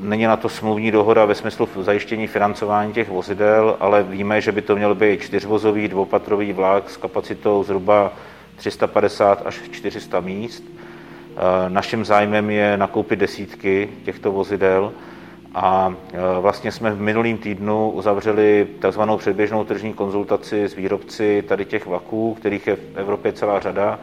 není 0.00 0.24
na 0.24 0.36
to 0.36 0.48
smluvní 0.48 0.90
dohoda 0.90 1.24
ve 1.24 1.34
smyslu 1.34 1.68
zajištění 1.80 2.26
financování 2.26 2.92
těch 2.92 3.08
vozidel, 3.08 3.76
ale 3.80 4.02
víme, 4.02 4.40
že 4.40 4.52
by 4.52 4.62
to 4.62 4.76
měl 4.76 4.94
být 4.94 5.22
čtyřvozový 5.22 5.88
dvoupatrový 5.88 6.52
vlak 6.52 6.90
s 6.90 6.96
kapacitou 6.96 7.64
zhruba 7.64 8.12
350 8.56 9.42
až 9.46 9.60
400 9.70 10.20
míst. 10.20 10.64
Eh, 10.66 11.70
naším 11.70 12.04
zájmem 12.04 12.50
je 12.50 12.76
nakoupit 12.76 13.18
desítky 13.18 13.88
těchto 14.04 14.32
vozidel 14.32 14.92
a 15.54 15.94
e, 16.12 16.40
vlastně 16.40 16.72
jsme 16.72 16.90
v 16.90 17.00
minulým 17.00 17.38
týdnu 17.38 17.90
uzavřeli 17.90 18.66
takzvanou 18.78 19.16
předběžnou 19.16 19.64
tržní 19.64 19.92
konzultaci 19.92 20.64
s 20.64 20.74
výrobci 20.74 21.44
tady 21.48 21.64
těch 21.64 21.86
vlaků, 21.86 22.34
kterých 22.34 22.66
je 22.66 22.76
v 22.76 22.80
Evropě 22.94 23.32
celá 23.32 23.60
řada. 23.60 23.98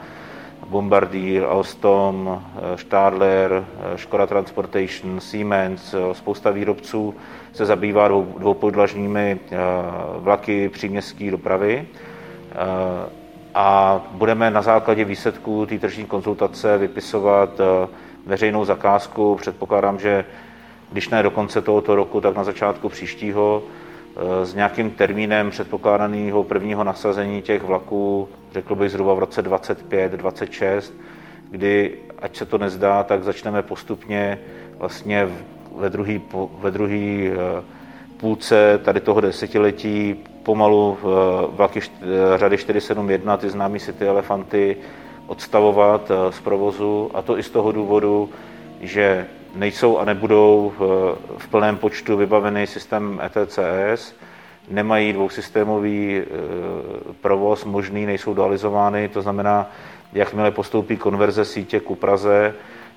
Bombardier, 0.67 1.43
Alstom, 1.43 2.43
Stadler, 2.75 3.65
Škoda 3.95 4.27
Transportation, 4.27 5.19
Siemens, 5.19 5.95
spousta 6.11 6.51
výrobců 6.51 7.15
se 7.53 7.65
zabývá 7.65 8.07
dvoupodlažními 8.07 9.39
vlaky 10.17 10.69
příměstské 10.69 11.31
dopravy 11.31 11.87
a 13.55 14.01
budeme 14.11 14.51
na 14.51 14.61
základě 14.61 15.05
výsledků 15.05 15.65
té 15.65 15.79
tržní 15.79 16.05
konzultace 16.05 16.77
vypisovat 16.77 17.49
veřejnou 18.25 18.65
zakázku. 18.65 19.35
Předpokládám, 19.35 19.99
že 19.99 20.25
když 20.91 21.09
ne 21.09 21.23
do 21.23 21.31
konce 21.31 21.61
tohoto 21.61 21.95
roku, 21.95 22.21
tak 22.21 22.35
na 22.35 22.43
začátku 22.43 22.89
příštího 22.89 23.63
eh, 23.63 24.45
s 24.45 24.53
nějakým 24.53 24.91
termínem 24.91 25.49
předpokládaného 25.49 26.43
prvního 26.43 26.83
nasazení 26.83 27.41
těch 27.41 27.63
vlaků, 27.63 28.29
řekl 28.53 28.75
bych 28.75 28.91
zhruba 28.91 29.13
v 29.13 29.19
roce 29.19 29.41
25, 29.41 30.11
26, 30.11 30.93
kdy, 31.51 31.93
ať 32.19 32.37
se 32.37 32.45
to 32.45 32.57
nezdá, 32.57 33.03
tak 33.03 33.23
začneme 33.23 33.61
postupně 33.61 34.39
vlastně 34.77 35.29
ve 35.75 35.89
druhé 35.89 36.19
ve 36.59 36.71
druhý 36.71 37.29
eh, 37.29 37.63
půlce 38.17 38.79
tady 38.83 38.99
toho 38.99 39.21
desetiletí. 39.21 40.15
Pomalu 40.43 40.97
eh, 41.01 41.05
vlaky 41.51 41.79
řady 42.35 42.57
471, 42.57 43.37
ty 43.37 43.49
známé 43.49 43.79
City 43.79 44.07
Elefanty, 44.07 44.77
odstavovat 45.27 46.11
z 46.29 46.39
provozu. 46.39 47.11
A 47.13 47.21
to 47.21 47.37
i 47.37 47.43
z 47.43 47.49
toho 47.49 47.71
důvodu, 47.71 48.29
že 48.81 49.27
nejsou 49.55 49.97
a 49.97 50.05
nebudou 50.05 50.73
v 51.37 51.47
plném 51.47 51.77
počtu 51.77 52.17
vybaveny 52.17 52.67
systém 52.67 53.21
ETCS, 53.25 54.15
nemají 54.69 55.13
dvousystémový 55.13 56.17
e, 56.17 56.23
provoz 57.21 57.65
možný, 57.65 58.05
nejsou 58.05 58.33
dualizovány, 58.33 59.09
to 59.09 59.21
znamená, 59.21 59.71
jakmile 60.13 60.51
postoupí 60.51 60.97
konverze 60.97 61.45
sítě 61.45 61.79
ku 61.79 61.95
Praze, 61.95 62.53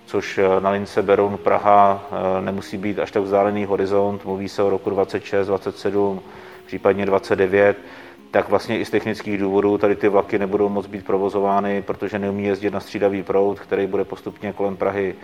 což 0.06 0.38
e, 0.38 0.60
na 0.60 0.70
lince 0.70 1.02
Beroun 1.02 1.36
Praha 1.36 2.08
nemusí 2.40 2.76
být 2.76 2.98
až 2.98 3.10
tak 3.10 3.22
vzdálený 3.22 3.64
horizont, 3.64 4.24
mluví 4.24 4.48
se 4.48 4.62
o 4.62 4.70
roku 4.70 4.90
26, 4.90 5.46
27, 5.46 6.20
případně 6.66 7.06
29, 7.06 7.76
tak 8.30 8.48
vlastně 8.48 8.78
i 8.78 8.84
z 8.84 8.90
technických 8.90 9.38
důvodů 9.38 9.78
tady 9.78 9.96
ty 9.96 10.08
vlaky 10.08 10.38
nebudou 10.38 10.68
moct 10.68 10.86
být 10.86 11.04
provozovány, 11.04 11.82
protože 11.82 12.18
neumí 12.18 12.44
jezdit 12.44 12.72
na 12.72 12.80
střídavý 12.80 13.22
proud, 13.22 13.60
který 13.60 13.86
bude 13.86 14.04
postupně 14.04 14.52
kolem 14.52 14.76
Prahy 14.76 15.14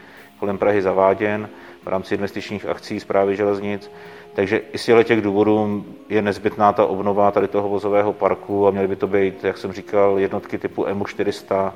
kolem 0.41 0.59
Prahy 0.59 0.83
zaváděn 0.83 1.49
v 1.85 1.89
rámci 1.89 2.15
investičních 2.15 2.67
akcí 2.67 3.01
zprávy 3.01 3.37
železnic. 3.37 3.91
Takže 4.35 4.61
i 4.73 4.79
z 4.79 5.05
těch 5.05 5.23
důvodů 5.23 5.85
je 6.09 6.23
nezbytná 6.23 6.73
ta 6.73 6.87
obnova 6.87 7.31
tady 7.31 7.49
toho 7.49 7.69
vozového 7.69 8.13
parku 8.13 8.69
a 8.69 8.71
měly 8.71 8.89
by 8.89 8.97
to 8.97 9.07
být, 9.07 9.45
jak 9.45 9.59
jsem 9.59 9.73
říkal, 9.73 10.19
jednotky 10.19 10.59
typu 10.59 10.87
MU 10.95 11.05
400, 11.05 11.75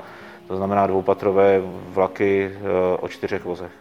to 0.49 0.57
znamená 0.57 0.87
dvoupatrové 0.87 1.61
vlaky 1.89 2.51
eh, 2.55 2.97
o 3.01 3.09
čtyřech 3.09 3.45
vozech. 3.45 3.73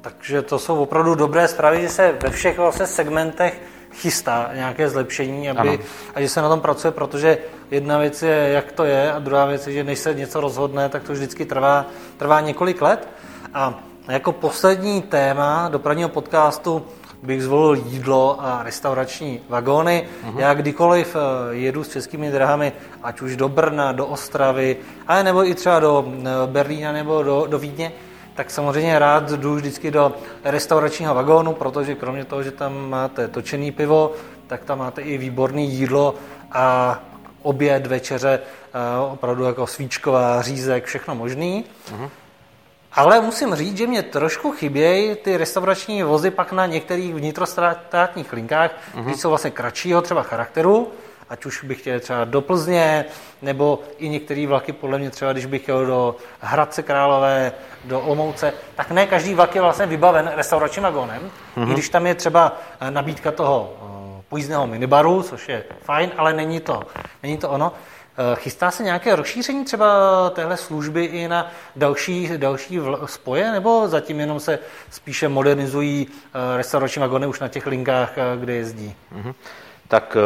Takže 0.00 0.42
to 0.42 0.58
jsou 0.58 0.82
opravdu 0.82 1.14
dobré 1.14 1.48
zprávy, 1.48 1.80
že 1.80 1.88
se 1.88 2.14
ve 2.22 2.30
všech 2.30 2.58
vlastně 2.58 2.86
segmentech 2.86 3.62
chystá 3.92 4.50
nějaké 4.54 4.88
zlepšení 4.88 5.50
aby, 5.50 5.80
a 6.14 6.20
že 6.20 6.28
se 6.28 6.42
na 6.42 6.48
tom 6.48 6.60
pracuje, 6.60 6.92
protože 6.92 7.38
jedna 7.70 7.98
věc 7.98 8.22
je, 8.22 8.48
jak 8.52 8.72
to 8.72 8.84
je, 8.84 9.12
a 9.12 9.18
druhá 9.18 9.46
věc 9.46 9.66
je, 9.66 9.72
že 9.72 9.84
než 9.84 9.98
se 9.98 10.14
něco 10.14 10.40
rozhodne, 10.40 10.88
tak 10.88 11.02
to 11.02 11.12
vždycky 11.12 11.44
trvá, 11.44 11.86
trvá 12.16 12.40
několik 12.40 12.82
let. 12.82 13.08
A 13.54 13.87
jako 14.08 14.32
poslední 14.32 15.02
téma 15.02 15.68
dopravního 15.68 16.08
podcastu 16.08 16.86
bych 17.22 17.42
zvolil 17.42 17.82
jídlo 17.86 18.36
a 18.40 18.62
restaurační 18.62 19.40
vagóny. 19.48 20.08
Uh-huh. 20.26 20.38
Já 20.38 20.54
kdykoliv 20.54 21.16
eh, 21.16 21.54
jedu 21.54 21.84
s 21.84 21.88
českými 21.88 22.30
drahami, 22.30 22.72
ať 23.02 23.20
už 23.20 23.36
do 23.36 23.48
Brna, 23.48 23.92
do 23.92 24.06
Ostravy, 24.06 24.76
ale 25.06 25.24
nebo 25.24 25.46
i 25.46 25.54
třeba 25.54 25.80
do 25.80 26.04
eh, 26.08 26.24
Berlína 26.46 26.92
nebo 26.92 27.22
do, 27.22 27.46
do 27.46 27.58
Vídně, 27.58 27.92
tak 28.34 28.50
samozřejmě 28.50 28.98
rád 28.98 29.30
jdu 29.30 29.54
vždycky 29.54 29.90
do 29.90 30.12
restauračního 30.44 31.14
vagónu, 31.14 31.52
protože 31.52 31.94
kromě 31.94 32.24
toho, 32.24 32.42
že 32.42 32.50
tam 32.50 32.90
máte 32.90 33.28
točený 33.28 33.72
pivo, 33.72 34.12
tak 34.46 34.64
tam 34.64 34.78
máte 34.78 35.02
i 35.02 35.18
výborný 35.18 35.70
jídlo 35.70 36.14
a 36.52 36.98
oběd, 37.42 37.86
večeře, 37.86 38.40
eh, 38.40 39.00
opravdu 39.12 39.44
jako 39.44 39.66
svíčková, 39.66 40.42
řízek, 40.42 40.84
všechno 40.84 41.14
možný. 41.14 41.64
Uh-huh. 41.92 42.10
Ale 42.92 43.20
musím 43.20 43.54
říct, 43.54 43.76
že 43.76 43.86
mě 43.86 44.02
trošku 44.02 44.52
chybějí 44.52 45.14
ty 45.14 45.36
restaurační 45.36 46.02
vozy 46.02 46.30
pak 46.30 46.52
na 46.52 46.66
některých 46.66 47.14
vnitrostátních 47.14 48.32
linkách, 48.32 48.70
uh-huh. 48.70 49.00
které 49.00 49.16
jsou 49.16 49.28
vlastně 49.28 49.50
kratšího 49.50 50.02
třeba 50.02 50.22
charakteru, 50.22 50.88
ať 51.30 51.46
už 51.46 51.64
bych 51.64 51.80
chtěl 51.80 52.00
třeba 52.00 52.24
do 52.24 52.40
Plzně, 52.40 53.04
nebo 53.42 53.80
i 53.98 54.08
některé 54.08 54.46
vlaky, 54.46 54.72
podle 54.72 54.98
mě 54.98 55.10
třeba, 55.10 55.32
když 55.32 55.46
bych 55.46 55.62
chtěl 55.62 55.86
do 55.86 56.16
Hradce 56.40 56.82
Králové, 56.82 57.52
do 57.84 58.00
Olmouce, 58.00 58.52
tak 58.74 58.90
ne 58.90 59.06
každý 59.06 59.34
vlak 59.34 59.54
je 59.54 59.60
vlastně 59.60 59.86
vybaven 59.86 60.32
restauračním 60.34 60.82
vagónem, 60.82 61.30
uh-huh. 61.56 61.70
i 61.70 61.72
když 61.72 61.88
tam 61.88 62.06
je 62.06 62.14
třeba 62.14 62.56
eh, 62.80 62.90
nabídka 62.90 63.32
toho 63.32 63.72
eh, 63.72 64.22
pojízdného 64.28 64.66
minibaru, 64.66 65.22
což 65.22 65.48
je 65.48 65.64
fajn, 65.82 66.12
ale 66.16 66.32
není 66.32 66.60
to, 66.60 66.82
není 67.22 67.38
to 67.38 67.50
ono. 67.50 67.72
Eh, 68.20 68.36
chystá 68.36 68.70
se 68.70 68.82
nějaké 68.82 69.16
rozšíření 69.16 69.64
třeba 69.64 69.86
téhle 70.30 70.56
služby 70.56 71.04
i 71.04 71.28
na 71.28 71.50
další, 71.76 72.30
další 72.36 72.80
spoje, 73.04 73.52
nebo 73.52 73.88
zatím 73.88 74.20
jenom 74.20 74.40
se 74.40 74.58
spíše 74.90 75.28
modernizují 75.28 76.06
eh, 76.10 76.56
restaurační 76.56 77.00
vagony 77.00 77.26
už 77.26 77.40
na 77.40 77.48
těch 77.48 77.66
linkách, 77.66 78.18
eh, 78.18 78.22
kde 78.40 78.54
jezdí? 78.54 78.94
Mm-hmm. 79.14 79.34
Tak 79.88 80.16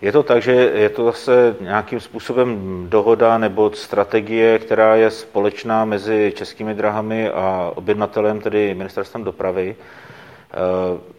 je 0.00 0.12
to 0.12 0.22
tak, 0.22 0.42
že 0.42 0.52
je 0.52 0.88
to 0.88 1.04
zase 1.04 1.56
nějakým 1.60 2.00
způsobem 2.00 2.58
dohoda 2.88 3.38
nebo 3.38 3.72
strategie, 3.74 4.58
která 4.58 4.96
je 4.96 5.10
společná 5.10 5.84
mezi 5.84 6.32
českými 6.36 6.74
drahami 6.74 7.28
a 7.28 7.72
objednatelem, 7.74 8.40
tedy 8.40 8.74
ministerstvem 8.74 9.24
dopravy. 9.24 9.76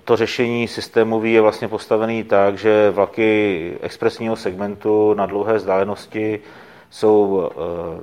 To 0.04 0.16
řešení 0.16 0.68
systémový 0.68 1.34
je 1.34 1.42
vlastně 1.42 1.68
postavený 1.68 2.24
tak, 2.24 2.58
že 2.58 2.92
vlaky 2.92 3.78
expresního 3.82 4.36
segmentu 4.36 5.14
na 5.14 5.26
dlouhé 5.26 5.54
vzdálenosti 5.54 6.40
jsou 6.90 7.50
eh, 7.50 7.56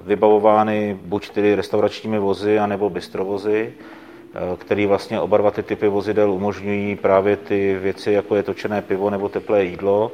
vybavovány 0.05 0.99
buď 1.03 1.31
tedy 1.31 1.55
restauračními 1.55 2.19
vozy, 2.19 2.59
anebo 2.59 2.91
bistrovozy, 2.91 3.73
eh, 3.73 4.57
který 4.59 4.87
vlastně 4.87 5.21
oba 5.21 5.37
dva 5.37 5.51
ty 5.51 5.63
typy 5.63 5.89
vozidel 5.89 6.33
umožňují 6.33 6.97
právě 6.97 7.37
ty 7.37 7.79
věci, 7.83 8.13
jako 8.13 8.37
je 8.37 8.43
točené 8.43 8.83
pivo 8.83 9.11
nebo 9.11 9.29
teplé 9.29 9.65
jídlo. 9.65 10.13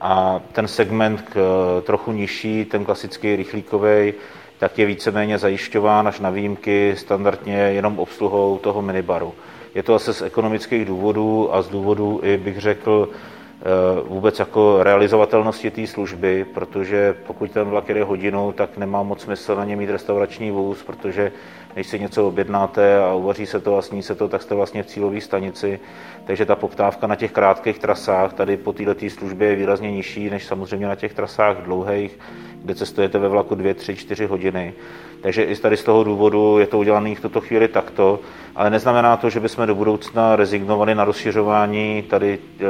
A 0.00 0.40
ten 0.52 0.68
segment 0.68 1.24
eh, 1.30 1.82
trochu 1.82 2.12
nižší, 2.12 2.64
ten 2.64 2.84
klasický 2.84 3.36
rychlíkový, 3.36 4.14
tak 4.58 4.78
je 4.78 4.86
víceméně 4.86 5.38
zajišťován 5.38 6.08
až 6.08 6.20
na 6.20 6.30
výjimky 6.30 6.94
standardně 6.96 7.56
jenom 7.56 7.98
obsluhou 7.98 8.58
toho 8.58 8.82
minibaru. 8.82 9.34
Je 9.74 9.82
to 9.82 9.94
asi 9.94 10.14
z 10.14 10.22
ekonomických 10.22 10.84
důvodů 10.84 11.54
a 11.54 11.62
z 11.62 11.68
důvodů 11.68 12.20
i 12.22 12.36
bych 12.36 12.58
řekl 12.58 13.08
eh, 13.12 13.64
vůbec 14.08 14.38
jako 14.38 14.82
realizovatelnosti 14.82 15.70
té 15.70 15.86
služby, 15.86 16.46
protože 16.54 17.14
pokud 17.26 17.50
ten 17.50 17.68
vlak 17.68 17.88
jede 17.88 18.04
hodinu, 18.04 18.52
tak 18.52 18.76
nemá 18.76 19.02
moc 19.02 19.20
smysl 19.20 19.56
na 19.56 19.64
ně 19.64 19.76
mít 19.76 19.90
restaurační 19.90 20.50
vůz, 20.50 20.82
protože 20.82 21.32
když 21.74 21.86
si 21.86 22.00
něco 22.00 22.28
objednáte 22.28 22.98
a 22.98 23.14
uvaří 23.14 23.46
se 23.46 23.60
to 23.60 23.78
a 23.78 23.82
sní 23.82 24.02
se 24.02 24.14
to, 24.14 24.28
tak 24.28 24.42
jste 24.42 24.54
vlastně 24.54 24.82
v 24.82 24.86
cílové 24.86 25.20
stanici. 25.20 25.80
Takže 26.24 26.46
ta 26.46 26.56
poptávka 26.56 27.06
na 27.06 27.16
těch 27.16 27.32
krátkých 27.32 27.78
trasách 27.78 28.32
tady 28.32 28.56
po 28.56 28.72
této 28.72 29.10
službě 29.10 29.48
je 29.48 29.56
výrazně 29.56 29.92
nižší 29.92 30.30
než 30.30 30.44
samozřejmě 30.44 30.86
na 30.86 30.94
těch 30.94 31.14
trasách 31.14 31.56
dlouhých, 31.56 32.18
kde 32.62 32.74
cestujete 32.74 33.18
ve 33.18 33.28
vlaku 33.28 33.54
2, 33.54 33.74
3, 33.74 33.96
4 33.96 34.26
hodiny. 34.26 34.74
Takže 35.22 35.42
i 35.42 35.56
tady 35.56 35.76
z 35.76 35.84
toho 35.84 36.04
důvodu 36.04 36.58
je 36.58 36.66
to 36.66 36.78
udělané 36.78 37.14
v 37.14 37.20
tuto 37.20 37.40
chvíli 37.40 37.68
takto, 37.68 38.20
ale 38.56 38.70
neznamená 38.70 39.16
to, 39.16 39.30
že 39.30 39.40
bychom 39.40 39.66
do 39.66 39.74
budoucna 39.74 40.36
rezignovali 40.36 40.94
na 40.94 41.04
rozšiřování 41.04 42.02
tady, 42.10 42.38
eh, 42.60 42.64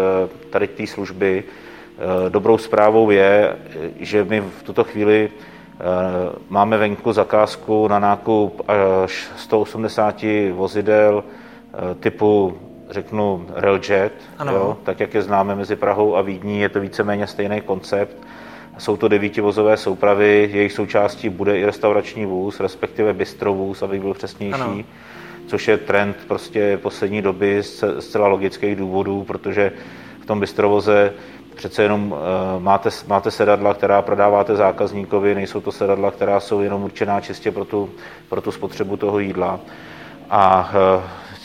tady 0.51 0.67
té 0.69 0.87
služby. 0.87 1.45
Eh, 1.47 2.31
dobrou 2.31 2.59
zprávou 2.59 3.11
je, 3.11 3.57
že 4.01 4.25
my 4.25 4.41
v 4.41 4.63
tuto 4.63 4.85
chvíli 4.85 5.31
eh, 5.31 5.83
máme 6.49 6.79
venku 6.79 7.13
zakázku 7.13 7.89
na 7.89 7.99
nákup 7.99 8.63
až 8.69 9.31
180 9.37 10.53
vozidel 10.53 11.25
typu 12.01 12.59
řeknu 12.91 13.47
Railjet, 13.55 14.13
jo, 14.51 14.77
tak 14.83 15.01
jak 15.01 15.15
je 15.15 15.23
známe 15.23 15.55
mezi 15.55 15.77
Prahou 15.77 16.17
a 16.17 16.23
Vídní, 16.23 16.61
je 16.61 16.69
to 16.69 16.81
víceméně 16.81 17.27
stejný 17.27 17.61
koncept 17.61 18.17
jsou 18.79 18.97
to 18.97 19.09
devítivozové 19.09 19.77
soupravy, 19.77 20.51
jejich 20.53 20.73
součástí 20.73 21.29
bude 21.29 21.59
i 21.59 21.65
restaurační 21.65 22.27
vůz, 22.27 22.61
respektive 22.61 23.13
bistrovůz, 23.13 23.83
aby 23.83 24.01
byl 24.01 24.15
přesnější. 24.15 24.55
Ano. 24.55 24.79
Což 25.47 25.69
je 25.69 25.79
trend 25.79 26.17
prostě 26.29 26.79
poslední 26.83 27.23
doby 27.23 27.63
z 27.63 27.85
zcela 27.99 28.29
logických 28.29 28.77
důvodů, 28.77 29.25
protože 29.25 29.73
v 30.23 30.27
tom 30.27 30.41
bistrovoze 30.41 31.13
přece 31.55 31.83
jenom 31.83 32.13
uh, 32.13 32.19
máte, 32.63 32.91
máte 33.07 33.31
sedadla, 33.31 33.75
která 33.75 34.03
prodáváte 34.03 34.57
zákazníkovi, 34.57 35.35
nejsou 35.35 35.61
to 35.61 35.73
sedadla, 35.73 36.11
která 36.11 36.41
jsou 36.41 36.61
jenom 36.61 36.83
určená 36.85 37.21
čistě 37.21 37.51
pro 37.51 37.65
tu, 37.65 37.91
pro 38.29 38.41
tu 38.41 38.53
spotřebu 38.53 38.97
toho 38.97 39.19
jídla. 39.19 39.61
A 40.31 40.71
uh, 40.97 41.03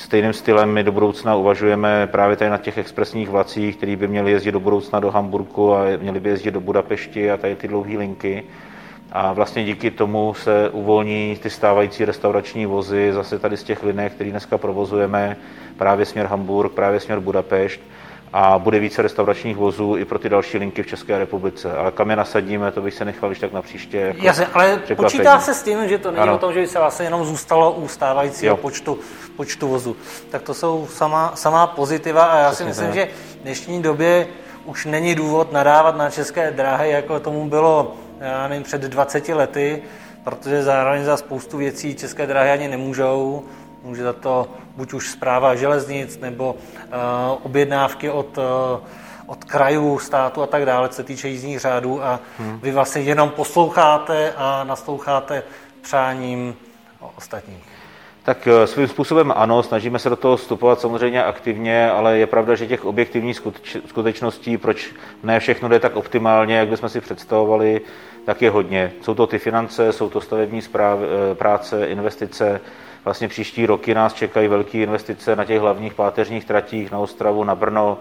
Stejným 0.07 0.33
stylem 0.33 0.69
my 0.69 0.83
do 0.83 0.91
budoucna 0.91 1.35
uvažujeme 1.35 2.07
právě 2.11 2.35
tady 2.35 2.51
na 2.51 2.57
těch 2.57 2.77
expresních 2.77 3.29
vlacích, 3.29 3.75
který 3.75 3.95
by 3.95 4.07
měli 4.07 4.31
jezdit 4.31 4.51
do 4.51 4.59
budoucna 4.59 4.99
do 4.99 5.11
Hamburku 5.11 5.73
a 5.73 5.83
měli 6.01 6.19
by 6.19 6.29
jezdit 6.29 6.51
do 6.51 6.61
Budapešti 6.61 7.31
a 7.31 7.37
tady 7.37 7.55
ty 7.55 7.67
dlouhé 7.67 7.97
linky. 7.97 8.43
a 9.11 9.33
vlastně 9.33 9.63
díky 9.65 9.91
tomu 9.91 10.33
se 10.33 10.69
uvolní 10.69 11.37
ty 11.43 11.49
stávající 11.49 12.05
restaurační 12.05 12.65
vozy 12.65 13.13
zase 13.13 13.39
tady 13.39 13.57
z 13.57 13.63
těch 13.63 13.83
linek, 13.83 14.13
které 14.13 14.29
dneska 14.29 14.57
provozujeme, 14.57 15.37
právě 15.77 16.05
směr 16.05 16.25
Hamburg, 16.25 16.71
právě 16.71 16.99
směr 16.99 17.19
Budapešť 17.19 17.81
a 18.33 18.59
bude 18.59 18.79
více 18.79 19.01
restauračních 19.01 19.57
vozů 19.57 19.97
i 19.97 20.05
pro 20.05 20.19
ty 20.19 20.29
další 20.29 20.57
linky 20.57 20.83
v 20.83 20.87
České 20.87 21.19
republice. 21.19 21.77
Ale 21.77 21.91
kam 21.91 22.09
je 22.09 22.15
nasadíme, 22.15 22.71
to 22.71 22.81
bych 22.81 22.93
se 22.93 23.05
nechal 23.05 23.29
když 23.29 23.39
tak 23.39 23.53
na 23.53 23.61
příště. 23.61 23.97
Jako 23.97 24.25
Jasně, 24.25 24.45
ale 24.53 24.81
počítá 24.95 25.39
se 25.39 25.53
s 25.53 25.63
tím, 25.63 25.89
že 25.89 25.97
to 25.97 26.11
není 26.11 26.23
ano. 26.23 26.35
o 26.35 26.37
tom, 26.37 26.53
že 26.53 26.59
by 26.59 26.67
se 26.67 26.79
vlastně 26.79 27.05
jenom 27.05 27.25
zůstalo 27.25 27.71
u 27.71 27.87
stávajícího 27.87 28.57
počtu, 28.57 28.99
počtu 29.35 29.67
vozů. 29.67 29.95
Tak 30.29 30.41
to 30.41 30.53
jsou 30.53 30.87
sama, 30.91 31.31
samá 31.35 31.67
pozitiva 31.67 32.23
a 32.25 32.37
já 32.37 32.51
Přesně 32.51 32.65
si 32.65 32.69
myslím, 32.69 32.87
tak. 32.87 32.95
že 32.95 33.07
v 33.39 33.43
dnešní 33.43 33.81
době 33.81 34.27
už 34.65 34.85
není 34.85 35.15
důvod 35.15 35.51
nadávat 35.51 35.97
na 35.97 36.09
české 36.09 36.51
dráhy, 36.51 36.89
jako 36.89 37.19
tomu 37.19 37.49
bylo 37.49 37.95
já 38.19 38.47
nevím, 38.47 38.63
před 38.63 38.81
20 38.81 39.29
lety, 39.29 39.83
protože 40.23 40.63
zároveň 40.63 41.03
za 41.03 41.17
spoustu 41.17 41.57
věcí 41.57 41.95
české 41.95 42.27
dráhy 42.27 42.51
ani 42.51 42.67
nemůžou. 42.67 43.43
Může 43.87 44.03
za 44.03 44.13
to 44.13 44.47
buď 44.75 44.93
už 44.93 45.09
zpráva 45.09 45.55
železnic, 45.55 46.19
nebo 46.19 46.53
uh, 46.53 46.59
objednávky 47.43 48.09
od, 48.09 48.37
uh, 48.37 48.43
od 49.25 49.43
krajů, 49.43 49.99
státu 49.99 50.41
a 50.41 50.47
tak 50.47 50.65
dále, 50.65 50.89
co 50.89 50.95
se 50.95 51.03
týče 51.03 51.27
jízdních 51.27 51.59
řádů 51.59 52.03
a 52.03 52.19
hmm. 52.39 52.59
vy 52.59 52.71
vlastně 52.71 53.01
jenom 53.01 53.29
posloucháte 53.29 54.33
a 54.37 54.63
nasloucháte 54.63 55.43
přáním 55.81 56.55
ostatních. 57.17 57.63
Tak 58.23 58.47
eh, 58.47 58.67
svým 58.67 58.87
způsobem 58.87 59.33
ano, 59.35 59.63
snažíme 59.63 59.99
se 59.99 60.09
do 60.09 60.15
toho 60.15 60.37
vstupovat 60.37 60.79
samozřejmě 60.79 61.23
aktivně, 61.23 61.91
ale 61.91 62.17
je 62.17 62.27
pravda, 62.27 62.55
že 62.55 62.67
těch 62.67 62.85
objektivních 62.85 63.41
skutečností, 63.85 64.57
proč 64.57 64.93
ne 65.23 65.39
všechno 65.39 65.69
jde 65.69 65.79
tak 65.79 65.95
optimálně, 65.95 66.57
jak 66.57 66.67
bychom 66.67 66.89
si 66.89 67.01
představovali, 67.01 67.81
tak 68.25 68.41
je 68.41 68.49
hodně. 68.49 68.91
Jsou 69.01 69.13
to 69.13 69.27
ty 69.27 69.39
finance, 69.39 69.93
jsou 69.93 70.09
to 70.09 70.21
stavební 70.21 70.61
eh, 70.61 71.35
práce, 71.35 71.87
investice. 71.87 72.61
Vlastně 73.07 73.27
příští 73.27 73.65
roky 73.65 73.93
nás 73.93 74.13
čekají 74.13 74.47
velké 74.47 74.77
investice 74.77 75.35
na 75.35 75.45
těch 75.45 75.59
hlavních 75.59 75.93
páteřních 75.93 76.45
tratích 76.45 76.91
na 76.91 76.99
Ostravu, 76.99 77.43
na 77.43 77.55
Brno, 77.55 77.97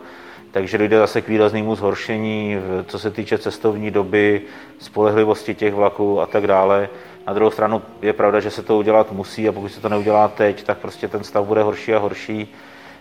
takže 0.51 0.79
dojde 0.79 0.99
zase 0.99 1.23
k 1.23 1.29
výraznému 1.29 1.75
zhoršení, 1.75 2.57
co 2.87 2.99
se 2.99 3.11
týče 3.11 3.39
cestovní 3.39 3.91
doby, 3.91 4.43
spolehlivosti 4.79 5.55
těch 5.55 5.75
vlaků 5.75 6.21
a 6.21 6.27
tak 6.27 6.47
dále. 6.47 6.89
Na 7.27 7.33
druhou 7.33 7.51
stranu 7.51 7.83
je 8.03 8.13
pravda, 8.13 8.41
že 8.41 8.51
se 8.51 8.63
to 8.63 8.77
udělat 8.77 9.13
musí 9.13 9.49
a 9.49 9.53
pokud 9.53 9.69
se 9.69 9.81
to 9.81 9.89
neudělá 9.89 10.29
teď, 10.29 10.63
tak 10.63 10.79
prostě 10.79 11.09
ten 11.09 11.25
stav 11.25 11.47
bude 11.47 11.63
horší 11.63 11.95
a 11.95 11.99
horší. 11.99 12.55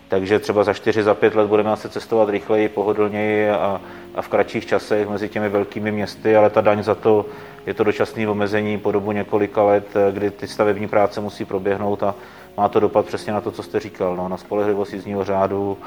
Takže 0.08 0.38
třeba 0.38 0.64
za 0.64 0.72
4, 0.72 1.02
za 1.02 1.14
5 1.14 1.34
let 1.34 1.46
budeme 1.46 1.70
asi 1.70 1.88
cestovat 1.88 2.28
rychleji, 2.28 2.68
pohodlněji 2.68 3.50
a, 3.50 3.80
a 4.14 4.22
v 4.22 4.28
kratších 4.28 4.66
časech 4.66 5.08
mezi 5.08 5.28
těmi 5.28 5.48
velkými 5.48 5.92
městy, 5.92 6.36
ale 6.36 6.50
ta 6.50 6.60
daň 6.60 6.82
za 6.82 6.94
to 6.94 7.26
je 7.66 7.74
to 7.74 7.84
dočasné 7.84 8.28
omezení 8.28 8.78
po 8.78 8.92
dobu 8.92 9.12
několika 9.12 9.62
let, 9.62 9.86
kdy 10.12 10.30
ty 10.30 10.48
stavební 10.48 10.88
práce 10.88 11.20
musí 11.20 11.44
proběhnout 11.44 12.02
a 12.02 12.14
má 12.56 12.68
to 12.68 12.80
dopad 12.80 13.06
přesně 13.06 13.32
na 13.32 13.40
to, 13.40 13.50
co 13.50 13.62
jste 13.62 13.80
říkal, 13.80 14.16
no, 14.16 14.28
na 14.28 14.36
spolehlivost 14.36 14.92
jízdního 14.92 15.24
řádu, 15.24 15.78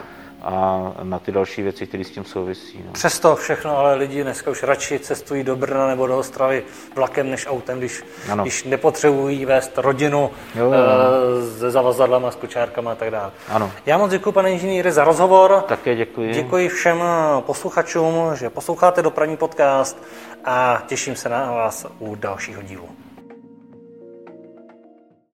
a 0.41 0.91
na 1.03 1.19
ty 1.19 1.31
další 1.31 1.61
věci, 1.61 1.87
které 1.87 2.03
s 2.03 2.09
tím 2.09 2.25
souvisí. 2.25 2.83
No. 2.85 2.91
Přesto 2.91 3.35
všechno, 3.35 3.77
ale 3.77 3.95
lidi 3.95 4.23
dneska 4.23 4.51
už 4.51 4.63
radši 4.63 4.99
cestují 4.99 5.43
do 5.43 5.55
Brna 5.55 5.87
nebo 5.87 6.07
do 6.07 6.17
Ostravy 6.17 6.63
vlakem 6.95 7.29
než 7.29 7.47
autem, 7.47 7.77
když, 7.77 8.03
když 8.41 8.63
nepotřebují 8.63 9.45
vést 9.45 9.77
rodinu 9.77 10.31
jo, 10.55 10.65
jo. 10.65 10.73
E, 10.73 11.59
se 11.59 11.71
zavazadlama, 11.71 12.31
s 12.31 12.35
kočárkama 12.35 12.91
a 12.91 12.95
tak 12.95 13.11
dále. 13.11 13.31
Ano. 13.47 13.71
Já 13.85 13.97
moc 13.97 14.11
děkuji, 14.11 14.31
pane 14.31 14.51
inženýre, 14.51 14.91
za 14.91 15.03
rozhovor. 15.03 15.63
Také 15.67 15.95
děkuji. 15.95 16.33
Děkuji 16.33 16.69
všem 16.69 17.03
posluchačům, 17.39 18.35
že 18.35 18.49
posloucháte 18.49 19.01
dopravní 19.01 19.37
podcast 19.37 20.03
a 20.45 20.83
těším 20.87 21.15
se 21.15 21.29
na 21.29 21.51
vás 21.51 21.85
u 21.99 22.15
dalšího 22.15 22.61
dílu. 22.61 22.89